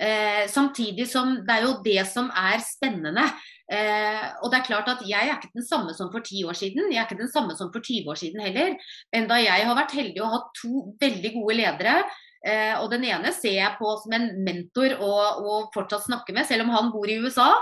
Eh, 0.00 0.48
samtidig 0.48 1.06
som 1.06 1.36
det 1.46 1.54
er 1.54 1.66
jo 1.68 1.74
det 1.84 2.06
som 2.08 2.30
er 2.34 2.58
spennende. 2.64 3.28
Eh, 3.72 4.24
og 4.44 4.50
det 4.52 4.58
er 4.58 4.66
klart 4.66 4.88
at 4.92 5.06
Jeg 5.08 5.24
er 5.24 5.38
ikke 5.38 5.54
den 5.56 5.64
samme 5.64 5.94
som 5.96 6.10
for 6.12 6.20
10 6.20 6.44
år 6.44 6.56
siden, 6.58 6.90
jeg 6.92 7.00
er 7.00 7.06
ikke 7.08 7.22
den 7.22 7.32
samme 7.32 7.56
som 7.56 7.70
for 7.72 7.80
20 7.80 8.10
år 8.12 8.18
siden 8.20 8.44
heller. 8.44 8.74
Enda 9.14 9.40
jeg 9.40 9.64
har 9.66 9.78
vært 9.78 9.96
heldig 9.96 10.20
og 10.20 10.34
hatt 10.34 10.50
to 10.60 10.82
veldig 11.00 11.32
gode 11.38 11.56
ledere. 11.62 11.96
Eh, 12.44 12.74
og 12.76 12.90
Den 12.92 13.06
ene 13.08 13.32
ser 13.32 13.56
jeg 13.56 13.76
på 13.78 13.94
som 14.02 14.12
en 14.12 14.28
mentor 14.44 14.98
og 15.00 15.72
fortsatt 15.74 16.04
snakker 16.10 16.36
med, 16.36 16.46
selv 16.46 16.66
om 16.66 16.74
han 16.76 16.92
bor 16.92 17.08
i 17.08 17.18
USA. 17.24 17.52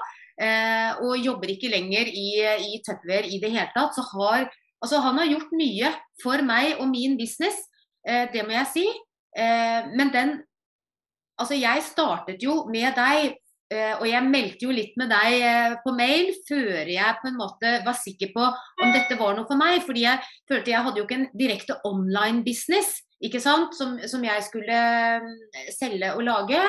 Eh, 0.40 1.02
og 1.04 1.20
jobber 1.22 1.52
ikke 1.52 1.70
lenger 1.70 2.08
i, 2.08 2.28
i 2.72 2.80
Tupperware 2.82 3.28
i 3.28 3.38
det 3.42 3.52
hele 3.52 3.70
tatt. 3.74 3.94
Så 3.94 4.04
har, 4.14 4.48
altså 4.82 5.02
han 5.04 5.20
har 5.20 5.30
gjort 5.30 5.52
mye 5.54 5.92
for 6.22 6.42
meg 6.46 6.80
og 6.80 6.88
min 6.90 7.18
business, 7.20 7.58
eh, 8.08 8.26
det 8.32 8.46
må 8.46 8.56
jeg 8.56 8.72
si. 8.74 8.88
Eh, 9.36 9.92
men 9.94 10.14
den 10.14 10.40
Altså, 11.40 11.56
jeg 11.56 11.80
startet 11.82 12.42
jo 12.44 12.66
med 12.70 12.92
deg 12.94 13.32
og 14.00 14.06
jeg 14.08 14.26
meldte 14.26 14.66
jo 14.66 14.74
litt 14.74 14.96
med 15.00 15.12
deg 15.12 15.36
eh, 15.46 15.76
på 15.84 15.92
mail 15.96 16.32
før 16.48 16.88
jeg 16.90 17.18
på 17.20 17.30
en 17.30 17.38
måte 17.38 17.76
var 17.86 17.96
sikker 17.98 18.32
på 18.34 18.42
om 18.42 18.90
dette 18.94 19.16
var 19.20 19.36
noe 19.36 19.48
for 19.48 19.60
meg. 19.60 19.80
Fordi 19.86 20.04
jeg 20.04 20.20
følte 20.50 20.74
jeg 20.74 20.84
hadde 20.86 21.00
jo 21.00 21.06
ikke 21.06 21.18
en 21.20 21.30
direkte 21.38 21.78
online 21.88 22.42
business 22.46 22.98
ikke 23.22 23.38
sant, 23.38 23.76
som, 23.78 23.94
som 24.10 24.24
jeg 24.26 24.42
skulle 24.48 24.78
eh, 25.22 25.70
selge 25.74 26.10
og 26.16 26.26
lage. 26.26 26.64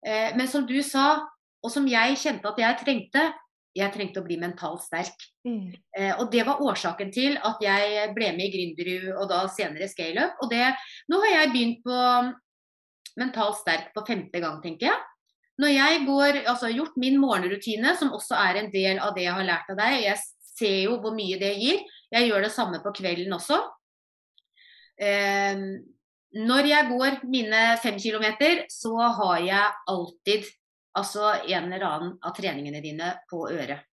men 0.00 0.48
som 0.48 0.62
du 0.64 0.78
sa, 0.80 1.26
og 1.60 1.68
som 1.68 1.84
jeg 1.84 2.14
kjente 2.16 2.48
at 2.48 2.60
jeg 2.62 2.76
trengte, 2.80 3.24
jeg 3.76 3.92
trengte 3.92 4.22
å 4.22 4.24
bli 4.24 4.38
mentalt 4.40 4.80
sterk. 4.80 5.26
Mm. 5.44 5.74
og 6.22 6.30
det 6.32 6.46
var 6.46 6.62
årsaken 6.64 7.12
til 7.12 7.36
at 7.36 7.60
jeg 7.60 8.06
ble 8.16 8.30
med 8.32 8.46
i 8.46 8.52
Gründerud 8.54 9.10
og 9.12 9.28
da 9.28 9.42
senere 9.52 9.90
ScaleUp. 9.92 10.40
Og 10.40 10.48
det, 10.54 10.70
nå 11.12 11.20
har 11.20 11.34
jeg 11.34 11.52
begynt 11.52 11.84
på 11.84 12.00
mentalt 13.20 13.60
sterk 13.60 13.92
på 13.92 14.06
femte 14.08 14.40
gang, 14.40 14.56
tenker 14.64 14.88
jeg. 14.88 15.09
Når 15.60 15.72
jeg 15.74 16.02
går, 16.06 16.42
altså 16.48 16.70
gjort 16.72 16.96
min 17.00 17.18
morgenrutine, 17.20 17.94
som 17.98 18.12
også 18.16 18.38
er 18.38 18.60
en 18.60 18.70
del 18.72 19.00
av 19.02 19.14
det 19.16 19.26
jeg 19.26 19.36
har 19.36 19.48
lært 19.48 19.72
av 19.72 19.80
deg, 19.80 19.98
jeg 20.06 20.20
ser 20.60 20.78
jo 20.86 20.98
hvor 21.02 21.14
mye 21.16 21.38
det 21.40 21.52
gir. 21.60 21.82
Jeg 22.10 22.30
gjør 22.30 22.46
det 22.46 22.54
samme 22.54 22.80
på 22.82 22.92
kvelden 22.96 23.34
også. 23.36 23.58
Eh, 25.00 25.66
når 26.40 26.70
jeg 26.70 26.88
går 26.92 27.20
mine 27.28 27.60
fem 27.82 27.98
kilometer, 27.98 28.64
så 28.70 28.96
har 29.18 29.44
jeg 29.44 29.76
alltid 29.90 30.48
altså 30.96 31.36
en 31.44 31.70
eller 31.70 31.86
annen 31.86 32.18
av 32.22 32.34
treningene 32.36 32.82
dine 32.84 33.14
på 33.30 33.44
øret. 33.50 33.86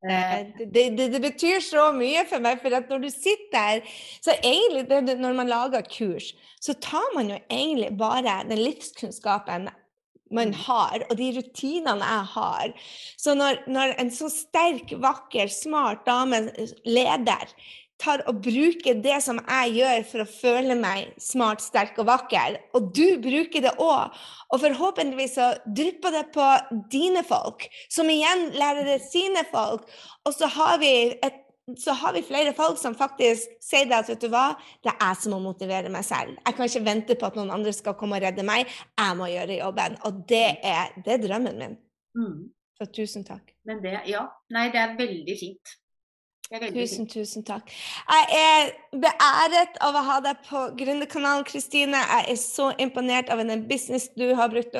Eh, 0.00 0.46
det, 0.58 0.84
det, 0.96 1.10
det, 1.12 1.20
betyr 1.20 1.60
så 1.60 1.90
mye 1.92 2.22
for 2.28 2.40
meg, 2.40 2.62
for 2.62 2.72
at 2.72 2.88
når 2.88 3.02
du 3.04 3.10
sitter 3.12 3.50
der 3.52 3.82
så 4.24 4.32
egentlig 4.38 5.18
Når 5.20 5.34
man 5.36 5.50
lager 5.50 5.84
kurs, 5.84 6.30
så 6.60 6.72
tar 6.72 7.04
man 7.14 7.28
jo 7.28 7.36
egentlig 7.50 7.90
bare 8.00 8.38
den 8.48 8.62
livskunnskapen 8.64 9.68
man 10.34 10.54
har, 10.54 11.04
og 11.08 11.18
de 11.18 11.32
rutinene 11.38 12.06
jeg 12.06 12.30
har. 12.36 12.72
Så 13.18 13.34
når, 13.38 13.62
når 13.70 13.94
en 14.00 14.14
så 14.14 14.30
sterk, 14.32 14.94
vakker, 15.02 15.50
smart 15.52 16.06
dame, 16.06 16.46
leder, 16.86 17.50
tar 18.00 18.22
og 18.28 18.40
bruker 18.44 19.00
det 19.04 19.18
som 19.24 19.40
jeg 19.42 19.74
gjør 19.80 20.04
for 20.08 20.24
å 20.24 20.30
føle 20.30 20.76
meg 20.78 21.10
smart, 21.20 21.62
sterk 21.64 21.98
og 22.00 22.08
vakker, 22.08 22.56
og 22.76 22.90
du 22.96 23.20
bruker 23.22 23.64
det 23.64 23.74
òg, 23.82 24.16
og 24.50 24.62
forhåpentligvis 24.62 25.36
så 25.36 25.50
drypper 25.66 26.16
det 26.16 26.24
på 26.34 26.46
dine 26.92 27.22
folk, 27.26 27.66
som 27.92 28.10
igjen 28.10 28.48
lærer 28.56 28.88
det 28.88 29.00
sine 29.04 29.44
folk, 29.52 29.84
og 30.24 30.36
så 30.36 30.48
har 30.56 30.80
vi 30.82 30.94
et 31.12 31.39
så 31.78 31.94
har 31.96 32.14
vi 32.16 32.22
flere 32.26 32.54
folk 32.56 32.78
som 32.80 32.96
faktisk 32.98 33.52
sier 33.62 33.88
det 33.90 33.98
at 33.98 34.10
vet 34.10 34.22
du 34.22 34.28
hva, 34.32 34.54
det 34.84 34.92
er 34.92 34.98
jeg 35.02 35.18
som 35.22 35.34
må 35.36 35.40
motivere 35.44 35.92
meg 35.92 36.06
selv. 36.06 36.38
Jeg 36.38 36.56
kan 36.56 36.70
ikke 36.70 36.86
vente 36.86 37.18
på 37.18 37.28
at 37.28 37.36
noen 37.38 37.52
andre 37.54 37.74
skal 37.76 37.96
komme 37.98 38.18
og 38.18 38.24
redde 38.24 38.46
meg. 38.46 38.70
Jeg 38.98 39.18
må 39.18 39.28
gjøre 39.30 39.60
jobben. 39.60 39.98
Og 40.08 40.24
det 40.30 40.46
er, 40.66 40.96
det 41.04 41.16
er 41.16 41.22
drømmen 41.26 41.60
min. 41.60 41.76
Mm. 42.18 42.40
Så 42.80 42.88
tusen 42.96 43.26
takk. 43.26 43.52
Men 43.68 43.82
det, 43.84 43.98
ja. 44.08 44.24
Nei, 44.54 44.68
det 44.72 44.80
er 44.80 44.96
veldig 44.98 45.36
fint. 45.36 45.76
Tusen, 46.50 47.06
tusen 47.06 47.44
takk. 47.46 47.68
Jeg 48.10 48.24
er 48.34 48.70
beæret 48.98 49.76
av 49.86 49.94
å 49.94 50.00
ha 50.02 50.16
deg 50.24 50.40
på 50.48 50.64
Gründerkanalen, 50.80 51.44
Kristine. 51.46 52.00
Jeg 52.02 52.24
er 52.32 52.38
så 52.42 52.72
imponert 52.82 53.28
av 53.30 53.38
den 53.38 53.68
business 53.68 54.08
du 54.18 54.32
har 54.34 54.50
brukt, 54.50 54.74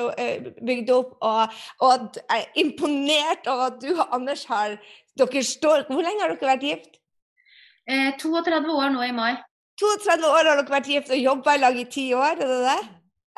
bygd 0.67 0.91
opp, 0.91 1.13
og, 1.23 1.53
og 1.79 2.17
jeg 2.19 2.41
er 2.41 2.59
imponert 2.59 3.47
over 3.47 3.69
at 3.69 3.77
du 3.79 3.93
og 3.93 4.03
Anders 4.11 4.43
har 4.49 4.75
dere 5.15 5.43
står, 5.47 5.85
Hvor 5.87 6.03
lenge 6.03 6.25
har 6.25 6.33
dere 6.33 6.49
vært 6.49 6.65
gift? 6.67 6.99
Eh, 7.87 8.11
32 8.19 8.75
år 8.75 8.91
nå 8.91 9.05
i 9.07 9.13
mai. 9.15 9.37
32 9.79 10.27
år 10.27 10.41
har 10.41 10.59
dere 10.59 10.73
vært 10.73 10.89
gift 10.91 11.13
og 11.15 11.21
jobba 11.23 11.53
i 11.55 11.61
lag 11.61 11.79
i 11.79 11.85
ti 11.87 12.09
år, 12.11 12.33
er 12.35 12.51
det 12.51 12.57
det? 12.65 12.81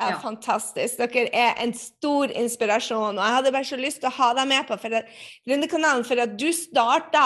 Ja, 0.01 0.07
Ja. 0.09 0.15
Fantastisk. 0.23 0.97
Dere 0.97 1.29
er 1.29 1.53
en 1.61 1.75
stor 1.77 2.33
inspirasjon. 2.33 3.13
Og 3.13 3.21
jeg 3.21 3.35
hadde 3.35 3.53
bare 3.53 3.69
så 3.69 3.77
lyst 3.77 4.01
til 4.01 4.09
å 4.09 4.17
ha 4.17 4.31
deg 4.33 4.49
med 4.49 4.65
på 4.65 4.79
Gründerkanalen, 4.81 6.01
for 6.03 6.17
at 6.25 6.33
du 6.33 6.49
starta 6.49 7.25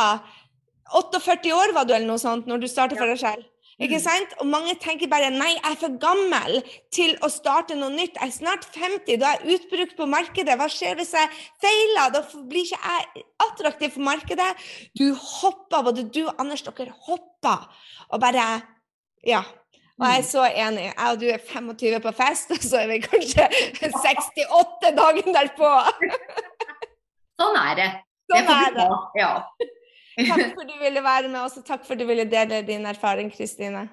48 0.93 1.51
år, 1.53 1.73
var 1.73 1.85
du, 1.85 1.93
eller 1.93 2.07
noe 2.07 2.21
sånt, 2.21 2.47
når 2.47 2.59
du 2.63 2.67
starta 2.67 2.95
for 2.95 3.07
deg 3.07 3.19
selv. 3.19 3.45
Ikke 3.77 3.99
Mm. 3.99 4.01
sant? 4.01 4.31
Og 4.41 4.47
mange 4.49 4.73
tenker 4.81 5.07
bare 5.07 5.29
nei, 5.29 5.51
jeg 5.53 5.61
er 5.71 5.75
for 5.77 5.89
gammel 6.01 6.63
til 6.91 7.11
å 7.21 7.29
starte 7.29 7.75
noe 7.77 7.91
nytt. 7.93 8.15
Jeg 8.17 8.27
er 8.27 8.33
snart 8.33 8.65
50, 8.73 9.17
da 9.21 9.33
er 9.35 9.43
jeg 9.45 9.59
utbrukt 9.59 9.95
på 9.99 10.07
markedet. 10.09 10.55
Hva 10.57 10.65
skjer 10.65 10.95
hvis 10.97 11.11
jeg 11.13 11.29
feiler? 11.61 12.09
Da 12.15 12.23
blir 12.49 12.65
ikke 12.65 12.79
jeg 12.81 13.23
attraktiv 13.45 13.93
for 13.93 14.01
markedet. 14.07 14.49
Du 14.97 15.13
hopper, 15.13 15.83
både 15.83 16.07
du 16.09 16.23
og 16.25 16.33
Anders, 16.39 16.61
dere 16.63 16.93
hopper 17.05 17.67
Og 18.09 18.19
bare 18.19 18.63
Ja. 19.23 19.43
Og 19.99 20.05
jeg 20.05 20.19
er 20.19 20.23
så 20.23 20.43
enig. 20.45 20.93
Jeg 20.97 21.11
og 21.11 21.19
du 21.19 21.27
er 21.29 21.37
25 21.37 21.99
på 22.01 22.13
fest, 22.15 22.51
og 22.55 22.57
så 22.57 22.81
er 22.81 22.87
vi 22.87 22.99
kanskje 23.01 23.47
68 23.77 24.91
dagen 24.97 25.33
derpå. 25.33 25.69
Sånn 27.39 27.57
er 27.61 27.75
det. 27.77 27.89
Sånn 28.31 28.49
er 28.57 28.73
det. 28.73 28.89
Ja. 29.21 29.31
Takk 30.17 30.53
for 30.57 30.65
du 30.65 30.77
ville 30.81 31.03
være 31.03 31.29
med 31.29 31.41
oss, 31.43 31.59
og 31.59 31.65
takk 31.67 31.85
for 31.87 31.99
du 31.99 32.05
ville 32.09 32.25
dele 32.29 32.63
din 32.65 32.87
erfaring, 32.89 33.29
Kristine. 33.33 33.87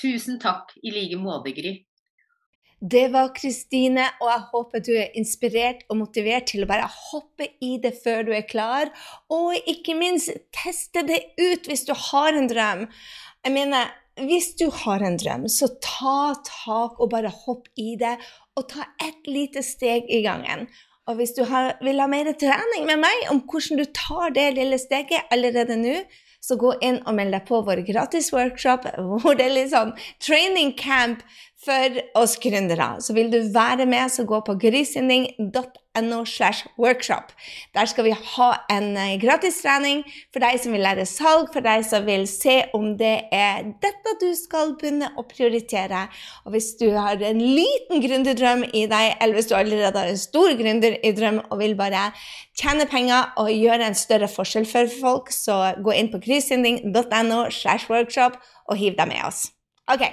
Tusen 0.00 0.40
takk 0.40 0.74
i 0.82 0.92
like 0.94 1.18
måte, 1.20 1.54
Gry. 1.56 1.78
Det 2.80 3.10
var 3.12 3.34
Kristine, 3.36 4.06
og 4.22 4.30
jeg 4.30 4.44
håper 4.52 4.82
du 4.84 4.92
er 4.96 5.16
inspirert 5.20 5.82
og 5.92 5.98
motivert 6.00 6.46
til 6.48 6.64
å 6.64 6.68
bare 6.68 6.86
hoppe 6.88 7.50
i 7.60 7.74
det 7.82 7.92
før 8.00 8.24
du 8.28 8.32
er 8.32 8.46
klar, 8.48 8.88
og 9.28 9.68
ikke 9.68 9.96
minst 9.98 10.32
teste 10.56 11.04
det 11.04 11.20
ut 11.36 11.68
hvis 11.68 11.84
du 11.88 11.92
har 12.08 12.32
en 12.32 12.48
drøm. 12.48 12.86
Jeg 13.44 13.52
mener, 13.52 13.92
hvis 14.24 14.54
du 14.56 14.70
har 14.72 15.04
en 15.04 15.20
drøm, 15.20 15.44
så 15.52 15.68
ta 15.84 16.32
tak 16.46 16.96
og 16.96 17.12
bare 17.12 17.32
hopp 17.42 17.68
i 17.76 17.98
det, 18.00 18.16
og 18.56 18.68
ta 18.72 18.88
ett 18.96 19.28
lite 19.28 19.64
steg 19.64 20.08
i 20.08 20.22
gangen. 20.24 20.64
Og 21.08 21.16
hvis 21.18 21.32
du 21.36 21.44
har, 21.48 21.74
vil 21.82 22.00
ha 22.02 22.08
mer 22.10 22.28
trening 22.38 22.84
med 22.88 23.00
meg 23.02 23.30
om 23.32 23.40
hvordan 23.48 23.80
du 23.80 23.86
tar 23.96 24.34
det 24.36 24.50
lille 24.58 24.78
steget 24.78 25.30
allerede 25.32 25.78
nå, 25.80 25.96
så 26.40 26.56
gå 26.56 26.72
inn 26.84 27.00
og 27.04 27.16
meld 27.18 27.34
deg 27.36 27.44
på 27.48 27.60
vår 27.66 27.82
gratis 27.88 28.30
workshop, 28.32 28.86
hvor 28.96 29.36
det 29.36 29.48
er 29.48 29.56
litt 29.56 29.72
sånn 29.74 29.92
training 30.24 30.72
camp 30.78 31.24
for 31.64 32.00
oss 32.16 32.38
gründere. 32.40 32.96
Så 33.00 33.12
vil 33.12 33.30
du 33.32 33.38
være 33.52 33.86
med, 33.86 34.08
så 34.08 34.24
gå 34.24 34.40
på 34.46 34.54
grisinding.no 34.60 36.24
slash 36.24 36.66
workshop. 36.78 37.34
Der 37.74 37.84
skal 37.84 38.04
vi 38.04 38.14
ha 38.16 38.50
en 38.72 38.94
gratistrening 38.94 39.20
gratis 39.20 39.60
trening 39.60 40.02
for 40.32 40.40
deg 40.40 40.56
som 40.62 40.72
vil 40.72 40.84
lære 40.86 41.04
salg, 41.08 41.50
for 41.52 41.64
deg 41.64 41.84
som 41.84 42.06
vil 42.08 42.26
se 42.30 42.56
om 42.76 42.94
det 43.00 43.28
er 43.34 43.68
dette 43.82 44.16
du 44.22 44.30
skal 44.38 44.74
begynne 44.80 45.12
å 45.20 45.26
prioritere. 45.28 46.06
Og 46.46 46.56
hvis 46.56 46.72
du 46.80 46.88
har 46.96 47.20
en 47.20 47.40
liten 47.40 48.00
gründerdrøm 48.04 48.64
i 48.72 48.86
deg, 48.90 49.16
eller 49.20 49.36
hvis 49.36 49.50
du 49.50 49.56
allerede 49.58 50.00
har 50.00 50.08
en 50.08 50.20
stor 50.20 50.56
gründer 50.56 50.96
i 51.04 51.12
drøm 51.16 51.42
og 51.50 51.58
vil 51.60 51.76
bare 51.76 52.10
tjene 52.56 52.88
penger 52.88 53.34
og 53.40 53.52
gjøre 53.52 53.90
en 53.90 53.98
større 53.98 54.30
forskjell 54.32 54.68
for 54.68 55.00
folk, 55.00 55.32
så 55.34 55.74
gå 55.84 55.96
inn 55.96 56.12
på 56.12 56.22
grisinding.no 56.24 57.48
slash 57.52 57.90
workshop 57.92 58.40
og 58.70 58.78
hiv 58.80 58.96
deg 58.96 59.12
med 59.12 59.26
oss. 59.28 59.50
Ok, 59.90 60.06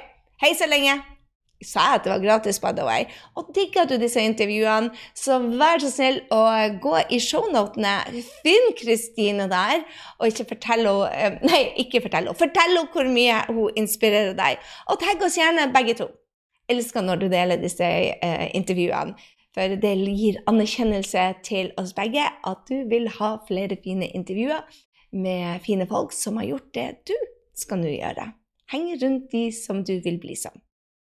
hei 0.44 0.58
så 0.58 0.68
lenge! 0.68 1.17
Sa 1.64 1.96
at 1.96 2.04
det 2.06 2.12
var 2.12 2.22
gratis, 2.22 2.60
by 2.62 2.72
the 2.78 2.86
way. 2.86 3.06
Og 3.36 3.50
digger 3.56 3.88
du 3.90 3.96
disse 3.98 4.22
intervjuene, 4.22 4.92
så 5.18 5.40
vær 5.40 5.82
så 5.82 5.90
snill 5.92 6.20
å 6.34 6.42
gå 6.84 6.94
i 7.14 7.20
shownotene. 7.24 7.96
Finn 8.44 8.70
Kristine 8.78 9.48
der, 9.52 9.86
og 10.20 10.30
ikke 10.30 10.50
fortell 10.54 10.86
henne 10.88 11.48
Nei, 11.48 11.64
ikke 11.84 12.04
fortell 12.06 12.28
henne. 12.28 12.38
Fortell 12.38 12.76
henne 12.76 12.86
hvor 12.94 13.10
mye 13.12 13.42
hun 13.50 13.80
inspirerer 13.80 14.36
deg. 14.38 14.62
Og 14.92 15.02
tagg 15.02 15.24
oss 15.26 15.40
gjerne 15.40 15.70
begge 15.74 15.98
to. 16.02 16.12
Elsker 16.70 17.06
når 17.06 17.22
du 17.22 17.28
deler 17.32 17.62
disse 17.62 17.88
eh, 17.88 18.48
intervjuene. 18.58 19.16
For 19.58 19.74
det 19.82 19.94
gir 20.14 20.38
anerkjennelse 20.46 21.24
til 21.46 21.72
oss 21.82 21.96
begge 21.98 22.28
at 22.46 22.68
du 22.70 22.84
vil 22.92 23.08
ha 23.16 23.38
flere 23.48 23.80
fine 23.82 24.06
intervjuer 24.14 24.62
med 25.18 25.64
fine 25.66 25.88
folk 25.90 26.14
som 26.14 26.38
har 26.38 26.52
gjort 26.52 26.70
det 26.78 26.88
du 27.10 27.16
skal 27.58 27.82
nå 27.82 27.96
gjøre. 27.96 28.28
Heng 28.70 28.92
rundt 29.02 29.32
de 29.32 29.48
som 29.56 29.82
du 29.88 29.96
vil 30.04 30.20
bli 30.22 30.36
som. 30.38 30.54